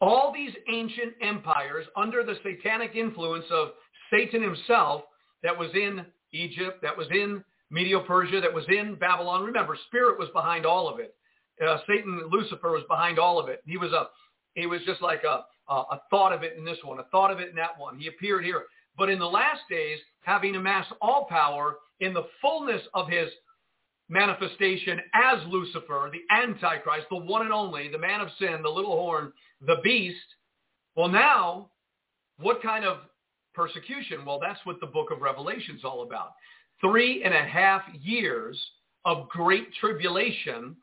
All 0.01 0.31
these 0.33 0.53
ancient 0.71 1.13
empires 1.21 1.85
under 1.95 2.23
the 2.23 2.35
satanic 2.43 2.95
influence 2.95 3.45
of 3.51 3.69
Satan 4.11 4.41
himself 4.41 5.03
that 5.43 5.57
was 5.57 5.69
in 5.73 6.05
Egypt, 6.33 6.81
that 6.81 6.95
was 6.95 7.07
in 7.11 7.43
Medo-Persia, 7.69 8.41
that 8.41 8.53
was 8.53 8.65
in 8.69 8.95
Babylon. 8.95 9.43
Remember, 9.43 9.77
spirit 9.87 10.19
was 10.19 10.29
behind 10.33 10.65
all 10.65 10.87
of 10.87 10.99
it. 10.99 11.15
Uh, 11.65 11.77
Satan, 11.87 12.29
Lucifer 12.31 12.71
was 12.71 12.83
behind 12.87 13.17
all 13.17 13.39
of 13.39 13.49
it. 13.49 13.63
He 13.65 13.77
was 13.77 13.91
a, 13.91 14.07
he 14.53 14.67
was 14.67 14.81
just 14.85 15.01
like 15.01 15.23
a, 15.23 15.45
a, 15.71 15.75
a 15.75 16.01
thought 16.09 16.31
of 16.31 16.43
it 16.43 16.55
in 16.57 16.63
this 16.63 16.77
one, 16.83 16.99
a 16.99 17.03
thought 17.05 17.31
of 17.31 17.39
it 17.39 17.49
in 17.49 17.55
that 17.55 17.77
one. 17.77 17.97
He 17.97 18.07
appeared 18.07 18.43
here. 18.43 18.65
But 18.97 19.09
in 19.09 19.19
the 19.19 19.25
last 19.25 19.61
days, 19.69 19.99
having 20.21 20.55
amassed 20.55 20.91
all 21.01 21.25
power 21.29 21.77
in 21.99 22.13
the 22.13 22.27
fullness 22.41 22.81
of 22.93 23.07
his 23.07 23.29
manifestation 24.09 24.99
as 25.13 25.39
Lucifer, 25.47 26.09
the 26.11 26.33
Antichrist, 26.33 27.07
the 27.09 27.17
one 27.17 27.43
and 27.43 27.53
only, 27.53 27.89
the 27.89 27.97
man 27.97 28.21
of 28.21 28.29
sin, 28.39 28.61
the 28.63 28.69
little 28.69 28.91
horn, 28.91 29.31
the 29.65 29.77
beast. 29.83 30.17
Well, 30.95 31.09
now, 31.09 31.69
what 32.39 32.61
kind 32.61 32.85
of 32.85 32.99
persecution? 33.53 34.25
Well, 34.25 34.39
that's 34.39 34.59
what 34.65 34.79
the 34.79 34.87
book 34.87 35.11
of 35.11 35.21
Revelation 35.21 35.75
is 35.75 35.83
all 35.83 36.03
about. 36.03 36.33
Three 36.79 37.23
and 37.23 37.33
a 37.33 37.43
half 37.43 37.81
years 38.01 38.59
of 39.05 39.27
great 39.29 39.73
tribulation, 39.79 40.75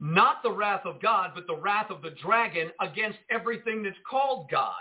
not 0.00 0.42
the 0.42 0.52
wrath 0.52 0.82
of 0.84 1.02
God, 1.02 1.32
but 1.34 1.46
the 1.46 1.56
wrath 1.56 1.90
of 1.90 2.02
the 2.02 2.14
dragon 2.22 2.70
against 2.80 3.18
everything 3.30 3.82
that's 3.82 3.96
called 4.08 4.48
God. 4.50 4.74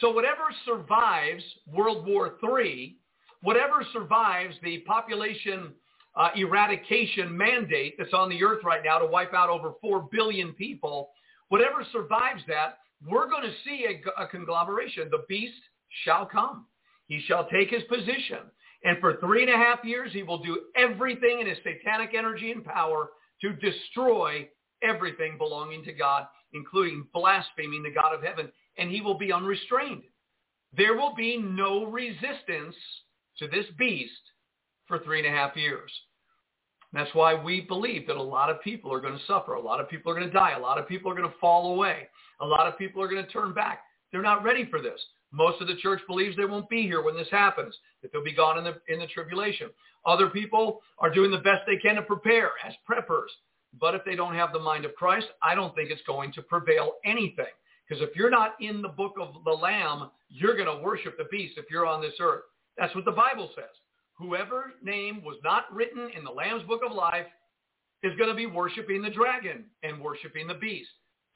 So 0.00 0.10
whatever 0.10 0.44
survives 0.64 1.42
World 1.66 2.06
War 2.06 2.36
III, 2.42 2.96
whatever 3.42 3.84
survives 3.92 4.54
the 4.62 4.78
population 4.80 5.72
uh, 6.16 6.30
eradication 6.34 7.36
mandate 7.36 7.94
that's 7.98 8.12
on 8.14 8.28
the 8.28 8.42
earth 8.42 8.64
right 8.64 8.80
now 8.84 8.98
to 8.98 9.06
wipe 9.06 9.34
out 9.34 9.50
over 9.50 9.72
4 9.80 10.08
billion 10.10 10.52
people, 10.52 11.10
whatever 11.48 11.84
survives 11.92 12.42
that, 12.48 12.78
we're 13.06 13.28
going 13.28 13.42
to 13.42 13.52
see 13.64 13.86
a, 13.86 14.22
a 14.22 14.26
conglomeration. 14.26 15.08
The 15.10 15.24
beast 15.28 15.60
shall 16.04 16.26
come. 16.26 16.66
He 17.06 17.22
shall 17.26 17.48
take 17.48 17.70
his 17.70 17.82
position. 17.84 18.38
And 18.84 18.98
for 19.00 19.16
three 19.16 19.42
and 19.42 19.52
a 19.52 19.56
half 19.56 19.84
years, 19.84 20.12
he 20.12 20.22
will 20.22 20.42
do 20.42 20.60
everything 20.76 21.40
in 21.40 21.46
his 21.46 21.58
satanic 21.58 22.14
energy 22.16 22.52
and 22.52 22.64
power 22.64 23.10
to 23.42 23.52
destroy 23.54 24.48
everything 24.82 25.36
belonging 25.38 25.84
to 25.84 25.92
God, 25.92 26.26
including 26.52 27.06
blaspheming 27.12 27.82
the 27.82 27.90
God 27.90 28.14
of 28.14 28.22
heaven. 28.22 28.50
And 28.78 28.90
he 28.90 29.00
will 29.00 29.18
be 29.18 29.32
unrestrained. 29.32 30.02
There 30.76 30.94
will 30.94 31.14
be 31.14 31.36
no 31.38 31.86
resistance 31.86 32.74
to 33.38 33.48
this 33.48 33.66
beast 33.78 34.12
for 34.86 34.98
three 34.98 35.18
and 35.18 35.28
a 35.28 35.36
half 35.36 35.56
years. 35.56 35.90
That's 36.92 37.14
why 37.14 37.34
we 37.34 37.62
believe 37.62 38.06
that 38.06 38.16
a 38.16 38.22
lot 38.22 38.50
of 38.50 38.62
people 38.62 38.92
are 38.92 39.00
going 39.00 39.16
to 39.18 39.24
suffer. 39.26 39.54
A 39.54 39.60
lot 39.60 39.80
of 39.80 39.88
people 39.90 40.10
are 40.10 40.14
going 40.14 40.26
to 40.26 40.32
die. 40.32 40.52
A 40.52 40.60
lot 40.60 40.78
of 40.78 40.88
people 40.88 41.10
are 41.10 41.14
going 41.14 41.30
to 41.30 41.38
fall 41.38 41.74
away. 41.74 42.08
A 42.40 42.46
lot 42.46 42.66
of 42.66 42.78
people 42.78 43.02
are 43.02 43.08
going 43.08 43.24
to 43.24 43.30
turn 43.30 43.52
back. 43.52 43.80
They're 44.12 44.22
not 44.22 44.44
ready 44.44 44.66
for 44.70 44.80
this. 44.80 45.00
Most 45.32 45.60
of 45.60 45.68
the 45.68 45.76
church 45.76 46.00
believes 46.06 46.36
they 46.36 46.44
won't 46.44 46.68
be 46.70 46.82
here 46.82 47.02
when 47.02 47.16
this 47.16 47.28
happens, 47.30 47.76
that 48.00 48.12
they'll 48.12 48.24
be 48.24 48.34
gone 48.34 48.58
in 48.58 48.64
the, 48.64 48.76
in 48.92 49.00
the 49.00 49.06
tribulation. 49.08 49.68
Other 50.06 50.28
people 50.28 50.80
are 50.98 51.12
doing 51.12 51.30
the 51.30 51.38
best 51.38 51.62
they 51.66 51.76
can 51.76 51.96
to 51.96 52.02
prepare 52.02 52.52
as 52.64 52.72
preppers. 52.88 53.28
But 53.78 53.94
if 53.94 54.02
they 54.04 54.14
don't 54.14 54.34
have 54.34 54.52
the 54.52 54.58
mind 54.58 54.84
of 54.84 54.94
Christ, 54.94 55.26
I 55.42 55.54
don't 55.54 55.74
think 55.74 55.90
it's 55.90 56.02
going 56.06 56.32
to 56.32 56.42
prevail 56.42 56.92
anything. 57.04 57.52
Because 57.88 58.02
if 58.02 58.16
you're 58.16 58.30
not 58.30 58.54
in 58.60 58.82
the 58.82 58.88
book 58.88 59.14
of 59.20 59.44
the 59.44 59.52
Lamb, 59.52 60.10
you're 60.28 60.56
going 60.56 60.66
to 60.66 60.82
worship 60.82 61.16
the 61.16 61.28
beast 61.30 61.54
if 61.56 61.66
you're 61.70 61.86
on 61.86 62.02
this 62.02 62.14
earth. 62.20 62.42
That's 62.76 62.94
what 62.94 63.04
the 63.04 63.12
Bible 63.12 63.50
says. 63.54 63.64
Whoever 64.18 64.72
name 64.82 65.22
was 65.22 65.36
not 65.44 65.72
written 65.72 66.10
in 66.16 66.24
the 66.24 66.30
Lamb's 66.30 66.64
book 66.64 66.80
of 66.84 66.94
life 66.94 67.26
is 68.02 68.16
going 68.16 68.28
to 68.28 68.34
be 68.34 68.46
worshiping 68.46 69.02
the 69.02 69.10
dragon 69.10 69.64
and 69.82 70.00
worshiping 70.00 70.46
the 70.46 70.54
beast, 70.54 70.90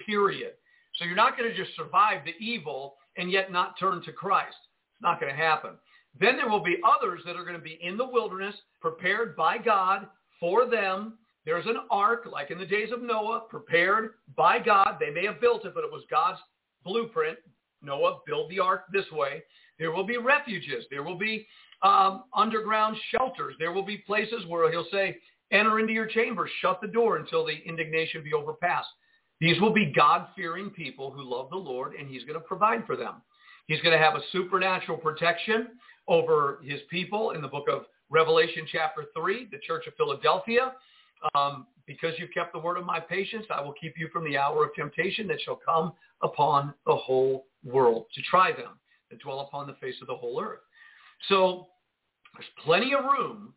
period. 0.05 0.53
So 0.97 1.05
you're 1.05 1.15
not 1.15 1.37
going 1.37 1.51
to 1.51 1.57
just 1.57 1.77
survive 1.77 2.25
the 2.25 2.45
evil 2.45 2.97
and 3.17 3.31
yet 3.31 3.53
not 3.53 3.79
turn 3.79 4.03
to 4.05 4.13
Christ. 4.13 4.57
It's 4.95 5.03
not 5.03 5.21
going 5.21 5.33
to 5.33 5.39
happen. 5.41 5.73
Then 6.19 6.37
there 6.37 6.49
will 6.49 6.63
be 6.63 6.79
others 6.85 7.21
that 7.25 7.37
are 7.37 7.45
going 7.45 7.57
to 7.57 7.63
be 7.63 7.79
in 7.83 7.97
the 7.97 8.07
wilderness, 8.07 8.55
prepared 8.81 9.37
by 9.37 9.59
God 9.59 10.09
for 10.41 10.67
them. 10.67 11.19
There's 11.45 11.67
an 11.67 11.79
ark, 11.91 12.29
like 12.31 12.51
in 12.51 12.59
the 12.59 12.67
days 12.67 12.93
of 12.93 13.03
Noah, 13.03 13.45
prepared 13.49 14.11
by 14.37 14.59
God. 14.59 14.97
They 15.01 15.11
may 15.11 15.25
have 15.27 15.41
built 15.41 15.65
it, 15.65 15.75
but 15.75 15.85
it 15.85 15.91
was 15.91 16.03
God's 16.11 16.39
blueprint. 16.85 17.39
Noah, 17.83 18.19
build 18.27 18.51
the 18.51 18.61
ark 18.61 18.85
this 18.93 19.11
way. 19.11 19.43
There 19.79 19.91
will 19.91 20.05
be 20.05 20.19
refuges. 20.19 20.85
There 20.91 21.03
will 21.03 21.17
be 21.17 21.47
um, 21.83 22.25
underground 22.35 22.97
shelters. 23.11 23.55
There 23.59 23.73
will 23.73 23.85
be 23.85 23.99
places 23.99 24.45
where 24.47 24.71
he'll 24.71 24.87
say, 24.93 25.17
enter 25.51 25.81
into 25.81 25.93
your 25.93 26.07
chamber, 26.07 26.49
shut 26.61 26.81
the 26.81 26.89
door 26.89 27.17
until 27.17 27.45
the 27.45 27.57
indignation 27.67 28.23
be 28.23 28.35
overpassed. 28.35 28.89
These 29.41 29.59
will 29.61 29.73
be 29.73 29.91
God-fearing 29.97 30.71
people 30.71 31.11
who 31.11 31.23
love 31.23 31.49
the 31.49 31.57
Lord, 31.57 31.95
and 31.95 32.07
he's 32.09 32.25
going 32.25 32.39
to 32.39 32.47
provide 32.47 32.87
for 32.87 32.97
them. 32.97 33.23
He's 33.67 33.81
going 33.81 33.97
to 33.97 34.05
have 34.05 34.15
a 34.15 34.21
supernatural 34.33 34.99
protection 34.99 35.69
over 36.07 36.61
his 36.63 36.81
people 36.91 37.31
in 37.31 37.41
the 37.41 37.49
book 37.49 37.67
of 37.71 37.85
Revelation 38.11 38.67
chapter 38.71 39.07
3, 39.17 39.49
the 39.51 39.59
church 39.67 39.87
of 39.87 39.95
Philadelphia. 39.95 40.73
Um, 41.35 41.67
because 41.87 42.15
you've 42.19 42.33
kept 42.33 42.53
the 42.53 42.59
word 42.59 42.79
of 42.79 42.87
my 42.87 43.01
patience, 43.01 43.47
I 43.51 43.61
will 43.61 43.73
keep 43.73 43.95
you 43.99 44.09
from 44.13 44.25
the 44.25 44.39
hour 44.39 44.65
of 44.65 44.75
temptation 44.75 45.27
that 45.27 45.41
shall 45.41 45.57
come 45.65 45.93
upon 46.23 46.73
the 46.87 46.95
whole 46.95 47.47
world 47.65 48.07
to 48.15 48.23
try 48.23 48.53
them 48.53 48.79
that 49.11 49.19
dwell 49.21 49.41
upon 49.41 49.67
the 49.67 49.75
face 49.75 49.97
of 50.01 50.07
the 50.07 50.15
whole 50.15 50.41
earth. 50.41 50.61
So 51.29 51.67
there's 52.35 52.47
plenty 52.65 52.95
of 52.95 53.05
room 53.05 53.55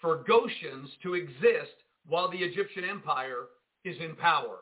for 0.00 0.24
Goshens 0.28 0.88
to 1.02 1.14
exist 1.14 1.72
while 2.06 2.30
the 2.30 2.38
Egyptian 2.38 2.84
empire 2.84 3.46
is 3.84 3.96
in 4.00 4.14
power. 4.16 4.58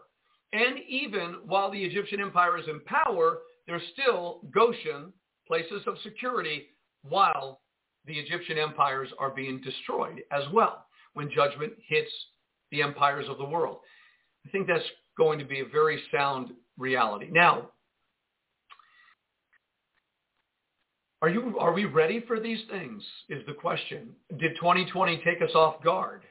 And 0.53 0.79
even 0.89 1.39
while 1.45 1.71
the 1.71 1.83
Egyptian 1.83 2.21
empire 2.21 2.57
is 2.59 2.67
in 2.69 2.81
power, 2.81 3.39
there's 3.67 3.83
still 3.93 4.41
Goshen, 4.53 5.13
places 5.47 5.83
of 5.87 5.97
security, 6.03 6.69
while 7.03 7.61
the 8.07 8.15
Egyptian 8.19 8.59
empires 8.59 9.11
are 9.19 9.31
being 9.31 9.61
destroyed 9.61 10.23
as 10.33 10.45
well 10.53 10.87
when 11.15 11.31
judgment 11.31 11.73
hits 11.87 12.11
the 12.71 12.83
empires 12.83 13.27
of 13.29 13.39
the 13.39 13.45
world. 13.45 13.79
I 14.47 14.51
think 14.51 14.67
that's 14.67 14.85
going 15.17 15.39
to 15.39 15.45
be 15.45 15.61
a 15.61 15.67
very 15.67 16.01
sound 16.13 16.53
reality. 16.77 17.29
Now, 17.31 17.71
Are 21.21 21.29
you 21.29 21.59
are 21.59 21.73
we 21.73 21.85
ready 21.85 22.21
for 22.27 22.39
these 22.39 22.61
things? 22.71 23.03
Is 23.29 23.45
the 23.47 23.53
question. 23.53 24.11
Did 24.39 24.55
2020 24.57 25.21
take 25.25 25.43
us 25.43 25.55
off 25.55 25.83
guard? 25.83 26.23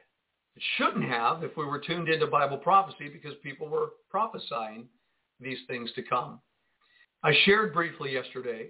It 0.56 0.64
shouldn't 0.78 1.04
have 1.04 1.44
if 1.44 1.58
we 1.58 1.66
were 1.66 1.80
tuned 1.80 2.08
into 2.08 2.26
Bible 2.28 2.58
prophecy 2.58 3.10
because 3.12 3.34
people 3.44 3.68
were 3.68 3.90
prophesying 4.10 4.88
these 5.40 5.60
things 5.68 5.92
to 5.96 6.04
come. 6.04 6.40
I 7.22 7.34
shared 7.44 7.74
briefly 7.74 8.14
yesterday 8.14 8.70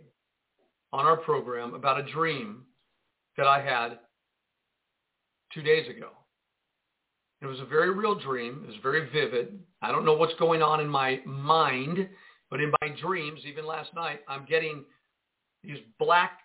on 0.91 1.05
our 1.05 1.17
program 1.17 1.75
about 1.75 1.99
a 1.99 2.11
dream 2.11 2.63
that 3.37 3.45
I 3.45 3.61
had 3.61 3.99
two 5.53 5.61
days 5.61 5.87
ago. 5.87 6.09
It 7.41 7.45
was 7.45 7.59
a 7.59 7.65
very 7.65 7.91
real 7.91 8.15
dream. 8.15 8.61
It 8.63 8.67
was 8.67 8.77
very 8.81 9.09
vivid. 9.11 9.59
I 9.81 9.91
don't 9.91 10.05
know 10.05 10.15
what's 10.15 10.33
going 10.39 10.61
on 10.61 10.79
in 10.79 10.89
my 10.89 11.21
mind, 11.25 12.07
but 12.49 12.59
in 12.59 12.71
my 12.81 12.89
dreams, 12.99 13.41
even 13.45 13.65
last 13.65 13.93
night, 13.93 14.21
I'm 14.27 14.45
getting 14.45 14.85
these 15.63 15.77
black 15.99 16.39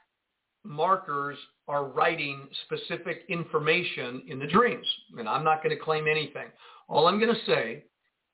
markers 0.64 1.38
are 1.68 1.84
writing 1.84 2.48
specific 2.66 3.22
information 3.28 4.22
in 4.28 4.38
the 4.38 4.46
dreams. 4.46 4.86
And 5.18 5.28
I'm 5.28 5.44
not 5.44 5.62
going 5.62 5.76
to 5.76 5.82
claim 5.82 6.06
anything. 6.06 6.48
All 6.88 7.06
I'm 7.06 7.18
going 7.18 7.34
to 7.34 7.44
say 7.46 7.84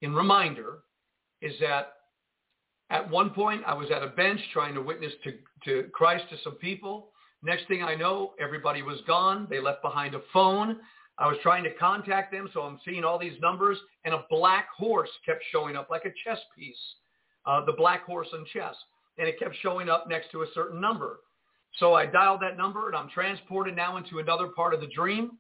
in 0.02 0.14
reminder 0.14 0.80
is 1.40 1.52
that 1.61 1.92
at 2.90 3.09
one 3.09 3.30
point 3.30 3.62
I 3.66 3.74
was 3.74 3.90
at 3.90 4.02
a 4.02 4.09
bench 4.09 4.40
trying 4.52 4.74
to 4.74 4.82
witness 4.82 5.12
to, 5.24 5.32
to 5.64 5.88
Christ 5.90 6.24
to 6.30 6.36
some 6.42 6.54
people. 6.54 7.11
Next 7.42 7.68
thing 7.68 7.82
I 7.82 7.94
know, 7.94 8.32
everybody 8.40 8.82
was 8.82 8.98
gone. 9.06 9.46
They 9.48 9.61
left 9.61 9.82
behind 9.82 10.14
a 10.14 10.20
phone. 10.32 10.78
I 11.19 11.27
was 11.27 11.37
trying 11.43 11.64
to 11.64 11.75
contact 11.75 12.33
them, 12.33 12.49
so 12.55 12.62
I'm 12.62 12.79
seeing 12.85 13.05
all 13.05 13.19
these 13.19 13.41
numbers, 13.41 13.79
and 14.05 14.14
a 14.14 14.25
black 14.31 14.69
horse 14.77 15.11
kept 15.27 15.43
showing 15.51 15.77
up 15.77 15.89
like 15.91 16.05
a 16.05 16.12
chess 16.25 16.39
piece, 16.57 16.77
uh, 17.47 17.64
the 17.64 17.73
black 17.73 18.05
horse 18.05 18.29
on 18.33 18.45
chess 18.53 18.75
and 19.19 19.29
it 19.29 19.39
kept 19.39 19.57
showing 19.62 19.89
up 19.89 20.09
next 20.09 20.31
to 20.31 20.43
a 20.43 20.47
certain 20.55 20.81
number. 20.81 21.21
So 21.79 21.95
I 21.95 22.07
dialed 22.07 22.41
that 22.43 22.57
number 22.57 22.89
and 22.89 22.97
I'm 22.97 23.11
transported 23.11 23.77
now 23.77 23.97
into 23.97 24.21
another 24.21 24.49
part 24.49 24.73
of 24.73 24.81
the 24.81 24.87
dream 24.87 25.33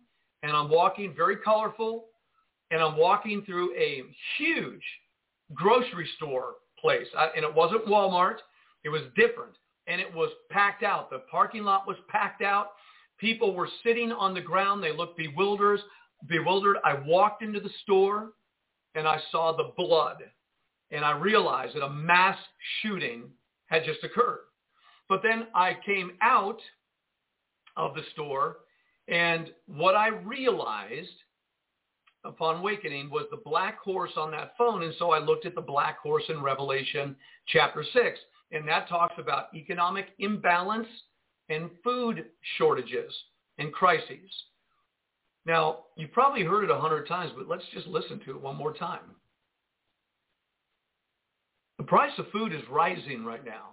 and 0.42 0.52
I'm 0.52 0.68
walking 0.68 1.14
very 1.16 1.36
colorful 1.36 2.06
and 2.70 2.82
I'm 2.82 2.96
walking 2.96 3.42
through 3.46 3.74
a 3.76 4.02
huge 4.36 4.82
grocery 5.54 6.08
store 6.16 6.54
place. 6.80 7.06
I, 7.16 7.28
and 7.34 7.44
it 7.44 7.54
wasn't 7.54 7.86
Walmart. 7.86 8.36
It 8.84 8.90
was 8.90 9.02
different 9.16 9.54
and 9.86 10.00
it 10.00 10.12
was 10.12 10.30
packed 10.50 10.82
out. 10.82 11.10
The 11.10 11.22
parking 11.30 11.64
lot 11.64 11.86
was 11.86 11.96
packed 12.08 12.42
out. 12.42 12.68
People 13.18 13.54
were 13.54 13.68
sitting 13.82 14.12
on 14.12 14.34
the 14.34 14.40
ground. 14.40 14.82
They 14.82 14.96
looked 14.96 15.16
bewildered. 15.16 15.80
Bewildered. 16.26 16.76
I 16.84 16.94
walked 16.94 17.42
into 17.42 17.60
the 17.60 17.70
store 17.82 18.30
and 18.94 19.06
I 19.06 19.18
saw 19.30 19.56
the 19.56 19.72
blood 19.76 20.18
and 20.90 21.04
I 21.04 21.12
realized 21.12 21.76
that 21.76 21.84
a 21.84 21.90
mass 21.90 22.38
shooting 22.80 23.24
had 23.66 23.84
just 23.84 24.02
occurred. 24.02 24.40
But 25.08 25.22
then 25.22 25.48
I 25.54 25.76
came 25.84 26.12
out 26.22 26.60
of 27.76 27.94
the 27.94 28.02
store 28.12 28.58
and 29.08 29.50
what 29.66 29.94
I 29.94 30.08
realized 30.08 31.08
upon 32.24 32.56
awakening 32.56 33.10
was 33.10 33.26
the 33.30 33.40
black 33.44 33.78
horse 33.80 34.10
on 34.16 34.30
that 34.32 34.52
phone. 34.58 34.82
And 34.82 34.94
so 34.98 35.12
I 35.12 35.18
looked 35.18 35.46
at 35.46 35.54
the 35.54 35.60
black 35.60 35.98
horse 35.98 36.24
in 36.28 36.42
Revelation 36.42 37.16
chapter 37.46 37.82
6. 37.82 38.18
And 38.52 38.66
that 38.68 38.88
talks 38.88 39.14
about 39.18 39.54
economic 39.54 40.08
imbalance 40.18 40.88
and 41.48 41.70
food 41.82 42.26
shortages 42.56 43.12
and 43.58 43.72
crises. 43.72 44.30
Now, 45.46 45.84
you've 45.96 46.12
probably 46.12 46.44
heard 46.44 46.64
it 46.64 46.70
a 46.70 46.78
hundred 46.78 47.08
times, 47.08 47.32
but 47.36 47.48
let's 47.48 47.64
just 47.72 47.86
listen 47.86 48.20
to 48.20 48.30
it 48.32 48.40
one 48.40 48.56
more 48.56 48.74
time. 48.74 49.00
The 51.78 51.84
price 51.84 52.12
of 52.18 52.30
food 52.32 52.52
is 52.52 52.60
rising 52.70 53.24
right 53.24 53.44
now. 53.44 53.70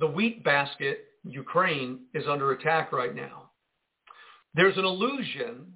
The 0.00 0.06
wheat 0.06 0.42
basket, 0.42 1.04
Ukraine, 1.24 2.00
is 2.14 2.24
under 2.28 2.52
attack 2.52 2.90
right 2.90 3.14
now. 3.14 3.50
There's 4.54 4.76
an 4.76 4.84
illusion 4.84 5.72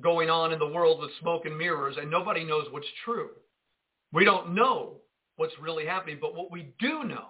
going 0.00 0.30
on 0.30 0.52
in 0.52 0.58
the 0.58 0.66
world 0.66 1.00
with 1.00 1.10
smoke 1.20 1.44
and 1.44 1.56
mirrors, 1.56 1.96
and 2.00 2.10
nobody 2.10 2.44
knows 2.44 2.66
what's 2.70 2.86
true. 3.04 3.30
We 4.12 4.24
don't 4.24 4.54
know 4.54 4.98
what's 5.36 5.58
really 5.60 5.86
happening, 5.86 6.18
but 6.20 6.34
what 6.34 6.50
we 6.50 6.72
do 6.78 7.04
know 7.04 7.28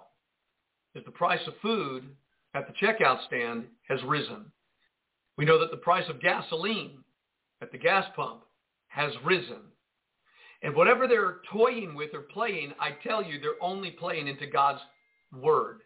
is 0.95 1.03
the 1.03 1.11
price 1.11 1.45
of 1.47 1.53
food 1.61 2.05
at 2.57 2.65
the 2.67 2.73
checkout 2.85 3.23
stand 3.27 3.65
has 3.87 3.99
risen. 4.03 4.45
We 5.37 5.45
know 5.45 5.59
that 5.59 5.69
the 5.69 5.77
price 5.77 6.09
of 6.09 6.19
gasoline 6.19 7.03
at 7.61 7.71
the 7.71 7.77
gas 7.77 8.05
pump 8.15 8.41
has 8.87 9.11
risen. 9.23 9.61
And 10.63 10.75
whatever 10.75 11.07
they're 11.07 11.37
toying 11.51 11.93
with 11.93 12.15
or 12.15 12.21
playing, 12.21 12.73
I 12.79 12.91
tell 13.07 13.23
you, 13.23 13.39
they're 13.39 13.61
only 13.61 13.91
playing 13.91 14.27
into 14.27 14.47
God's 14.47 14.81
word. 15.31 15.81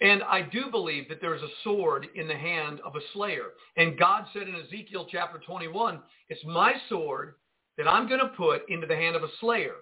And 0.00 0.22
I 0.22 0.42
do 0.42 0.70
believe 0.70 1.08
that 1.08 1.20
there's 1.20 1.42
a 1.42 1.54
sword 1.64 2.06
in 2.14 2.28
the 2.28 2.36
hand 2.36 2.80
of 2.86 2.94
a 2.94 3.00
slayer. 3.12 3.48
And 3.76 3.98
God 3.98 4.26
said 4.32 4.42
in 4.42 4.54
Ezekiel 4.54 5.08
chapter 5.10 5.40
21, 5.44 6.00
it's 6.28 6.44
my 6.44 6.74
sword 6.88 7.34
that 7.76 7.88
I'm 7.88 8.08
going 8.08 8.20
to 8.20 8.28
put 8.36 8.62
into 8.68 8.86
the 8.86 8.96
hand 8.96 9.16
of 9.16 9.24
a 9.24 9.28
slayer. 9.40 9.74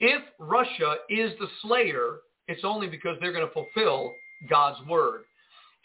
If 0.00 0.22
Russia 0.38 0.96
is 1.08 1.32
the 1.40 1.48
slayer, 1.62 2.18
it's 2.46 2.62
only 2.62 2.88
because 2.88 3.16
they're 3.20 3.32
going 3.32 3.46
to 3.46 3.52
fulfill 3.54 4.12
God's 4.50 4.86
word. 4.86 5.22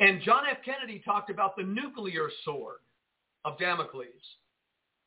And 0.01 0.19
John 0.23 0.43
F. 0.49 0.57
Kennedy 0.65 0.99
talked 1.05 1.29
about 1.29 1.55
the 1.55 1.61
nuclear 1.61 2.27
sword 2.43 2.79
of 3.45 3.59
Damocles. 3.59 4.05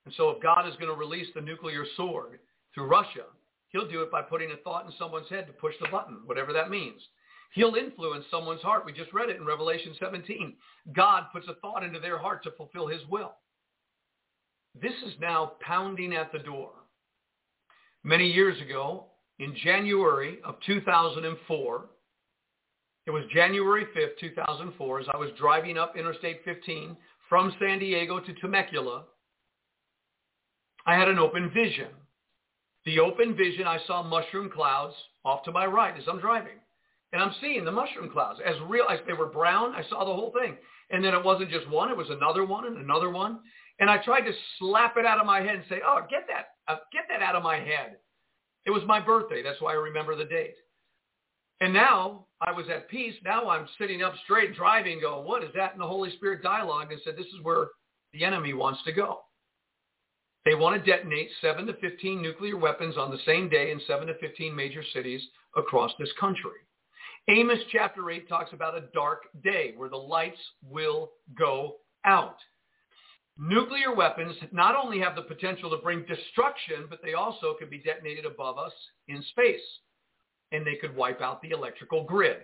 And 0.04 0.14
so 0.16 0.30
if 0.30 0.42
God 0.42 0.68
is 0.68 0.74
going 0.76 0.92
to 0.92 0.98
release 0.98 1.26
the 1.34 1.40
nuclear 1.40 1.84
sword 1.96 2.38
through 2.72 2.86
Russia, 2.86 3.24
he'll 3.70 3.90
do 3.90 4.02
it 4.02 4.12
by 4.12 4.22
putting 4.22 4.52
a 4.52 4.56
thought 4.58 4.86
in 4.86 4.92
someone's 4.96 5.28
head 5.28 5.48
to 5.48 5.52
push 5.52 5.74
the 5.80 5.88
button, 5.90 6.18
whatever 6.26 6.52
that 6.52 6.70
means. 6.70 7.00
He'll 7.54 7.74
influence 7.74 8.24
someone's 8.30 8.62
heart. 8.62 8.86
We 8.86 8.92
just 8.92 9.12
read 9.12 9.30
it 9.30 9.36
in 9.36 9.44
Revelation 9.44 9.96
17. 9.98 10.54
God 10.94 11.24
puts 11.32 11.48
a 11.48 11.54
thought 11.54 11.82
into 11.82 11.98
their 11.98 12.18
heart 12.18 12.44
to 12.44 12.52
fulfill 12.52 12.86
his 12.86 13.00
will. 13.10 13.32
This 14.80 14.94
is 15.06 15.14
now 15.20 15.54
pounding 15.60 16.14
at 16.14 16.30
the 16.30 16.38
door. 16.38 16.70
Many 18.04 18.28
years 18.30 18.60
ago, 18.60 19.06
in 19.40 19.56
January 19.64 20.38
of 20.44 20.54
2004, 20.64 21.84
it 23.06 23.10
was 23.10 23.24
January 23.32 23.86
5th, 23.96 24.18
2004, 24.18 25.00
as 25.00 25.06
I 25.12 25.16
was 25.16 25.30
driving 25.38 25.76
up 25.76 25.96
Interstate 25.96 26.40
15 26.44 26.96
from 27.28 27.54
San 27.58 27.78
Diego 27.78 28.20
to 28.20 28.34
Temecula, 28.34 29.04
I 30.86 30.96
had 30.96 31.08
an 31.08 31.18
open 31.18 31.50
vision. 31.50 31.88
The 32.86 33.00
open 33.00 33.36
vision, 33.36 33.66
I 33.66 33.78
saw 33.86 34.02
mushroom 34.02 34.50
clouds 34.50 34.94
off 35.24 35.42
to 35.44 35.52
my 35.52 35.66
right 35.66 35.96
as 35.96 36.04
I'm 36.08 36.20
driving. 36.20 36.58
And 37.12 37.22
I'm 37.22 37.34
seeing 37.40 37.64
the 37.64 37.72
mushroom 37.72 38.10
clouds 38.10 38.40
as 38.44 38.56
real 38.68 38.86
as 38.90 38.98
they 39.06 39.12
were 39.12 39.26
brown. 39.26 39.74
I 39.74 39.82
saw 39.88 40.00
the 40.04 40.12
whole 40.12 40.32
thing. 40.38 40.56
And 40.90 41.02
then 41.02 41.14
it 41.14 41.24
wasn't 41.24 41.50
just 41.50 41.68
one, 41.70 41.90
it 41.90 41.96
was 41.96 42.10
another 42.10 42.44
one 42.44 42.66
and 42.66 42.78
another 42.78 43.10
one. 43.10 43.40
And 43.80 43.90
I 43.90 43.98
tried 43.98 44.22
to 44.22 44.32
slap 44.58 44.96
it 44.96 45.06
out 45.06 45.20
of 45.20 45.26
my 45.26 45.40
head 45.40 45.56
and 45.56 45.64
say, 45.68 45.80
oh, 45.84 46.00
get 46.10 46.26
that, 46.28 46.46
uh, 46.68 46.78
get 46.92 47.04
that 47.08 47.22
out 47.22 47.36
of 47.36 47.42
my 47.42 47.56
head. 47.56 47.96
It 48.66 48.70
was 48.70 48.82
my 48.86 49.00
birthday. 49.00 49.42
That's 49.42 49.60
why 49.60 49.72
I 49.72 49.76
remember 49.76 50.16
the 50.16 50.24
date. 50.24 50.54
And 51.60 51.72
now 51.72 52.26
I 52.40 52.52
was 52.52 52.66
at 52.68 52.88
peace. 52.88 53.14
Now 53.24 53.48
I'm 53.48 53.68
sitting 53.78 54.02
up 54.02 54.14
straight 54.24 54.54
driving 54.54 55.00
going, 55.00 55.26
what 55.26 55.44
is 55.44 55.50
that 55.54 55.72
in 55.72 55.78
the 55.78 55.86
Holy 55.86 56.14
Spirit 56.16 56.42
dialogue? 56.42 56.92
And 56.92 57.00
said, 57.04 57.16
this 57.16 57.26
is 57.26 57.42
where 57.42 57.68
the 58.12 58.24
enemy 58.24 58.54
wants 58.54 58.80
to 58.84 58.92
go. 58.92 59.20
They 60.44 60.54
want 60.54 60.82
to 60.82 60.90
detonate 60.90 61.30
7 61.40 61.66
to 61.66 61.74
15 61.74 62.20
nuclear 62.20 62.58
weapons 62.58 62.98
on 62.98 63.10
the 63.10 63.18
same 63.24 63.48
day 63.48 63.70
in 63.70 63.80
7 63.86 64.06
to 64.08 64.18
15 64.18 64.54
major 64.54 64.82
cities 64.92 65.22
across 65.56 65.92
this 65.98 66.12
country. 66.20 66.50
Amos 67.28 67.60
chapter 67.72 68.10
8 68.10 68.28
talks 68.28 68.52
about 68.52 68.76
a 68.76 68.88
dark 68.92 69.22
day 69.42 69.72
where 69.76 69.88
the 69.88 69.96
lights 69.96 70.40
will 70.62 71.12
go 71.38 71.76
out. 72.04 72.36
Nuclear 73.38 73.94
weapons 73.94 74.36
not 74.52 74.76
only 74.76 75.00
have 75.00 75.16
the 75.16 75.22
potential 75.22 75.70
to 75.70 75.78
bring 75.78 76.04
destruction, 76.04 76.86
but 76.90 77.00
they 77.02 77.14
also 77.14 77.54
can 77.58 77.70
be 77.70 77.78
detonated 77.78 78.26
above 78.26 78.58
us 78.58 78.72
in 79.08 79.22
space, 79.30 79.62
and 80.54 80.66
they 80.66 80.76
could 80.76 80.94
wipe 80.94 81.20
out 81.20 81.42
the 81.42 81.50
electrical 81.50 82.04
grid. 82.04 82.38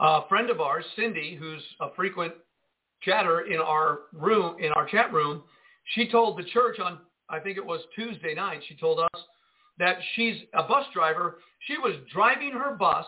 A 0.00 0.26
friend 0.28 0.50
of 0.50 0.60
ours, 0.60 0.84
Cindy, 0.96 1.36
who's 1.38 1.62
a 1.80 1.88
frequent 1.94 2.32
chatter 3.02 3.42
in 3.42 3.58
our 3.58 4.00
room, 4.12 4.56
in 4.60 4.72
our 4.72 4.86
chat 4.86 5.12
room, 5.12 5.42
she 5.94 6.10
told 6.10 6.38
the 6.38 6.44
church 6.44 6.78
on, 6.78 6.98
I 7.28 7.38
think 7.38 7.56
it 7.56 7.64
was 7.64 7.80
Tuesday 7.94 8.34
night, 8.34 8.60
she 8.68 8.76
told 8.76 9.00
us 9.00 9.22
that 9.78 9.96
she's 10.14 10.36
a 10.54 10.62
bus 10.62 10.86
driver. 10.92 11.38
She 11.66 11.78
was 11.78 11.94
driving 12.12 12.52
her 12.52 12.74
bus, 12.74 13.06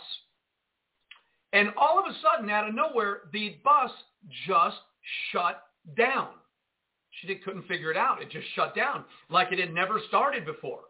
and 1.53 1.71
all 1.77 1.99
of 1.99 2.05
a 2.07 2.17
sudden, 2.23 2.49
out 2.51 2.69
of 2.69 2.75
nowhere, 2.75 3.23
the 3.33 3.57
bus 3.65 3.91
just 4.47 4.77
shut 5.33 5.63
down. 5.97 6.29
She 7.11 7.35
couldn't 7.37 7.67
figure 7.67 7.91
it 7.91 7.97
out. 7.97 8.23
It 8.23 8.31
just 8.31 8.47
shut 8.55 8.75
down 8.77 9.05
like 9.29 9.53
it 9.53 9.59
had 9.59 9.75
never 9.75 10.01
started 10.09 10.47
before. 10.47 10.83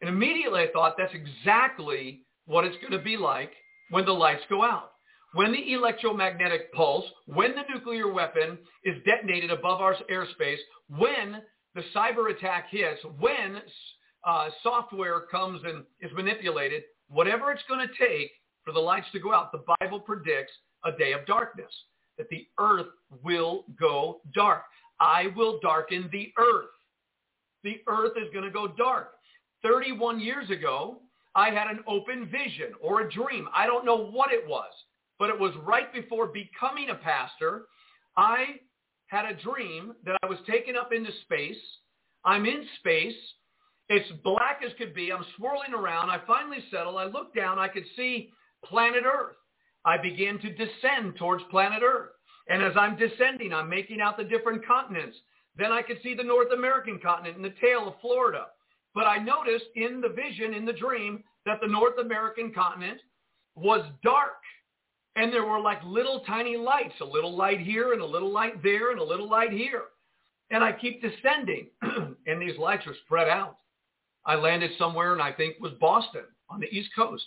And 0.00 0.10
immediately 0.10 0.60
I 0.60 0.72
thought 0.72 0.96
that's 0.98 1.14
exactly 1.14 2.25
what 2.46 2.64
it's 2.64 2.76
going 2.78 2.92
to 2.92 3.02
be 3.02 3.16
like 3.16 3.52
when 3.90 4.04
the 4.04 4.12
lights 4.12 4.42
go 4.48 4.62
out. 4.62 4.92
When 5.34 5.52
the 5.52 5.74
electromagnetic 5.74 6.72
pulse, 6.72 7.04
when 7.26 7.54
the 7.54 7.62
nuclear 7.68 8.10
weapon 8.10 8.58
is 8.84 8.94
detonated 9.04 9.50
above 9.50 9.80
our 9.80 9.94
airspace, 10.10 10.58
when 10.88 11.42
the 11.74 11.82
cyber 11.94 12.30
attack 12.30 12.68
hits, 12.70 13.00
when 13.18 13.60
uh, 14.26 14.48
software 14.62 15.22
comes 15.30 15.60
and 15.64 15.84
is 16.00 16.10
manipulated, 16.14 16.84
whatever 17.08 17.52
it's 17.52 17.62
going 17.68 17.86
to 17.86 18.06
take 18.06 18.30
for 18.64 18.72
the 18.72 18.80
lights 18.80 19.06
to 19.12 19.20
go 19.20 19.34
out, 19.34 19.52
the 19.52 19.64
Bible 19.80 20.00
predicts 20.00 20.52
a 20.84 20.92
day 20.92 21.12
of 21.12 21.26
darkness, 21.26 21.70
that 22.16 22.28
the 22.30 22.46
earth 22.58 22.86
will 23.22 23.64
go 23.78 24.20
dark. 24.34 24.62
I 25.00 25.26
will 25.36 25.58
darken 25.60 26.08
the 26.12 26.32
earth. 26.38 26.70
The 27.62 27.82
earth 27.88 28.12
is 28.16 28.32
going 28.32 28.44
to 28.44 28.50
go 28.50 28.68
dark. 28.68 29.12
31 29.62 30.20
years 30.20 30.48
ago, 30.50 31.02
I 31.36 31.50
had 31.50 31.68
an 31.68 31.80
open 31.86 32.30
vision 32.30 32.72
or 32.80 33.02
a 33.02 33.12
dream. 33.12 33.46
I 33.54 33.66
don't 33.66 33.84
know 33.84 34.06
what 34.06 34.32
it 34.32 34.48
was, 34.48 34.72
but 35.18 35.28
it 35.28 35.38
was 35.38 35.52
right 35.62 35.92
before 35.92 36.28
becoming 36.28 36.88
a 36.88 36.94
pastor. 36.94 37.66
I 38.16 38.56
had 39.08 39.26
a 39.26 39.40
dream 39.42 39.92
that 40.06 40.16
I 40.22 40.26
was 40.26 40.38
taken 40.50 40.76
up 40.76 40.94
into 40.94 41.10
space. 41.24 41.60
I'm 42.24 42.46
in 42.46 42.64
space. 42.80 43.14
It's 43.90 44.10
black 44.24 44.62
as 44.64 44.72
could 44.78 44.94
be. 44.94 45.12
I'm 45.12 45.26
swirling 45.36 45.74
around. 45.74 46.08
I 46.08 46.20
finally 46.26 46.64
settle. 46.70 46.96
I 46.96 47.04
look 47.04 47.34
down. 47.34 47.58
I 47.58 47.68
could 47.68 47.84
see 47.96 48.30
planet 48.64 49.04
Earth. 49.04 49.36
I 49.84 49.98
began 49.98 50.38
to 50.38 50.54
descend 50.54 51.16
towards 51.18 51.44
planet 51.50 51.82
Earth. 51.84 52.10
And 52.48 52.62
as 52.62 52.72
I'm 52.78 52.96
descending, 52.96 53.52
I'm 53.52 53.68
making 53.68 54.00
out 54.00 54.16
the 54.16 54.24
different 54.24 54.66
continents. 54.66 55.16
Then 55.54 55.70
I 55.70 55.82
could 55.82 55.98
see 56.02 56.14
the 56.14 56.24
North 56.24 56.52
American 56.52 56.98
continent 56.98 57.36
and 57.36 57.44
the 57.44 57.54
tail 57.60 57.88
of 57.88 58.00
Florida. 58.00 58.46
But 58.96 59.06
I 59.06 59.18
noticed 59.18 59.66
in 59.74 60.00
the 60.00 60.08
vision, 60.08 60.54
in 60.54 60.64
the 60.64 60.72
dream, 60.72 61.22
that 61.44 61.60
the 61.60 61.66
North 61.66 61.98
American 61.98 62.50
continent 62.50 62.98
was 63.54 63.84
dark. 64.02 64.40
And 65.16 65.30
there 65.30 65.44
were 65.44 65.60
like 65.60 65.84
little 65.84 66.20
tiny 66.26 66.56
lights, 66.56 66.94
a 67.02 67.04
little 67.04 67.36
light 67.36 67.60
here 67.60 67.92
and 67.92 68.00
a 68.00 68.06
little 68.06 68.32
light 68.32 68.62
there 68.62 68.92
and 68.92 68.98
a 68.98 69.04
little 69.04 69.28
light 69.28 69.52
here. 69.52 69.82
And 70.50 70.64
I 70.64 70.72
keep 70.72 71.02
descending 71.02 71.68
and 71.82 72.40
these 72.40 72.58
lights 72.58 72.86
are 72.86 72.94
spread 73.04 73.28
out. 73.28 73.58
I 74.24 74.34
landed 74.34 74.70
somewhere 74.78 75.12
and 75.12 75.20
I 75.20 75.30
think 75.30 75.56
was 75.60 75.72
Boston 75.78 76.24
on 76.48 76.60
the 76.60 76.74
East 76.74 76.88
Coast. 76.96 77.24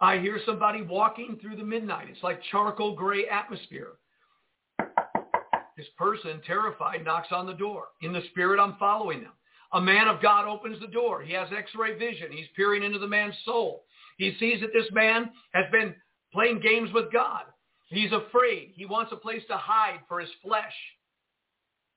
I 0.00 0.18
hear 0.18 0.38
somebody 0.46 0.82
walking 0.82 1.38
through 1.40 1.56
the 1.56 1.64
midnight. 1.64 2.06
It's 2.08 2.22
like 2.22 2.40
charcoal 2.52 2.94
gray 2.94 3.26
atmosphere. 3.26 3.94
This 5.76 5.86
person, 5.98 6.40
terrified, 6.46 7.04
knocks 7.04 7.28
on 7.32 7.46
the 7.46 7.52
door. 7.52 7.88
In 8.00 8.12
the 8.12 8.22
spirit, 8.30 8.60
I'm 8.60 8.76
following 8.78 9.22
them. 9.22 9.32
A 9.72 9.80
man 9.80 10.08
of 10.08 10.22
God 10.22 10.46
opens 10.46 10.80
the 10.80 10.86
door. 10.86 11.22
He 11.22 11.32
has 11.32 11.48
x-ray 11.56 11.98
vision. 11.98 12.30
He's 12.30 12.46
peering 12.54 12.82
into 12.82 12.98
the 12.98 13.06
man's 13.06 13.34
soul. 13.44 13.84
He 14.18 14.36
sees 14.38 14.60
that 14.60 14.72
this 14.72 14.90
man 14.92 15.30
has 15.52 15.64
been 15.70 15.94
playing 16.32 16.60
games 16.60 16.90
with 16.92 17.12
God. 17.12 17.42
He's 17.88 18.12
afraid. 18.12 18.72
He 18.74 18.86
wants 18.86 19.12
a 19.12 19.16
place 19.16 19.42
to 19.48 19.56
hide 19.56 20.00
for 20.08 20.20
his 20.20 20.30
flesh. 20.42 20.74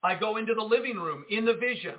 I 0.03 0.15
go 0.15 0.37
into 0.37 0.53
the 0.53 0.61
living 0.61 0.97
room 0.97 1.25
in 1.29 1.45
the 1.45 1.55
vision. 1.55 1.95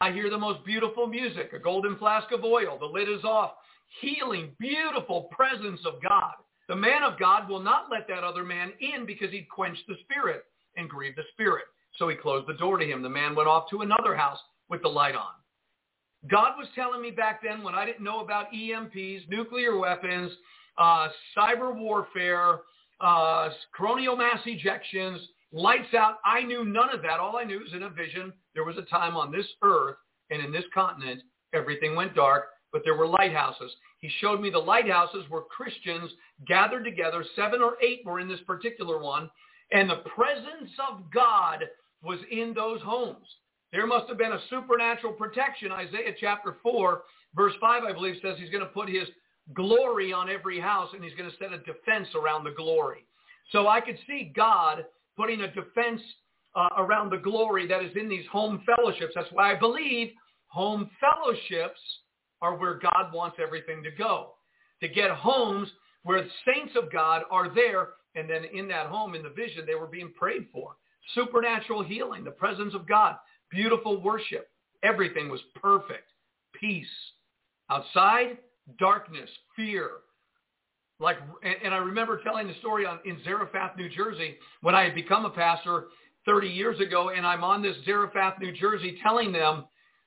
I 0.00 0.12
hear 0.12 0.28
the 0.28 0.38
most 0.38 0.64
beautiful 0.64 1.06
music, 1.06 1.52
a 1.52 1.58
golden 1.58 1.96
flask 1.96 2.32
of 2.32 2.44
oil. 2.44 2.78
The 2.78 2.86
lid 2.86 3.08
is 3.08 3.24
off. 3.24 3.52
Healing, 4.00 4.50
beautiful 4.58 5.28
presence 5.30 5.80
of 5.86 6.02
God. 6.02 6.32
The 6.68 6.74
man 6.74 7.02
of 7.02 7.18
God 7.18 7.48
will 7.48 7.60
not 7.60 7.90
let 7.90 8.08
that 8.08 8.24
other 8.24 8.42
man 8.42 8.72
in 8.80 9.06
because 9.06 9.30
he'd 9.30 9.48
quench 9.48 9.78
the 9.86 9.96
spirit 10.02 10.44
and 10.76 10.88
grieved 10.88 11.18
the 11.18 11.22
spirit. 11.32 11.64
So 11.98 12.08
he 12.08 12.16
closed 12.16 12.48
the 12.48 12.54
door 12.54 12.78
to 12.78 12.84
him. 12.84 13.02
The 13.02 13.08
man 13.08 13.36
went 13.36 13.48
off 13.48 13.70
to 13.70 13.82
another 13.82 14.16
house 14.16 14.38
with 14.74 14.82
the 14.82 14.88
light 14.88 15.14
on. 15.14 15.32
God 16.28 16.54
was 16.58 16.66
telling 16.74 17.00
me 17.00 17.10
back 17.10 17.42
then 17.42 17.62
when 17.62 17.74
I 17.74 17.86
didn't 17.86 18.02
know 18.02 18.20
about 18.20 18.52
EMPs, 18.52 19.28
nuclear 19.28 19.78
weapons, 19.78 20.32
uh, 20.78 21.08
cyber 21.36 21.74
warfare, 21.74 22.60
uh, 23.00 23.50
coronal 23.76 24.16
mass 24.16 24.40
ejections, 24.46 25.18
lights 25.52 25.94
out. 25.94 26.16
I 26.24 26.42
knew 26.42 26.64
none 26.64 26.90
of 26.92 27.02
that. 27.02 27.20
All 27.20 27.36
I 27.36 27.44
knew 27.44 27.60
was 27.60 27.72
in 27.72 27.84
a 27.84 27.90
vision, 27.90 28.32
there 28.54 28.64
was 28.64 28.76
a 28.76 28.82
time 28.82 29.16
on 29.16 29.30
this 29.30 29.46
earth 29.62 29.96
and 30.30 30.42
in 30.44 30.50
this 30.50 30.64
continent, 30.74 31.22
everything 31.52 31.94
went 31.94 32.14
dark, 32.14 32.46
but 32.72 32.82
there 32.84 32.96
were 32.96 33.06
lighthouses. 33.06 33.70
He 34.00 34.10
showed 34.20 34.40
me 34.40 34.50
the 34.50 34.58
lighthouses 34.58 35.24
where 35.28 35.42
Christians 35.42 36.10
gathered 36.48 36.84
together. 36.84 37.24
Seven 37.36 37.62
or 37.62 37.74
eight 37.80 38.00
were 38.04 38.18
in 38.18 38.28
this 38.28 38.40
particular 38.46 38.98
one. 38.98 39.30
And 39.70 39.88
the 39.88 40.02
presence 40.16 40.72
of 40.90 41.02
God 41.12 41.60
was 42.02 42.18
in 42.30 42.54
those 42.54 42.80
homes. 42.80 43.26
There 43.74 43.88
must 43.88 44.08
have 44.08 44.18
been 44.18 44.30
a 44.30 44.40
supernatural 44.50 45.14
protection. 45.14 45.72
Isaiah 45.72 46.14
chapter 46.20 46.56
4, 46.62 47.02
verse 47.34 47.54
5, 47.60 47.82
I 47.82 47.92
believe, 47.92 48.14
says 48.22 48.36
he's 48.38 48.48
going 48.48 48.62
to 48.62 48.70
put 48.70 48.88
his 48.88 49.08
glory 49.52 50.12
on 50.12 50.30
every 50.30 50.60
house 50.60 50.90
and 50.94 51.02
he's 51.02 51.14
going 51.14 51.28
to 51.28 51.36
set 51.38 51.52
a 51.52 51.58
defense 51.58 52.06
around 52.14 52.44
the 52.44 52.52
glory. 52.52 53.04
So 53.50 53.66
I 53.66 53.80
could 53.80 53.98
see 54.06 54.32
God 54.34 54.84
putting 55.16 55.40
a 55.40 55.48
defense 55.52 56.00
uh, 56.54 56.68
around 56.78 57.10
the 57.10 57.16
glory 57.16 57.66
that 57.66 57.82
is 57.82 57.90
in 57.96 58.08
these 58.08 58.24
home 58.30 58.62
fellowships. 58.64 59.12
That's 59.16 59.32
why 59.32 59.52
I 59.52 59.58
believe 59.58 60.12
home 60.46 60.88
fellowships 61.00 61.80
are 62.42 62.56
where 62.56 62.78
God 62.78 63.12
wants 63.12 63.38
everything 63.42 63.82
to 63.82 63.90
go. 63.90 64.34
To 64.82 64.88
get 64.88 65.10
homes 65.10 65.68
where 66.04 66.22
the 66.22 66.30
saints 66.46 66.74
of 66.80 66.92
God 66.92 67.22
are 67.28 67.52
there, 67.52 67.88
and 68.14 68.30
then 68.30 68.44
in 68.54 68.68
that 68.68 68.86
home, 68.86 69.16
in 69.16 69.24
the 69.24 69.30
vision, 69.30 69.64
they 69.66 69.74
were 69.74 69.88
being 69.88 70.12
prayed 70.16 70.46
for. 70.52 70.76
Supernatural 71.16 71.82
healing, 71.82 72.22
the 72.22 72.30
presence 72.30 72.72
of 72.72 72.86
God, 72.86 73.16
beautiful 73.54 74.00
worship. 74.00 74.48
Everything 74.82 75.28
was 75.28 75.40
perfect. 75.60 76.10
Peace. 76.60 76.86
Outside, 77.70 78.38
darkness, 78.78 79.30
fear. 79.56 79.90
Like, 81.00 81.16
and, 81.42 81.74
I 81.74 81.78
remember 81.78 82.20
telling 82.22 82.46
the 82.46 82.54
story 82.60 82.86
on, 82.86 83.00
in 83.04 83.18
Zarephath, 83.24 83.76
New 83.76 83.88
Jersey, 83.88 84.36
when 84.60 84.74
I 84.74 84.84
had 84.84 84.94
become 84.94 85.24
a 85.24 85.30
pastor 85.30 85.86
30 86.24 86.48
years 86.48 86.78
ago, 86.80 87.10
and 87.10 87.26
I'm 87.26 87.42
on 87.42 87.62
this 87.62 87.76
Zarephath, 87.84 88.38
New 88.40 88.52
Jersey, 88.52 88.98
telling 89.02 89.32
them, 89.32 89.64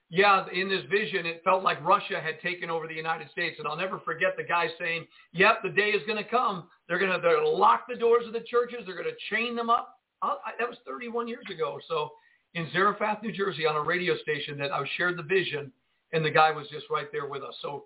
yeah, 0.10 0.46
in 0.54 0.70
this 0.70 0.84
vision, 0.90 1.26
it 1.26 1.42
felt 1.44 1.64
like 1.64 1.84
Russia 1.84 2.22
had 2.24 2.40
taken 2.40 2.70
over 2.70 2.88
the 2.88 2.94
United 2.94 3.30
States. 3.32 3.58
And 3.60 3.68
I'll 3.68 3.76
never 3.76 4.00
forget 4.00 4.36
the 4.38 4.44
guy 4.44 4.68
saying, 4.80 5.06
yep, 5.34 5.62
the 5.62 5.70
day 5.70 5.90
is 5.90 6.02
going 6.08 6.24
to 6.24 6.30
come. 6.30 6.70
They're 6.88 7.00
going 7.00 7.20
to 7.20 7.50
lock 7.50 7.84
the 7.90 7.96
doors 7.96 8.26
of 8.26 8.32
the 8.32 8.40
churches. 8.48 8.80
They're 8.86 8.96
going 8.96 9.10
to 9.10 9.36
chain 9.36 9.56
them 9.56 9.70
up. 9.70 9.96
I, 10.22 10.36
that 10.60 10.68
was 10.68 10.78
31 10.88 11.28
years 11.28 11.46
ago. 11.54 11.78
So 11.90 12.12
in 12.58 12.68
Zarephath, 12.74 13.22
New 13.22 13.32
Jersey, 13.32 13.68
on 13.68 13.76
a 13.76 13.82
radio 13.82 14.18
station 14.18 14.58
that 14.58 14.72
I 14.72 14.84
shared 14.98 15.16
the 15.16 15.24
vision, 15.24 15.72
and 16.12 16.26
the 16.26 16.32
guy 16.32 16.52
was 16.52 16.68
just 16.72 16.88
right 16.90 17.06
there 17.12 17.28
with 17.28 17.44
us. 17.44 17.54
So 17.62 17.86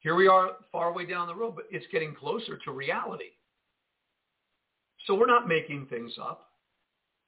here 0.00 0.14
we 0.14 0.28
are 0.28 0.50
far 0.70 0.90
away 0.90 1.06
down 1.06 1.26
the 1.26 1.34
road, 1.34 1.54
but 1.56 1.64
it's 1.70 1.86
getting 1.90 2.14
closer 2.14 2.58
to 2.58 2.70
reality. 2.70 3.32
So 5.06 5.14
we're 5.14 5.26
not 5.26 5.48
making 5.48 5.86
things 5.86 6.12
up. 6.20 6.50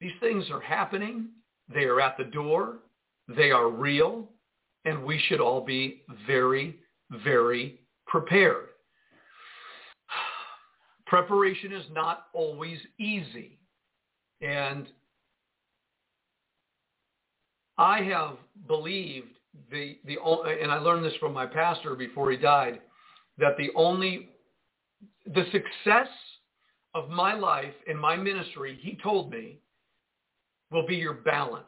These 0.01 0.11
things 0.19 0.45
are 0.51 0.59
happening. 0.59 1.29
They 1.73 1.85
are 1.85 1.99
at 1.99 2.15
the 2.15 2.25
door. 2.25 2.77
They 3.27 3.49
are 3.49 3.69
real. 3.69 4.29
And 4.85 5.03
we 5.03 5.19
should 5.27 5.41
all 5.41 5.65
be 5.65 6.03
very, 6.27 6.77
very 7.23 7.79
prepared. 8.05 8.67
Preparation 11.07 11.73
is 11.73 11.85
not 11.91 12.27
always 12.33 12.77
easy. 12.99 13.57
And 14.41 14.87
I 17.77 18.01
have 18.03 18.37
believed 18.67 19.29
the 19.71 19.97
the 20.05 20.17
and 20.61 20.71
I 20.71 20.77
learned 20.77 21.05
this 21.05 21.13
from 21.19 21.33
my 21.33 21.45
pastor 21.45 21.95
before 21.95 22.31
he 22.31 22.37
died 22.37 22.79
that 23.37 23.57
the 23.57 23.69
only 23.75 24.29
the 25.25 25.45
success 25.51 26.07
of 26.95 27.09
my 27.09 27.33
life 27.33 27.73
and 27.87 27.99
my 27.99 28.15
ministry, 28.15 28.77
he 28.81 28.97
told 29.01 29.31
me, 29.31 29.57
will 30.71 30.85
be 30.85 30.95
your 30.95 31.13
balance. 31.13 31.65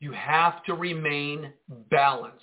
You 0.00 0.12
have 0.12 0.62
to 0.64 0.74
remain 0.74 1.52
balanced. 1.90 2.38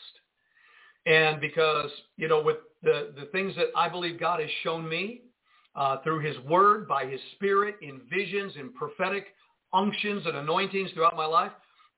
And 1.05 1.39
because, 1.39 1.89
you 2.17 2.27
know, 2.27 2.41
with 2.41 2.57
the, 2.83 3.13
the 3.17 3.25
things 3.31 3.55
that 3.55 3.67
I 3.75 3.89
believe 3.89 4.19
God 4.19 4.39
has 4.39 4.49
shown 4.63 4.87
me 4.87 5.21
uh, 5.75 5.97
through 6.03 6.19
his 6.19 6.37
word, 6.39 6.87
by 6.87 7.05
his 7.05 7.19
spirit, 7.35 7.75
in 7.81 8.01
visions, 8.09 8.53
in 8.57 8.71
prophetic 8.73 9.27
unctions 9.73 10.23
and 10.25 10.37
anointings 10.37 10.91
throughout 10.91 11.15
my 11.15 11.25
life, 11.25 11.51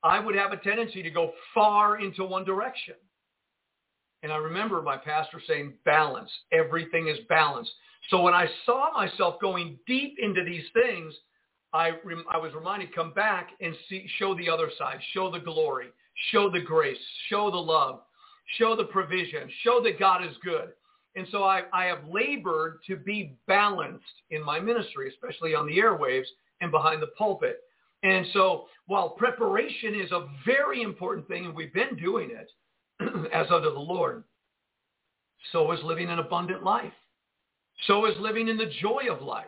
I 0.04 0.20
would 0.20 0.36
have 0.36 0.52
a 0.52 0.58
tendency 0.58 1.04
to 1.04 1.10
go 1.10 1.34
far 1.54 2.00
into 2.00 2.24
one 2.24 2.44
direction. 2.44 2.96
And 4.24 4.32
I 4.32 4.38
remember 4.38 4.82
my 4.82 4.98
pastor 4.98 5.42
saying, 5.48 5.74
balance. 5.86 6.30
Everything 6.52 7.08
is 7.08 7.18
balanced. 7.28 7.72
So 8.10 8.22
when 8.22 8.34
I 8.34 8.48
saw 8.66 8.92
myself 8.94 9.40
going 9.42 9.78
deep 9.88 10.16
into 10.22 10.44
these 10.44 10.66
things, 10.74 11.14
I, 11.74 11.92
rem- 12.04 12.26
I 12.30 12.38
was 12.38 12.54
reminded, 12.54 12.94
come 12.94 13.14
back 13.14 13.50
and 13.62 13.76
see, 13.88 14.08
show 14.18 14.36
the 14.36 14.50
other 14.50 14.70
side, 14.78 15.00
show 15.14 15.32
the 15.32 15.40
glory, 15.40 15.88
show 16.32 16.50
the 16.50 16.60
grace, 16.60 16.98
show 17.30 17.50
the 17.50 17.58
love, 17.58 18.02
show 18.58 18.76
the 18.76 18.86
provision, 18.86 19.50
show 19.64 19.82
that 19.84 20.00
God 20.00 20.24
is 20.24 20.36
good. 20.44 20.70
And 21.16 21.28
so 21.32 21.44
I, 21.44 21.64
I 21.74 21.86
have 21.86 22.00
labored 22.10 22.80
to 22.88 22.96
be 22.96 23.38
balanced 23.48 24.06
in 24.30 24.44
my 24.44 24.60
ministry, 24.60 25.10
especially 25.10 25.56
on 25.56 25.66
the 25.66 25.78
airwaves 25.78 26.28
and 26.62 26.72
behind 26.72 27.02
the 27.02 27.08
pulpit. 27.18 27.62
And 28.04 28.26
so 28.34 28.66
while 28.88 29.10
preparation 29.10 29.96
is 29.96 30.12
a 30.12 30.28
very 30.46 30.82
important 30.82 31.28
thing, 31.28 31.46
and 31.46 31.56
we've 31.56 31.74
been 31.74 31.96
doing 31.98 32.32
it 32.32 32.52
as 33.34 33.48
unto 33.52 33.72
the 33.72 33.80
Lord, 33.80 34.24
so 35.52 35.72
is 35.72 35.80
living 35.84 36.10
an 36.10 36.20
abundant 36.20 36.64
life. 36.64 36.94
So 37.88 38.06
is 38.06 38.16
living 38.20 38.48
in 38.48 38.58
the 38.58 38.72
joy 38.82 39.04
of 39.10 39.22
life. 39.22 39.46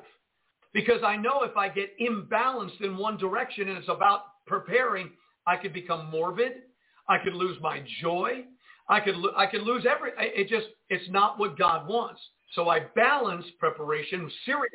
Because 0.73 1.01
I 1.05 1.15
know 1.17 1.43
if 1.43 1.55
I 1.55 1.69
get 1.69 1.97
imbalanced 1.99 2.81
in 2.81 2.97
one 2.97 3.17
direction 3.17 3.69
and 3.69 3.77
it's 3.77 3.89
about 3.89 4.21
preparing, 4.47 5.11
I 5.45 5.55
could 5.55 5.73
become 5.73 6.09
morbid. 6.09 6.53
I 7.07 7.17
could 7.19 7.33
lose 7.33 7.57
my 7.61 7.83
joy. 8.01 8.45
I 8.89 8.99
could, 8.99 9.15
I 9.37 9.45
could 9.45 9.61
lose 9.61 9.85
every, 9.89 10.11
it 10.17 10.49
just, 10.49 10.67
it's 10.89 11.09
not 11.09 11.39
what 11.39 11.57
God 11.57 11.87
wants. 11.87 12.19
So 12.53 12.69
I 12.69 12.79
balance 12.95 13.45
preparation, 13.59 14.29
serious 14.45 14.71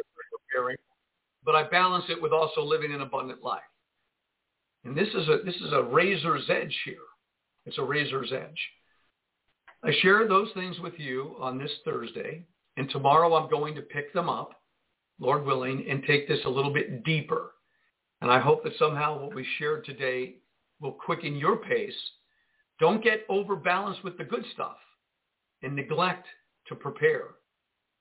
preparing, 0.51 0.76
but 1.45 1.55
I 1.55 1.68
balance 1.68 2.05
it 2.09 2.20
with 2.20 2.33
also 2.33 2.62
living 2.62 2.93
an 2.93 3.03
abundant 3.03 3.43
life. 3.43 3.61
And 4.85 4.97
this 4.97 5.09
is 5.09 5.29
a, 5.29 5.39
this 5.45 5.57
is 5.57 5.72
a 5.72 5.83
razor's 5.83 6.49
edge 6.49 6.76
here. 6.85 6.97
It's 7.66 7.79
a 7.79 7.83
razor's 7.83 8.33
edge. 8.33 8.61
I 9.85 9.93
share 10.01 10.26
those 10.26 10.49
things 10.55 10.79
with 10.81 10.95
you 10.99 11.37
on 11.39 11.59
this 11.59 11.70
Thursday, 11.85 12.45
and 12.76 12.91
tomorrow 12.91 13.35
I'm 13.35 13.51
going 13.51 13.74
to 13.76 13.83
pick 13.83 14.12
them 14.12 14.29
up, 14.29 14.61
Lord 15.20 15.45
willing, 15.45 15.87
and 15.89 16.03
take 16.05 16.26
this 16.26 16.41
a 16.45 16.51
little 16.51 16.72
bit 16.72 17.05
deeper. 17.05 17.53
And 18.20 18.31
I 18.31 18.41
hope 18.41 18.64
that 18.64 18.72
somehow 18.79 19.20
what 19.20 19.35
we 19.35 19.47
shared 19.59 19.85
today 19.85 20.37
will 20.81 20.93
quicken 20.93 21.37
your 21.37 21.57
pace. 21.57 21.95
Don't 22.81 23.05
get 23.05 23.24
overbalanced 23.29 24.03
with 24.03 24.18
the 24.18 24.24
good 24.24 24.45
stuff 24.53 24.76
and 25.62 25.74
neglect 25.74 26.26
to 26.68 26.74
prepare. 26.74 27.24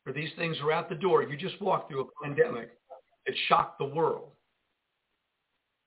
For 0.04 0.14
these 0.14 0.30
things 0.38 0.58
are 0.62 0.72
at 0.72 0.90
the 0.90 0.96
door. 0.96 1.24
You 1.24 1.36
just 1.38 1.62
walked 1.62 1.92
through 1.92 2.08
a 2.08 2.24
pandemic. 2.24 2.70
that 3.26 3.36
shocked 3.48 3.78
the 3.78 3.86
world. 3.86 4.32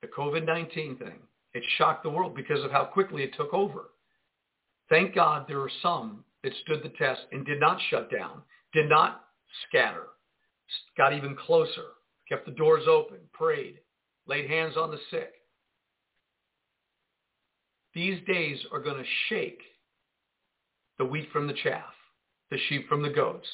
The 0.02 0.08
COVID-19 0.08 0.98
thing. 0.98 1.18
It 1.52 1.62
shocked 1.76 2.04
the 2.04 2.10
world 2.10 2.34
because 2.34 2.64
of 2.64 2.70
how 2.70 2.84
quickly 2.84 3.22
it 3.22 3.34
took 3.36 3.52
over. 3.52 3.90
Thank 4.88 5.14
God 5.14 5.46
there 5.46 5.60
are 5.60 5.70
some 5.82 6.24
that 6.42 6.52
stood 6.62 6.82
the 6.82 6.96
test 6.96 7.20
and 7.32 7.44
did 7.44 7.60
not 7.60 7.78
shut 7.90 8.10
down, 8.10 8.42
did 8.72 8.88
not 8.88 9.24
scatter, 9.68 10.06
got 10.96 11.12
even 11.12 11.36
closer, 11.36 11.86
kept 12.28 12.46
the 12.46 12.52
doors 12.52 12.84
open, 12.88 13.18
prayed, 13.32 13.78
laid 14.26 14.48
hands 14.48 14.76
on 14.76 14.90
the 14.90 14.98
sick. 15.10 15.32
These 17.94 18.20
days 18.26 18.58
are 18.72 18.80
going 18.80 18.96
to 18.96 19.10
shake 19.28 19.60
the 20.98 21.04
wheat 21.04 21.28
from 21.32 21.46
the 21.46 21.56
chaff, 21.64 21.92
the 22.50 22.58
sheep 22.68 22.88
from 22.88 23.02
the 23.02 23.10
goats. 23.10 23.48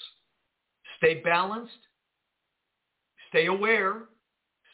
Stay 0.99 1.21
balanced. 1.23 1.73
Stay 3.31 3.47
aware. 3.47 4.03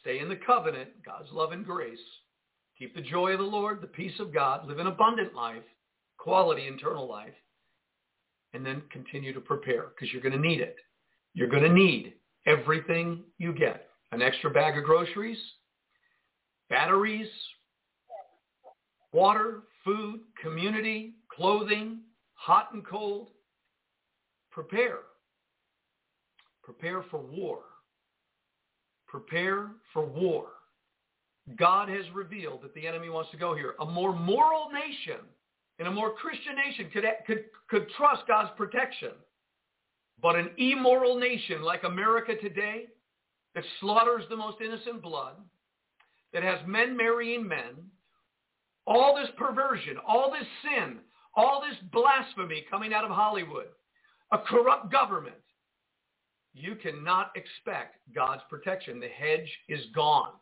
Stay 0.03 0.19
in 0.19 0.29
the 0.29 0.39
covenant, 0.45 0.91
God's 1.07 1.31
love 1.33 1.53
and 1.53 1.65
grace. 1.65 1.99
Keep 2.79 2.97
the 2.97 3.01
joy 3.01 3.33
of 3.33 3.39
the 3.39 3.45
Lord, 3.45 3.81
the 3.81 3.87
peace 3.87 4.19
of 4.19 4.35
God. 4.35 4.67
Live 4.67 4.79
an 4.79 4.89
abundant 4.89 5.35
life, 5.35 5.63
quality 6.19 6.67
internal 6.67 7.09
life. 7.09 7.35
And 8.53 8.67
then 8.67 8.83
continue 8.91 9.33
to 9.33 9.41
prepare 9.41 9.93
because 9.95 10.13
you're 10.13 10.23
going 10.23 10.35
to 10.35 10.49
need 10.49 10.61
it. 10.61 10.77
You're 11.35 11.49
going 11.49 11.63
to 11.63 11.73
need 11.73 12.15
everything 12.47 13.23
you 13.39 13.53
get. 13.53 13.89
an 14.11 14.21
extra 14.21 14.51
bag 14.51 14.77
of 14.77 14.85
groceries, 14.85 15.39
batteries, 16.69 17.29
water, 19.13 19.63
food, 19.85 20.21
community, 20.43 21.15
clothing, 21.35 22.01
hot 22.35 22.69
and 22.75 22.85
cold. 22.87 23.29
Prepare. 24.51 24.99
Prepare 26.63 27.05
for 27.11 27.21
war. 27.21 27.61
Prepare 29.13 29.69
for 29.93 30.07
war. 30.07 30.47
God 31.59 31.91
has 31.91 32.07
revealed 32.15 32.63
that 32.63 32.75
the 32.75 32.87
enemy 32.87 33.11
wants 33.11 33.31
to 33.33 33.37
go 33.37 33.55
here. 33.55 33.75
A 33.79 33.85
more 33.85 34.17
moral 34.17 34.71
nation 34.73 35.21
and 35.79 35.87
a 35.87 35.91
more 35.91 36.15
Christian 36.15 36.57
nation 36.57 36.89
could, 36.91 37.05
could, 37.27 37.45
could 37.69 37.91
trust 37.99 38.23
God's 38.27 38.51
protection. 38.57 39.11
But 40.23 40.37
an 40.37 40.51
immoral 40.57 41.19
nation 41.19 41.61
like 41.61 41.83
America 41.85 42.37
today 42.41 42.87
that 43.55 43.65
slaughters 43.81 44.25
the 44.31 44.37
most 44.37 44.63
innocent 44.65 45.03
blood, 45.03 45.35
that 46.33 46.43
has 46.43 46.61
men 46.67 46.97
marrying 46.97 47.47
men, 47.47 47.75
all 48.87 49.15
this 49.15 49.31
perversion, 49.37 49.99
all 50.09 50.31
this 50.33 50.49
sin, 50.65 51.01
all 51.37 51.61
this 51.61 51.79
blasphemy 51.93 52.65
coming 52.71 52.95
out 52.95 53.05
of 53.05 53.11
Hollywood, 53.11 53.67
a 54.33 54.39
corrupt 54.39 54.91
government, 54.91 55.35
you 56.55 56.75
cannot 56.77 57.33
expect 57.35 57.97
God's 58.15 58.43
protection. 58.51 59.01
The 59.01 59.09
hedge 59.09 59.51
is 59.69 59.81
gone. 59.95 60.33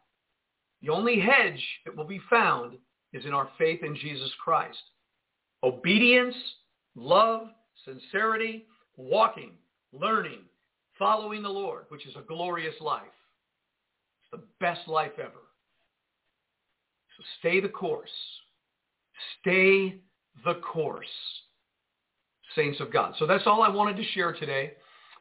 The 0.82 0.90
only 0.90 1.20
hedge 1.20 1.62
that 1.84 1.96
will 1.96 2.06
be 2.06 2.20
found 2.30 2.76
is 3.12 3.24
in 3.24 3.32
our 3.32 3.48
faith 3.58 3.82
in 3.82 3.96
Jesus 3.96 4.30
Christ. 4.42 4.78
Obedience, 5.62 6.34
love, 6.94 7.48
sincerity, 7.84 8.66
walking, 8.96 9.52
learning, 9.92 10.40
following 10.98 11.42
the 11.42 11.48
Lord, 11.48 11.84
which 11.88 12.06
is 12.06 12.14
a 12.16 12.26
glorious 12.26 12.74
life. 12.80 13.02
It's 14.22 14.40
the 14.40 14.46
best 14.58 14.88
life 14.88 15.12
ever. 15.18 15.30
So 17.16 17.24
stay 17.38 17.60
the 17.60 17.68
course. 17.68 18.10
Stay 19.40 20.00
the 20.44 20.54
course, 20.54 21.06
saints 22.54 22.80
of 22.80 22.92
God. 22.92 23.14
So 23.18 23.26
that's 23.26 23.46
all 23.46 23.62
I 23.62 23.68
wanted 23.68 23.96
to 23.96 24.04
share 24.14 24.32
today. 24.32 24.72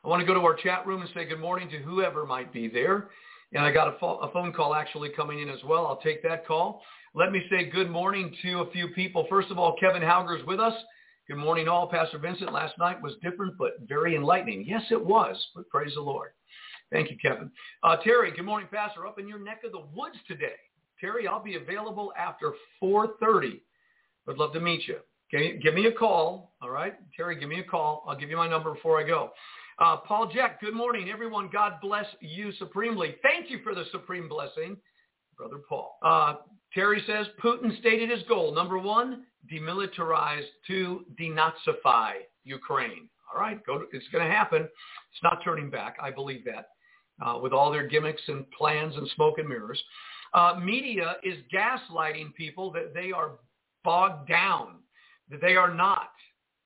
I 0.04 0.08
want 0.08 0.22
to 0.22 0.26
go 0.26 0.34
to 0.34 0.40
our 0.42 0.56
chat 0.56 0.88
room 0.88 1.02
and 1.02 1.10
say 1.14 1.26
good 1.26 1.40
morning 1.42 1.70
to 1.72 1.78
whoever 1.80 2.26
might 2.26 2.54
be 2.54 2.70
there. 2.70 3.10
And 3.52 3.66
I 3.66 3.72
got 3.72 3.94
a, 3.94 3.98
fo- 4.00 4.20
a 4.20 4.32
phone 4.32 4.54
call 4.54 4.74
actually 4.74 5.10
coming 5.10 5.40
in 5.42 5.50
as 5.50 5.62
well. 5.66 5.86
I'll 5.86 6.00
take 6.00 6.24
that 6.24 6.48
call. 6.48 6.82
Let 7.16 7.32
me 7.32 7.44
say 7.50 7.70
good 7.70 7.90
morning 7.90 8.34
to 8.44 8.62
a 8.62 8.72
few 8.72 8.90
people. 8.90 9.26
First 9.30 9.50
of 9.52 9.58
all, 9.58 9.76
Kevin 9.78 10.02
Hauger's 10.02 10.46
with 10.46 10.60
us. 10.60 10.74
Good 11.28 11.38
morning 11.38 11.68
all. 11.68 11.88
Pastor 11.88 12.18
Vincent, 12.18 12.54
last 12.54 12.76
night 12.80 13.02
was 13.02 13.14
different 13.22 13.58
but 13.58 13.72
very 13.88 14.16
enlightening. 14.16 14.64
Yes, 14.66 14.84
it 14.90 15.04
was, 15.04 15.36
but 15.54 15.68
praise 15.70 15.94
the 15.96 16.02
Lord. 16.02 16.30
Thank 16.92 17.12
you, 17.12 17.18
Kevin. 17.22 17.52
Uh, 17.84 17.98
Terry, 17.98 18.32
good 18.32 18.46
morning, 18.46 18.70
Pastor. 18.72 19.06
Up 19.06 19.20
in 19.20 19.28
your 19.28 19.40
neck 19.40 19.62
of 19.66 19.74
the 19.74 19.84
woods 19.94 20.18
today. 20.28 20.56
Terry, 21.00 21.28
I'll 21.28 21.44
be 21.44 21.56
available 21.56 22.14
after 22.18 22.54
4.30. 22.82 23.60
Would 24.28 24.38
love 24.38 24.54
to 24.54 24.60
meet 24.60 24.88
you. 24.88 24.98
Give 25.32 25.76
me 25.76 25.86
a 25.86 25.92
call, 25.92 26.56
all 26.62 26.72
right? 26.72 26.96
Terry, 27.16 27.40
give 27.40 27.50
me 27.50 27.60
a 27.60 27.64
call. 27.64 28.04
I'll 28.08 28.18
give 28.18 28.30
you 28.30 28.38
my 28.38 28.50
number 28.50 28.74
before 28.74 29.00
I 29.00 29.06
go. 29.06 29.32
Uh, 29.80 29.96
Paul 29.96 30.30
Jack, 30.34 30.60
good 30.60 30.74
morning, 30.74 31.10
everyone. 31.10 31.50
God 31.52 31.76
bless 31.82 32.06
you 32.20 32.52
supremely. 32.54 33.16
Thank 33.24 33.50
you 33.50 33.60
for 33.64 33.74
the 33.74 33.86
supreme 33.94 34.28
blessing, 34.28 34.76
Brother 35.38 35.62
Paul. 35.70 35.98
Uh, 36.04 36.36
Terry 36.74 37.02
says 37.08 37.28
Putin 37.42 37.80
stated 37.80 38.10
his 38.10 38.24
goal, 38.28 38.54
number 38.54 38.78
one, 38.78 39.24
demilitarize, 39.50 40.44
two, 40.68 41.06
denazify 41.18 42.12
Ukraine. 42.44 43.08
All 43.34 43.40
right, 43.40 43.66
go 43.66 43.78
to, 43.80 43.86
it's 43.94 44.08
going 44.12 44.28
to 44.28 44.30
happen. 44.30 44.64
It's 44.64 45.24
not 45.24 45.40
turning 45.46 45.70
back. 45.70 45.96
I 46.02 46.12
believe 46.12 46.44
that. 46.44 46.68
Uh, 47.26 47.40
with 47.40 47.54
all 47.54 47.72
their 47.72 47.88
gimmicks 47.88 48.22
and 48.28 48.50
plans 48.52 48.96
and 48.98 49.10
smoke 49.16 49.40
and 49.40 49.48
mirrors. 49.48 49.82
Uh, 50.34 50.60
media 50.62 51.16
is 51.24 51.38
gaslighting 51.54 52.34
people 52.34 52.70
that 52.72 52.94
they 52.94 53.14
are 53.14 53.32
bogged 53.86 54.28
down, 54.28 54.76
that 55.30 55.40
they 55.40 55.56
are 55.56 55.74
not 55.74 56.10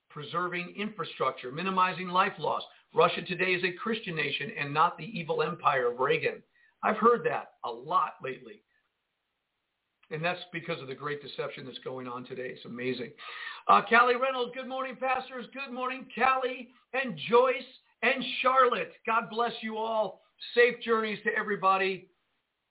preserving 0.09 0.73
infrastructure, 0.77 1.51
minimizing 1.51 2.07
life 2.07 2.33
loss. 2.39 2.63
Russia 2.93 3.21
today 3.23 3.53
is 3.53 3.63
a 3.63 3.71
Christian 3.71 4.15
nation 4.15 4.51
and 4.59 4.73
not 4.73 4.97
the 4.97 5.05
evil 5.05 5.41
empire 5.41 5.91
of 5.91 5.99
Reagan. 5.99 6.43
I've 6.83 6.97
heard 6.97 7.23
that 7.25 7.53
a 7.65 7.71
lot 7.71 8.15
lately. 8.23 8.61
And 10.11 10.23
that's 10.23 10.41
because 10.51 10.79
of 10.79 10.87
the 10.87 10.93
great 10.93 11.23
deception 11.23 11.65
that's 11.65 11.79
going 11.79 12.07
on 12.07 12.23
today. 12.25 12.49
It's 12.49 12.65
amazing. 12.65 13.11
Uh, 13.67 13.81
Callie 13.89 14.15
Reynolds, 14.15 14.51
good 14.53 14.67
morning, 14.67 14.95
pastors. 14.95 15.45
Good 15.53 15.73
morning, 15.73 16.05
Callie 16.13 16.69
and 16.93 17.17
Joyce 17.29 17.63
and 18.03 18.23
Charlotte. 18.41 18.91
God 19.07 19.23
bless 19.31 19.53
you 19.61 19.77
all. 19.77 20.21
Safe 20.53 20.75
journeys 20.83 21.17
to 21.23 21.31
everybody. 21.35 22.09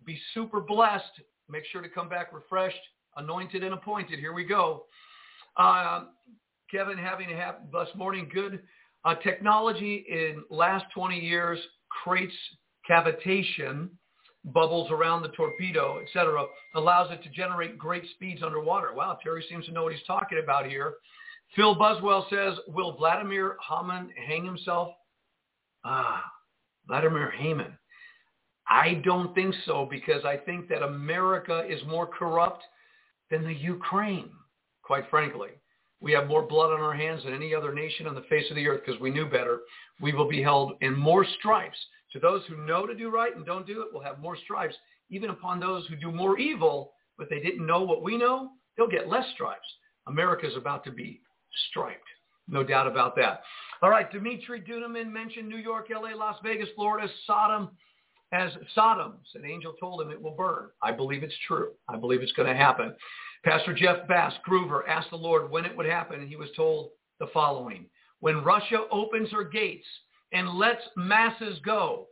Be 0.05 0.19
super 0.35 0.61
blessed. 0.61 1.21
Make 1.49 1.65
sure 1.73 1.83
to 1.83 1.89
come 1.89 2.09
back 2.09 2.33
refreshed, 2.33 2.77
anointed, 3.17 3.65
and 3.65 3.75
appointed. 3.75 4.19
Here 4.19 4.33
we 4.33 4.45
go. 4.45 4.85
Uh, 5.57 6.05
Kevin, 6.71 6.97
having 6.97 7.31
a 7.33 7.37
happy, 7.37 7.65
blessed 7.71 7.97
morning. 7.97 8.31
Good. 8.33 8.61
Uh, 9.05 9.15
technology 9.17 10.05
in 10.09 10.45
last 10.51 10.85
20 10.95 11.19
years 11.19 11.59
creates 12.05 12.35
cavitation, 12.89 13.89
bubbles 14.45 14.91
around 14.91 15.23
the 15.23 15.29
torpedo, 15.29 16.01
etc., 16.01 16.45
allows 16.77 17.11
it 17.11 17.23
to 17.23 17.29
generate 17.31 17.79
great 17.79 18.05
speeds 18.15 18.43
underwater. 18.43 18.93
Wow, 18.95 19.19
Terry 19.23 19.45
seems 19.49 19.67
to 19.67 19.73
know 19.73 19.85
what 19.85 19.93
he's 19.93 20.07
talking 20.07 20.41
about 20.43 20.67
here. 20.67 20.95
Phil 21.57 21.75
Buswell 21.75 22.27
says, 22.31 22.55
will 22.69 22.97
Vladimir 22.97 23.57
Haman 23.69 24.11
hang 24.27 24.45
himself? 24.45 24.89
Ah, 25.85 26.25
Vladimir 26.87 27.31
Haman. 27.31 27.77
I 28.69 28.95
don't 29.05 29.35
think 29.35 29.55
so 29.67 29.87
because 29.91 30.25
I 30.25 30.37
think 30.37 30.69
that 30.69 30.83
America 30.83 31.65
is 31.69 31.81
more 31.87 32.07
corrupt 32.07 32.63
than 33.31 33.45
the 33.45 33.53
Ukraine, 33.53 34.31
quite 34.83 35.11
frankly. 35.11 35.51
We 36.03 36.13
have 36.13 36.27
more 36.27 36.43
blood 36.43 36.73
on 36.73 36.81
our 36.81 36.93
hands 36.93 37.23
than 37.25 37.33
any 37.33 37.55
other 37.55 37.73
nation 37.73 38.09
on 38.09 38.17
the 38.17 38.23
face 38.23 38.51
of 38.51 38.57
the 38.57 38.67
earth 38.67 38.83
because 38.85 39.01
we 39.01 39.11
knew 39.11 39.25
better. 39.25 39.61
We 40.01 40.13
will 40.13 40.29
be 40.29 40.43
held 40.43 40.73
in 40.81 40.99
more 40.99 41.25
stripes. 41.39 41.79
To 42.13 42.19
those 42.19 42.43
who 42.49 42.67
know 42.67 42.87
to 42.87 42.95
do 42.95 43.09
right 43.09 43.35
and 43.35 43.47
don't 43.47 43.67
do 43.67 43.83
it, 43.83 43.89
we'll 43.93 44.03
have 44.03 44.19
more 44.19 44.37
stripes. 44.37 44.75
Even 45.11 45.31
upon 45.31 45.61
those 45.61 45.87
who 45.87 45.97
do 45.97 46.11
more 46.11 46.39
evil, 46.39 46.93
but 47.17 47.31
they 47.31 47.39
didn't 47.39 47.67
know 47.67 47.83
what 47.83 48.03
we 48.03 48.19
know, 48.19 48.51
they'll 48.77 48.89
get 48.89 49.09
less 49.09 49.25
stripes. 49.35 49.67
America 50.09 50.47
is 50.47 50.57
about 50.57 50.83
to 50.85 50.91
be 50.91 51.21
striped. 51.71 52.09
No 52.49 52.65
doubt 52.65 52.89
about 52.89 53.15
that. 53.17 53.43
All 53.81 53.91
right, 53.91 54.11
Dimitri 54.11 54.61
Duduman 54.61 55.11
mentioned 55.11 55.49
New 55.49 55.57
York, 55.57 55.89
LA, 55.91 56.17
Las 56.17 56.37
Vegas, 56.43 56.69
Florida, 56.75 57.09
Sodom. 57.27 57.71
As 58.33 58.51
Sodom, 58.75 59.19
an 59.35 59.45
angel 59.45 59.75
told 59.79 60.01
him 60.01 60.11
it 60.11 60.21
will 60.21 60.35
burn. 60.35 60.71
I 60.83 60.91
believe 60.91 61.23
it's 61.23 61.35
true. 61.47 61.73
I 61.89 61.97
believe 61.97 62.23
it's 62.23 62.33
going 62.33 62.49
to 62.49 62.57
happen. 62.57 62.95
Pastor 63.45 63.75
Jeff 63.75 64.07
Bass, 64.07 64.33
Gruver, 64.47 64.87
asked 64.87 65.11
the 65.11 65.17
Lord 65.17 65.51
when 65.51 65.65
it 65.65 65.77
would 65.77 65.87
happen, 65.87 66.21
and 66.21 66.29
he 66.29 66.37
was 66.37 66.51
told 66.57 66.91
the 67.19 67.27
following. 67.35 67.87
When 68.21 68.45
Russia 68.45 68.87
opens 68.91 69.31
her 69.33 69.43
gates 69.43 69.87
and 70.33 70.49
lets 70.49 70.83
masses 70.97 71.59
go, 71.65 72.07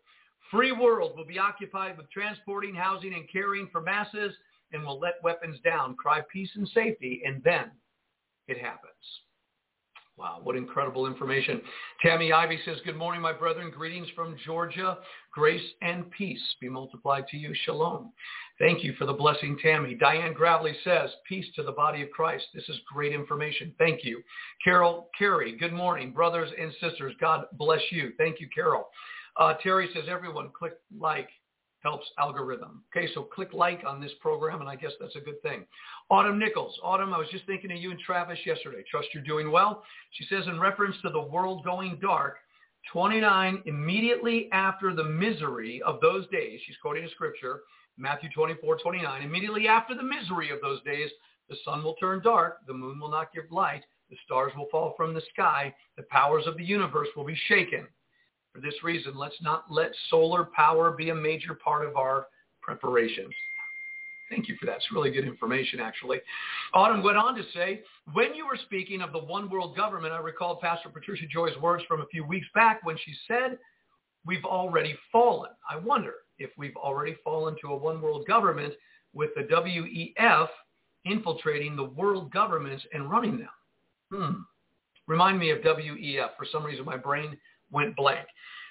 free 0.51 0.73
world 0.73 1.17
will 1.17 1.25
be 1.25 1.39
occupied 1.39 1.97
with 1.97 2.11
transporting, 2.11 2.75
housing, 2.75 3.15
and 3.15 3.31
caring 3.31 3.69
for 3.71 3.81
masses 3.81 4.35
and 4.73 4.85
will 4.85 4.99
let 4.99 5.23
weapons 5.23 5.59
down, 5.65 5.95
cry 5.95 6.21
peace 6.33 6.51
and 6.57 6.69
safety, 6.69 7.23
and 7.25 7.43
then 7.45 7.71
it 8.49 8.59
happens. 8.59 8.93
Wow, 10.21 10.41
what 10.43 10.55
incredible 10.55 11.07
information. 11.07 11.63
Tammy 12.03 12.31
Ivy 12.31 12.59
says, 12.67 12.77
good 12.85 12.95
morning, 12.95 13.23
my 13.23 13.33
brethren. 13.33 13.73
Greetings 13.75 14.07
from 14.15 14.37
Georgia. 14.45 14.99
Grace 15.33 15.65
and 15.81 16.11
peace 16.11 16.43
be 16.61 16.69
multiplied 16.69 17.27
to 17.29 17.39
you. 17.39 17.55
Shalom. 17.65 18.13
Thank 18.59 18.85
you 18.85 18.93
for 18.99 19.07
the 19.07 19.15
blessing, 19.15 19.57
Tammy. 19.63 19.95
Diane 19.95 20.35
Gravely 20.35 20.77
says, 20.85 21.09
peace 21.27 21.47
to 21.57 21.63
the 21.63 21.73
body 21.73 22.03
of 22.03 22.11
Christ. 22.11 22.45
This 22.53 22.69
is 22.69 22.77
great 22.93 23.15
information. 23.15 23.75
Thank 23.79 24.05
you. 24.05 24.23
Carol 24.63 25.09
Carey, 25.19 25.57
good 25.57 25.73
morning. 25.73 26.13
Brothers 26.13 26.51
and 26.61 26.71
sisters, 26.83 27.15
God 27.19 27.47
bless 27.55 27.81
you. 27.91 28.13
Thank 28.19 28.41
you, 28.41 28.49
Carol. 28.55 28.89
Uh, 29.39 29.55
Terry 29.63 29.89
says, 29.95 30.05
everyone 30.07 30.51
click 30.55 30.75
like 30.99 31.31
helps 31.83 32.07
algorithm. 32.19 32.83
Okay, 32.95 33.09
so 33.15 33.23
click 33.23 33.53
like 33.53 33.83
on 33.87 34.01
this 34.01 34.13
program, 34.21 34.61
and 34.61 34.69
I 34.69 34.77
guess 34.77 34.93
that's 35.01 35.17
a 35.17 35.21
good 35.21 35.41
thing. 35.43 35.65
Autumn 36.11 36.39
Nichols. 36.39 36.79
Autumn, 36.83 37.15
I 37.15 37.19
was 37.19 37.29
just 37.31 37.47
thinking 37.47 37.73
of 37.73 37.79
you 37.79 37.91
and 37.91 38.01
Travis 38.01 38.39
yesterday. 38.45 38.85
Trust 38.91 39.09
you're 39.15 39.23
doing 39.23 39.51
well. 39.51 39.83
She 40.13 40.25
says 40.27 40.45
in 40.47 40.61
reference 40.61 40.97
to 41.03 41.11
the 41.11 41.21
world 41.21 41.65
going 41.65 41.99
dark, 42.01 42.37
29, 42.93 43.63
immediately 43.67 44.49
after 44.53 44.95
the 44.95 45.05
misery 45.05 45.83
of 45.83 46.01
those 46.01 46.27
days, 46.29 46.61
she's 46.67 46.77
quoting 46.81 47.05
a 47.05 47.11
scripture, 47.11 47.61
Matthew 47.97 48.31
24, 48.35 48.79
29, 48.79 49.23
immediately 49.23 49.69
after 49.69 49.95
the 49.95 50.03
misery 50.03 50.51
of 50.51 50.61
those 50.61 50.83
days, 50.83 51.11
the 51.49 51.57
sun 51.65 51.83
will 51.83 51.95
turn 51.95 52.23
dark, 52.23 52.59
the 52.67 52.73
moon 52.73 52.99
will 52.99 53.11
not 53.11 53.33
give 53.35 53.51
light, 53.51 53.85
the 54.09 54.17
stars 54.25 54.53
will 54.57 54.69
fall 54.71 54.95
from 54.97 55.15
the 55.15 55.23
sky, 55.33 55.75
the 55.97 56.05
powers 56.05 56.47
of 56.47 56.57
the 56.57 56.65
universe 56.65 57.09
will 57.17 57.25
be 57.25 57.39
shaken. 57.47 57.87
For 58.53 58.61
this 58.61 58.75
reason, 58.83 59.17
let's 59.17 59.41
not 59.41 59.65
let 59.71 59.93
solar 60.09 60.49
power 60.57 60.93
be 60.93 61.11
a 61.11 61.15
major 61.15 61.55
part 61.55 61.87
of 61.87 61.97
our 61.97 62.27
preparations. 62.63 63.35
Thank 64.29 64.49
you 64.49 64.57
for 64.61 64.67
that. 64.67 64.77
It's 64.77 64.93
really 64.93 65.11
good 65.11 65.25
information, 65.25 65.81
actually. 65.81 66.19
Autumn 66.73 67.03
went 67.03 67.17
on 67.17 67.35
to 67.35 67.43
say, 67.53 67.83
when 68.13 68.35
you 68.35 68.47
were 68.47 68.59
speaking 68.65 69.03
of 69.03 69.13
the 69.13 69.19
one 69.19 69.51
world 69.51 69.77
government, 69.77 70.13
I 70.13 70.19
recalled 70.19 70.61
Pastor 70.61 70.89
Patricia 70.89 71.27
Joy's 71.27 71.57
words 71.59 71.83
from 71.89 72.01
a 72.01 72.07
few 72.07 72.25
weeks 72.25 72.47
back 72.55 72.81
when 72.85 72.97
she 73.05 73.13
said, 73.27 73.59
we've 74.25 74.45
already 74.45 74.97
fallen. 75.11 75.51
I 75.69 75.79
wonder 75.79 76.15
if 76.39 76.51
we've 76.57 76.77
already 76.77 77.17
fallen 77.25 77.57
to 77.61 77.69
a 77.69 77.77
one 77.77 78.01
world 78.01 78.25
government 78.27 78.75
with 79.13 79.31
the 79.35 79.43
WEF 79.43 80.49
infiltrating 81.05 81.75
the 81.75 81.85
world 81.85 82.31
governments 82.33 82.85
and 82.93 83.11
running 83.11 83.39
them. 83.39 83.49
Hmm. 84.13 84.41
Remind 85.09 85.41
me 85.41 85.51
of 85.51 85.59
WEF. 85.59 86.31
For 86.37 86.47
some 86.53 86.65
reason, 86.65 86.85
my 86.85 86.97
brain 86.97 87.37
went 87.73 87.97
blank. 87.97 88.27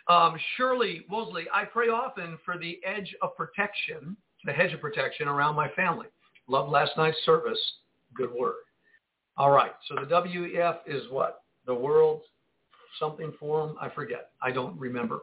Um, 0.08 0.36
Shirley 0.56 1.06
Wosley, 1.12 1.46
I 1.54 1.66
pray 1.66 1.90
often 1.90 2.38
for 2.44 2.58
the 2.58 2.80
edge 2.86 3.16
of 3.22 3.36
protection, 3.36 4.18
the 4.46 4.52
hedge 4.52 4.74
of 4.74 4.82
protection 4.82 5.28
around 5.28 5.56
my 5.56 5.70
family. 5.70 6.08
Love 6.48 6.70
last 6.70 6.92
night's 6.98 7.18
service. 7.26 7.60
Good 8.16 8.32
word. 8.32 8.56
All 9.38 9.52
right. 9.52 9.72
So 9.88 9.96
the 9.96 10.08
WEF 10.08 10.78
is 10.88 11.04
what? 11.12 11.44
The 11.66 11.76
World 11.76 12.24
something 12.98 13.34
forum? 13.40 13.76
I 13.80 13.90
forget. 13.90 14.32
I 14.42 14.52
don't 14.52 14.78
remember. 14.80 15.22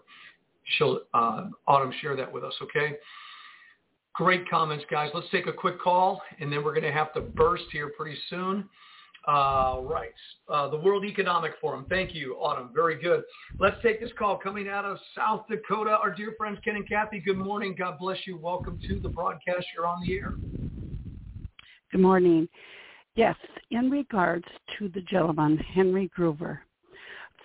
She'll, 0.76 1.00
uh, 1.14 1.46
Autumn, 1.66 1.92
share 2.00 2.16
that 2.16 2.32
with 2.32 2.44
us, 2.44 2.54
okay? 2.62 2.96
Great 4.14 4.48
comments, 4.48 4.84
guys. 4.90 5.10
Let's 5.14 5.28
take 5.30 5.46
a 5.46 5.52
quick 5.52 5.80
call, 5.80 6.22
and 6.40 6.50
then 6.52 6.64
we're 6.64 6.72
going 6.72 6.84
to 6.84 6.92
have 6.92 7.12
to 7.14 7.20
burst 7.20 7.64
here 7.70 7.92
pretty 7.96 8.18
soon. 8.30 8.68
Uh, 9.26 9.80
right. 9.82 10.14
Uh, 10.48 10.68
the 10.68 10.76
World 10.76 11.04
Economic 11.04 11.52
Forum. 11.60 11.84
Thank 11.88 12.14
you, 12.14 12.34
Autumn. 12.34 12.70
Very 12.72 13.00
good. 13.00 13.24
Let's 13.58 13.76
take 13.82 14.00
this 14.00 14.12
call 14.16 14.38
coming 14.38 14.68
out 14.68 14.84
of 14.84 14.98
South 15.16 15.46
Dakota. 15.48 15.90
Our 15.90 16.14
dear 16.14 16.34
friends 16.38 16.58
Ken 16.64 16.76
and 16.76 16.88
Kathy, 16.88 17.18
good 17.18 17.36
morning. 17.36 17.74
God 17.76 17.98
bless 17.98 18.18
you. 18.24 18.36
Welcome 18.36 18.78
to 18.86 19.00
the 19.00 19.08
broadcast. 19.08 19.66
You're 19.74 19.86
on 19.86 20.00
the 20.06 20.14
air. 20.14 20.34
Good 21.90 22.00
morning. 22.00 22.48
Yes, 23.16 23.34
in 23.70 23.90
regards 23.90 24.44
to 24.78 24.88
the 24.90 25.00
gentleman, 25.00 25.56
Henry 25.56 26.10
Gruver, 26.16 26.58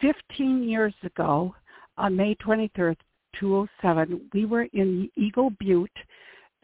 15 0.02 0.64
years 0.64 0.94
ago, 1.04 1.56
on 1.98 2.16
May 2.16 2.36
23rd, 2.36 2.98
207, 3.40 4.30
we 4.34 4.46
were 4.46 4.68
in 4.74 5.10
Eagle 5.16 5.52
Butte, 5.60 5.90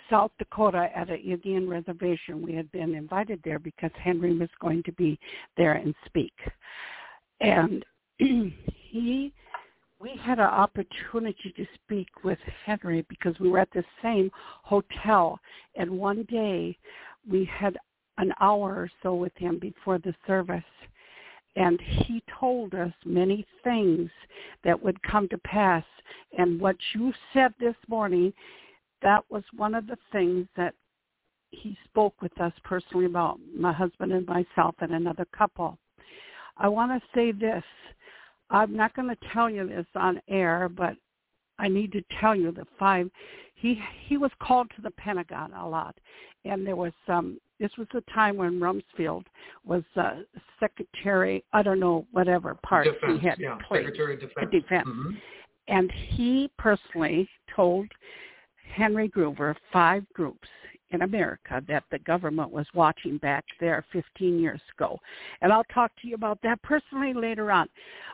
South 0.10 0.32
Dakota 0.40 0.90
at 0.96 1.10
an 1.10 1.20
Indian 1.20 1.70
reservation. 1.70 2.42
We 2.42 2.54
had 2.54 2.72
been 2.72 2.96
invited 2.96 3.42
there 3.44 3.60
because 3.60 3.92
Henry 4.02 4.38
was 4.38 4.50
going 4.60 4.84
to 4.84 4.92
be 4.94 5.20
there 5.56 5.74
and 5.74 5.94
speak. 6.06 6.34
And 7.42 7.86
he 8.18 9.34
we 10.00 10.16
had 10.22 10.38
an 10.38 10.46
opportunity 10.46 11.52
to 11.56 11.66
speak 11.74 12.08
with 12.24 12.38
Henry 12.66 13.04
because 13.10 13.34
we 13.40 13.50
were 13.50 13.60
at 13.60 13.72
the 13.74 13.84
same 14.02 14.30
hotel 14.64 15.40
and 15.76 15.90
one 15.90 16.24
day 16.30 16.78
we 17.30 17.46
had 17.46 17.78
an 18.20 18.32
hour 18.40 18.76
or 18.76 18.92
so 19.02 19.16
with 19.16 19.36
him 19.38 19.58
before 19.60 19.98
the 19.98 20.14
service 20.26 20.64
and 21.56 21.80
he 21.82 22.22
told 22.40 22.76
us 22.76 22.94
many 23.06 23.46
things 23.64 24.10
that 24.64 24.82
would 24.82 25.02
come 25.02 25.28
to 25.30 25.38
pass 25.40 25.84
and 26.38 26.60
what 26.62 26.76
you 26.94 27.12
said 27.34 27.52
this 27.60 27.76
morning 27.88 28.32
that 29.02 29.24
was 29.30 29.44
one 29.56 29.76
of 29.76 29.88
the 29.88 29.98
things 30.12 30.48
that 30.56 30.74
he 31.52 31.78
spoke 31.86 32.22
with 32.22 32.40
us 32.42 32.54
personally 32.64 33.06
about 33.06 33.40
my 33.58 33.72
husband 33.72 34.12
and 34.12 34.26
myself 34.28 34.76
and 34.80 34.94
another 34.94 35.26
couple 35.38 35.78
i 36.58 36.68
want 36.68 36.92
to 36.92 37.10
say 37.16 37.32
this 37.32 37.64
i'm 38.50 38.76
not 38.76 38.96
going 38.96 39.08
to 39.08 39.18
tell 39.34 39.50
you 39.50 39.68
this 39.68 39.86
on 39.96 40.20
air 40.28 40.70
but 40.70 40.96
i 41.58 41.68
need 41.68 41.92
to 41.92 42.04
tell 42.20 42.36
you 42.36 42.52
the 42.52 42.66
five 42.78 43.10
he 43.56 43.80
he 44.08 44.18
was 44.18 44.32
called 44.42 44.70
to 44.76 44.82
the 44.82 44.92
pentagon 44.92 45.54
a 45.54 45.68
lot 45.68 45.96
and 46.44 46.66
there 46.66 46.76
was 46.76 46.94
some 47.06 47.40
this 47.60 47.72
was 47.78 47.88
the 47.94 48.02
time 48.14 48.38
when 48.38 48.60
Rumsfeld 48.60 49.24
was 49.66 49.84
uh, 49.96 50.18
secretary, 50.60 51.44
I 51.54 51.64
don't 51.64 51.80
know, 51.80 52.06
whatever 52.12 52.56
part 52.56 52.86
Defense, 52.86 53.20
he 53.20 53.28
had 53.28 53.40
yeah, 53.40 53.58
played. 53.68 53.86
Secretary 53.86 54.14
of 54.14 54.20
Defense. 54.20 54.52
Defense. 54.52 54.88
Mm-hmm. 54.88 55.16
And 55.70 55.92
he 56.10 56.52
personally 56.58 57.28
told 57.56 57.88
Henry 58.78 59.10
Gruver 59.10 59.56
five 59.74 60.06
groups 60.14 60.48
in 60.92 61.02
America 61.02 61.62
that 61.68 61.84
the 61.92 62.00
government 62.00 62.52
was 62.52 62.68
watching 62.74 63.18
back 63.18 63.44
there 63.60 63.84
15 63.92 64.40
years 64.40 64.62
ago. 64.78 65.00
And 65.42 65.52
I'll 65.52 65.66
talk 65.74 65.92
to 66.02 66.08
you 66.08 66.16
about 66.16 66.40
that 66.44 66.62
personally 66.62 67.14
later 67.14 67.52
on. 67.52 67.68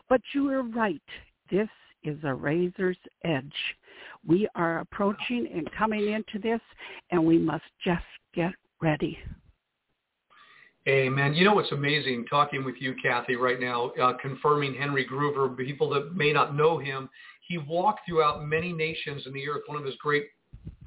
But 0.08 0.22
you 0.32 0.50
are 0.50 0.62
right. 0.62 1.02
This 1.50 1.68
is 2.02 2.18
a 2.24 2.34
razor's 2.34 2.96
edge. 3.24 3.52
We 4.26 4.48
are 4.54 4.80
approaching 4.80 5.48
and 5.54 5.70
coming 5.78 6.12
into 6.12 6.38
this, 6.38 6.60
and 7.10 7.24
we 7.24 7.38
must 7.38 7.64
just 7.84 8.02
get 8.34 8.52
ready. 8.80 9.18
Amen. 10.88 11.32
You 11.32 11.44
know 11.44 11.54
what's 11.54 11.72
amazing 11.72 12.26
talking 12.28 12.64
with 12.64 12.74
you, 12.78 12.94
Kathy, 13.02 13.36
right 13.36 13.58
now, 13.58 13.90
uh, 14.02 14.14
confirming 14.20 14.74
Henry 14.74 15.06
Gruver, 15.06 15.56
people 15.56 15.88
that 15.90 16.14
may 16.14 16.32
not 16.32 16.54
know 16.54 16.76
him, 16.78 17.08
he 17.46 17.56
walked 17.56 18.00
throughout 18.06 18.44
many 18.44 18.72
nations 18.72 19.22
in 19.26 19.32
the 19.32 19.48
earth, 19.48 19.62
one 19.66 19.78
of 19.78 19.84
his 19.84 19.94
great 19.96 20.26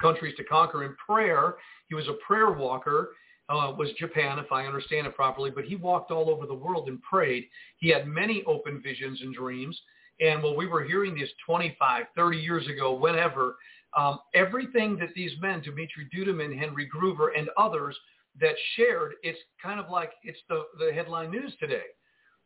countries 0.01 0.35
to 0.37 0.43
conquer 0.43 0.83
in 0.83 0.95
prayer. 0.95 1.55
He 1.89 1.95
was 1.95 2.07
a 2.07 2.17
prayer 2.25 2.51
walker, 2.51 3.11
uh, 3.49 3.73
was 3.77 3.89
Japan, 3.97 4.39
if 4.39 4.51
I 4.51 4.65
understand 4.65 5.07
it 5.07 5.15
properly, 5.15 5.51
but 5.51 5.65
he 5.65 5.75
walked 5.75 6.11
all 6.11 6.29
over 6.29 6.45
the 6.45 6.53
world 6.53 6.87
and 6.89 7.01
prayed. 7.01 7.45
He 7.77 7.89
had 7.89 8.07
many 8.07 8.43
open 8.45 8.81
visions 8.81 9.21
and 9.21 9.33
dreams. 9.33 9.79
And 10.19 10.41
while 10.41 10.55
we 10.55 10.67
were 10.67 10.83
hearing 10.83 11.15
this 11.15 11.29
25, 11.45 12.05
30 12.15 12.37
years 12.37 12.67
ago, 12.67 12.93
whenever, 12.93 13.55
um, 13.95 14.19
everything 14.33 14.97
that 14.97 15.09
these 15.15 15.31
men, 15.41 15.61
Dimitri 15.61 16.07
Duduman, 16.15 16.57
Henry 16.57 16.89
Gruver, 16.93 17.29
and 17.37 17.49
others 17.57 17.97
that 18.39 18.55
shared, 18.75 19.13
it's 19.23 19.39
kind 19.61 19.79
of 19.79 19.89
like 19.89 20.11
it's 20.23 20.39
the, 20.49 20.63
the 20.79 20.91
headline 20.93 21.31
news 21.31 21.53
today. 21.59 21.83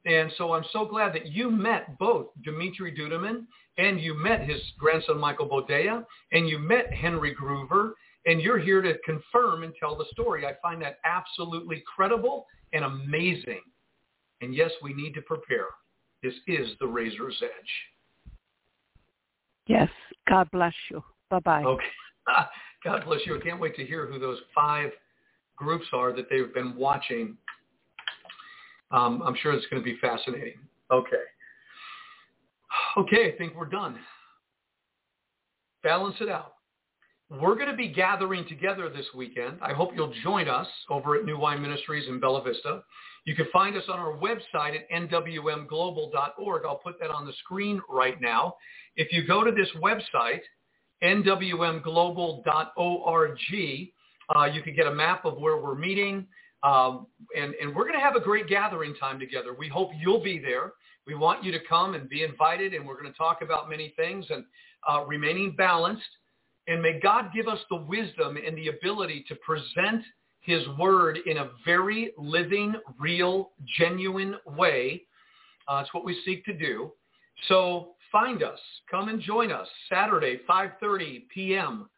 And 0.06 0.32
so 0.38 0.54
I'm 0.54 0.66
so 0.74 0.86
glad 0.86 1.14
that 1.14 1.28
you 1.28 1.52
met 1.52 1.98
both 2.00 2.28
Dimitri 2.44 2.94
Duduman 2.94 3.46
and 3.78 4.02
you 4.02 4.16
met 4.16 4.42
his 4.42 4.60
grandson 4.80 5.20
Michael 5.20 5.48
Boldea 5.48 6.04
and 6.32 6.50
you 6.50 6.58
met 6.58 6.92
Henry 6.92 7.36
Gruver 7.36 7.92
and 8.26 8.42
you're 8.42 8.60
here 8.60 8.82
to 8.82 8.98
confirm 9.06 9.64
and 9.64 9.74
tell 9.80 9.96
the 9.96 10.06
story. 10.12 10.46
I 10.46 10.54
find 10.62 10.82
that 10.82 11.00
absolutely 11.06 11.84
credible 11.96 12.48
and 12.74 12.84
amazing. 12.84 13.62
And 14.42 14.56
yes, 14.56 14.72
we 14.82 14.94
need 14.94 15.14
to 15.14 15.22
prepare. 15.22 15.66
This 16.24 16.34
is 16.48 16.70
the 16.80 16.88
razor's 16.88 17.38
edge. 17.42 18.32
Yes. 19.68 19.90
God 20.28 20.50
bless 20.52 20.74
you. 20.90 21.04
Bye-bye. 21.30 21.64
Okay. 21.64 21.84
God 22.84 23.06
bless 23.06 23.22
you. 23.26 23.38
I 23.38 23.40
can't 23.40 23.60
wait 23.60 23.76
to 23.76 23.86
hear 23.86 24.08
who 24.08 24.20
those 24.20 24.40
five 24.54 24.92
groups 25.56 25.86
are 25.94 26.12
that 26.14 26.28
they've 26.30 26.54
been 26.54 26.76
watching. 26.76 27.38
Um, 28.92 29.24
I'm 29.26 29.36
sure 29.42 29.54
it's 29.54 29.66
going 29.68 29.82
to 29.82 29.86
be 29.86 29.98
fascinating. 30.00 30.56
Okay. 30.92 31.24
Okay, 32.98 33.34
I 33.34 33.38
think 33.38 33.56
we're 33.56 33.66
done. 33.66 33.98
Balance 35.84 36.18
it 36.20 36.30
out. 36.30 36.56
We're 37.30 37.56
going 37.56 37.70
to 37.70 37.76
be 37.76 37.88
gathering 37.88 38.46
together 38.48 38.90
this 38.90 39.06
weekend. 39.16 39.58
I 39.62 39.72
hope 39.72 39.92
you'll 39.96 40.14
join 40.22 40.50
us 40.50 40.68
over 40.90 41.16
at 41.16 41.24
New 41.24 41.38
Wine 41.38 41.62
Ministries 41.62 42.10
in 42.10 42.20
Bella 42.20 42.44
Vista. 42.44 42.84
You 43.24 43.36
can 43.36 43.46
find 43.54 43.78
us 43.78 43.84
on 43.88 44.00
our 44.00 44.18
website 44.18 44.76
at 44.76 44.90
nwmglobal.org. 44.92 46.66
I'll 46.66 46.76
put 46.76 47.00
that 47.00 47.10
on 47.10 47.26
the 47.26 47.32
screen 47.44 47.82
right 47.90 48.20
now. 48.20 48.56
If 48.98 49.14
you 49.14 49.26
go 49.26 49.46
to 49.46 49.52
this 49.52 49.70
website, 49.82 50.42
nwmglobal.org, 51.04 53.38
uh, 54.36 54.46
you 54.46 54.62
can 54.62 54.76
get 54.76 54.88
a 54.88 54.94
map 54.94 55.26
of 55.26 55.38
where 55.38 55.58
we're 55.58 55.76
meeting. 55.76 56.28
Um, 56.64 57.08
and, 57.36 57.54
and 57.56 57.76
we're 57.76 57.84
going 57.84 57.96
to 57.98 58.04
have 58.04 58.16
a 58.16 58.20
great 58.20 58.48
gathering 58.48 58.94
time 58.96 59.20
together. 59.20 59.56
We 59.58 59.68
hope 59.68 59.92
you'll 60.00 60.24
be 60.24 60.40
there. 60.40 60.74
We 61.08 61.16
want 61.16 61.44
you 61.44 61.52
to 61.52 61.60
come 61.68 61.96
and 61.96 62.08
be 62.08 62.24
invited, 62.24 62.74
and 62.74 62.86
we're 62.86 63.00
going 63.02 63.12
to 63.12 63.18
talk 63.18 63.42
about 63.42 63.70
many 63.70 63.94
things 63.96 64.26
and 64.30 64.46
uh, 64.88 65.04
remaining 65.06 65.56
balanced. 65.56 66.04
And 66.68 66.82
may 66.82 67.00
God 67.00 67.32
give 67.34 67.48
us 67.48 67.60
the 67.70 67.78
wisdom 67.78 68.38
and 68.38 68.56
the 68.56 68.68
ability 68.68 69.26
to 69.28 69.36
present 69.36 70.04
his 70.42 70.62
word 70.80 71.20
in 71.26 71.38
a 71.38 71.50
very 71.66 72.12
living, 72.18 72.76
real, 73.00 73.52
genuine 73.78 74.36
way. 74.46 75.04
Uh, 75.68 75.84
what 75.92 76.04
we 76.04 76.20
seek 76.26 76.44
to 76.46 76.54
do. 76.54 76.92
So 77.48 77.92
find 78.12 78.44
us. 78.44 78.60
Come 78.90 79.10
and 79.10 79.22
join 79.22 79.52
us 79.52 79.68
Saturday, 79.90 80.40
5.30 80.50 81.24
p.m., 81.34 81.90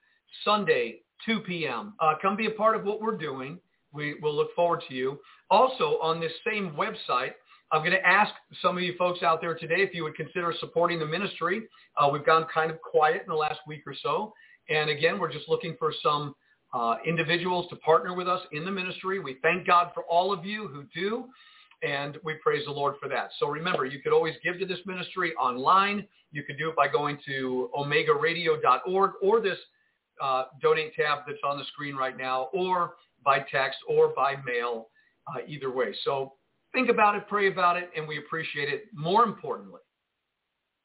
Sunday, 0.43 0.99
2 1.25 1.39
p.m. 1.41 1.93
Uh, 1.99 2.13
come 2.21 2.35
be 2.35 2.47
a 2.47 2.51
part 2.51 2.75
of 2.75 2.83
what 2.83 3.01
we're 3.01 3.17
doing. 3.17 3.59
We 3.93 4.15
will 4.21 4.35
look 4.35 4.53
forward 4.55 4.81
to 4.89 4.93
you. 4.93 5.19
Also, 5.49 5.99
on 6.01 6.19
this 6.19 6.31
same 6.45 6.71
website, 6.71 7.33
I'm 7.71 7.81
going 7.81 7.91
to 7.91 8.05
ask 8.05 8.31
some 8.61 8.77
of 8.77 8.83
you 8.83 8.95
folks 8.97 9.23
out 9.23 9.41
there 9.41 9.55
today 9.55 9.77
if 9.81 9.93
you 9.93 10.03
would 10.03 10.15
consider 10.15 10.53
supporting 10.59 10.99
the 10.99 11.05
ministry. 11.05 11.63
Uh, 11.97 12.09
we've 12.11 12.25
gone 12.25 12.45
kind 12.53 12.69
of 12.69 12.79
quiet 12.81 13.23
in 13.23 13.29
the 13.29 13.35
last 13.35 13.59
week 13.67 13.81
or 13.87 13.95
so. 14.01 14.33
And 14.69 14.89
again, 14.89 15.19
we're 15.19 15.31
just 15.31 15.49
looking 15.49 15.75
for 15.79 15.91
some 16.03 16.35
uh, 16.73 16.95
individuals 17.05 17.67
to 17.69 17.75
partner 17.77 18.15
with 18.15 18.27
us 18.27 18.41
in 18.51 18.65
the 18.65 18.71
ministry. 18.71 19.19
We 19.19 19.37
thank 19.41 19.67
God 19.67 19.91
for 19.93 20.03
all 20.03 20.33
of 20.33 20.45
you 20.45 20.67
who 20.67 20.83
do, 20.93 21.25
and 21.81 22.17
we 22.23 22.35
praise 22.35 22.65
the 22.65 22.71
Lord 22.71 22.95
for 23.01 23.09
that. 23.09 23.29
So 23.39 23.47
remember, 23.47 23.85
you 23.85 24.01
could 24.01 24.13
always 24.13 24.35
give 24.43 24.59
to 24.59 24.65
this 24.65 24.79
ministry 24.85 25.33
online. 25.35 26.07
You 26.31 26.43
could 26.43 26.57
do 26.57 26.69
it 26.69 26.75
by 26.75 26.87
going 26.87 27.19
to 27.27 27.69
omegaradio.org 27.77 29.11
or 29.21 29.41
this 29.41 29.57
uh, 30.21 30.45
donate 30.61 30.95
tab 30.95 31.19
that's 31.27 31.39
on 31.43 31.57
the 31.57 31.65
screen 31.65 31.95
right 31.95 32.17
now, 32.17 32.49
or 32.53 32.93
by 33.23 33.39
text 33.51 33.79
or 33.87 34.13
by 34.15 34.35
mail, 34.45 34.89
uh, 35.27 35.39
either 35.47 35.71
way. 35.71 35.95
So 36.03 36.33
think 36.73 36.89
about 36.89 37.15
it, 37.15 37.27
pray 37.27 37.47
about 37.47 37.77
it, 37.77 37.89
and 37.95 38.07
we 38.07 38.17
appreciate 38.17 38.69
it. 38.69 38.85
More 38.93 39.23
importantly, 39.23 39.81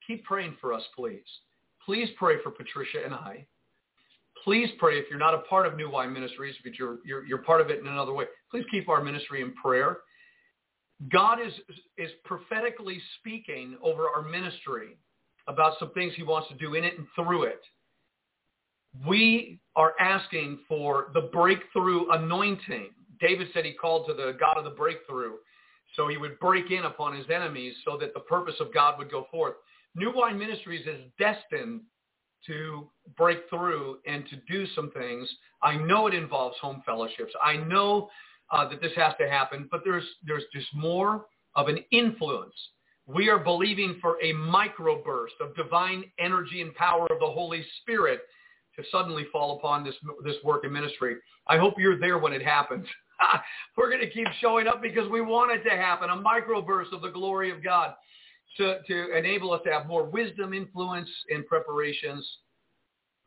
keep 0.07 0.25
praying 0.25 0.57
for 0.61 0.73
us, 0.73 0.83
please. 0.97 1.27
Please 1.85 2.09
pray 2.19 2.37
for 2.43 2.51
Patricia 2.51 3.05
and 3.05 3.15
I. 3.15 3.47
Please 4.45 4.69
pray 4.79 4.99
if 4.99 5.07
you're 5.11 5.19
not 5.19 5.35
a 5.35 5.39
part 5.39 5.67
of 5.67 5.77
New 5.77 5.91
Wine 5.91 6.13
Ministries, 6.13 6.55
but 6.63 6.79
you're, 6.79 6.99
you're, 7.05 7.27
you're 7.27 7.39
part 7.39 7.61
of 7.61 7.71
it 7.71 7.81
in 7.81 7.87
another 7.87 8.13
way. 8.13 8.25
Please 8.51 8.65
keep 8.71 8.89
our 8.89 9.03
ministry 9.03 9.43
in 9.43 9.53
prayer. 9.55 9.99
God 11.11 11.39
is, 11.45 11.53
is 11.97 12.11
prophetically 12.25 13.01
speaking 13.19 13.77
over 13.83 14.09
our 14.09 14.23
ministry 14.23 14.97
about 15.47 15.75
some 15.79 15.91
things 15.93 16.13
he 16.17 16.23
wants 16.23 16.49
to 16.49 16.55
do 16.55 16.75
in 16.75 16.85
it 16.85 16.99
and 16.99 17.07
through 17.15 17.45
it. 17.45 17.61
We 19.07 19.61
are 19.77 19.95
asking 20.01 20.61
for 20.69 21.11
the 21.15 21.31
breakthrough 21.33 22.11
anointing. 22.11 22.91
David 23.21 23.49
said 23.53 23.65
he 23.65 23.73
called 23.73 24.07
to 24.09 24.15
the 24.15 24.37
God 24.39 24.57
of 24.57 24.65
the 24.65 24.71
breakthrough. 24.71 25.35
So 25.97 26.09
he 26.09 26.17
would 26.17 26.39
break 26.39 26.71
in 26.71 26.85
upon 26.85 27.17
his 27.17 27.27
enemies 27.31 27.75
so 27.85 27.97
that 27.99 28.15
the 28.15 28.21
purpose 28.21 28.55
of 28.61 28.73
God 28.73 28.99
would 28.99 29.11
go 29.11 29.27
forth. 29.31 29.55
New 29.95 30.13
Wine 30.15 30.39
Ministries 30.39 30.87
is 30.87 31.01
destined 31.19 31.81
to 32.47 32.89
break 33.17 33.39
through 33.51 33.99
and 34.07 34.25
to 34.29 34.37
do 34.49 34.67
some 34.75 34.91
things. 34.93 35.29
I 35.63 35.77
know 35.77 36.07
it 36.07 36.15
involves 36.15 36.57
home 36.59 36.83
fellowships. 36.87 37.33
I 37.43 37.57
know 37.57 38.09
uh, 38.53 38.69
that 38.69 38.81
this 38.81 38.93
has 38.97 39.15
to 39.21 39.29
happen, 39.29 39.69
but 39.71 39.83
there's 39.85 40.05
there's 40.25 40.45
just 40.53 40.69
more 40.75 41.27
of 41.57 41.69
an 41.69 41.79
influence. 41.91 42.55
We 43.07 43.29
are 43.29 43.39
believing 43.39 43.99
for 44.01 44.19
a 44.23 44.35
microburst 44.35 45.41
of 45.41 45.57
divine 45.57 46.05
energy 46.19 46.61
and 46.61 46.75
power 46.75 47.07
of 47.11 47.19
the 47.21 47.27
Holy 47.27 47.65
Spirit 47.81 48.21
to 48.79 48.85
suddenly 48.91 49.27
fall 49.33 49.59
upon 49.59 49.85
this 49.85 49.95
this 50.25 50.37
work 50.45 50.65
and 50.65 50.73
ministry. 50.73 51.17
I 51.49 51.59
hope 51.59 51.75
you're 51.77 51.99
there 51.99 52.19
when 52.19 52.33
it 52.33 52.43
happens. 52.43 52.87
We're 53.77 53.91
going 53.91 54.01
to 54.01 54.11
keep 54.11 54.29
showing 54.41 54.69
up 54.69 54.81
because 54.81 55.11
we 55.11 55.21
want 55.21 55.51
it 55.53 55.69
to 55.69 55.77
happen, 55.77 56.09
a 56.11 56.17
microburst 56.17 56.93
of 56.93 57.03
the 57.03 57.11
glory 57.11 57.51
of 57.51 57.63
God 57.63 57.95
to, 58.57 58.79
to 58.87 59.17
enable 59.17 59.53
us 59.53 59.61
to 59.65 59.73
have 59.73 59.87
more 59.87 60.05
wisdom, 60.05 60.55
influence, 60.55 61.09
and 61.29 61.47
preparations. 61.47 62.27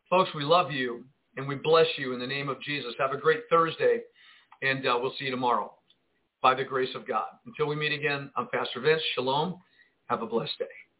Folks, 0.09 0.29
we 0.33 0.43
love 0.43 0.71
you 0.71 1.03
and 1.37 1.47
we 1.47 1.55
bless 1.55 1.87
you 1.97 2.13
in 2.13 2.19
the 2.19 2.27
name 2.27 2.49
of 2.49 2.61
Jesus. 2.61 2.93
Have 2.99 3.11
a 3.11 3.17
great 3.17 3.41
Thursday, 3.49 4.01
and 4.61 4.85
uh, 4.85 4.97
we'll 5.01 5.13
see 5.19 5.25
you 5.25 5.31
tomorrow 5.31 5.73
by 6.41 6.55
the 6.55 6.63
grace 6.63 6.93
of 6.95 7.07
God. 7.07 7.27
Until 7.45 7.67
we 7.67 7.75
meet 7.75 7.93
again, 7.93 8.31
I'm 8.35 8.47
Pastor 8.47 8.79
Vince. 8.81 9.01
Shalom. 9.15 9.57
Have 10.07 10.21
a 10.21 10.25
blessed 10.25 10.57
day. 10.59 10.90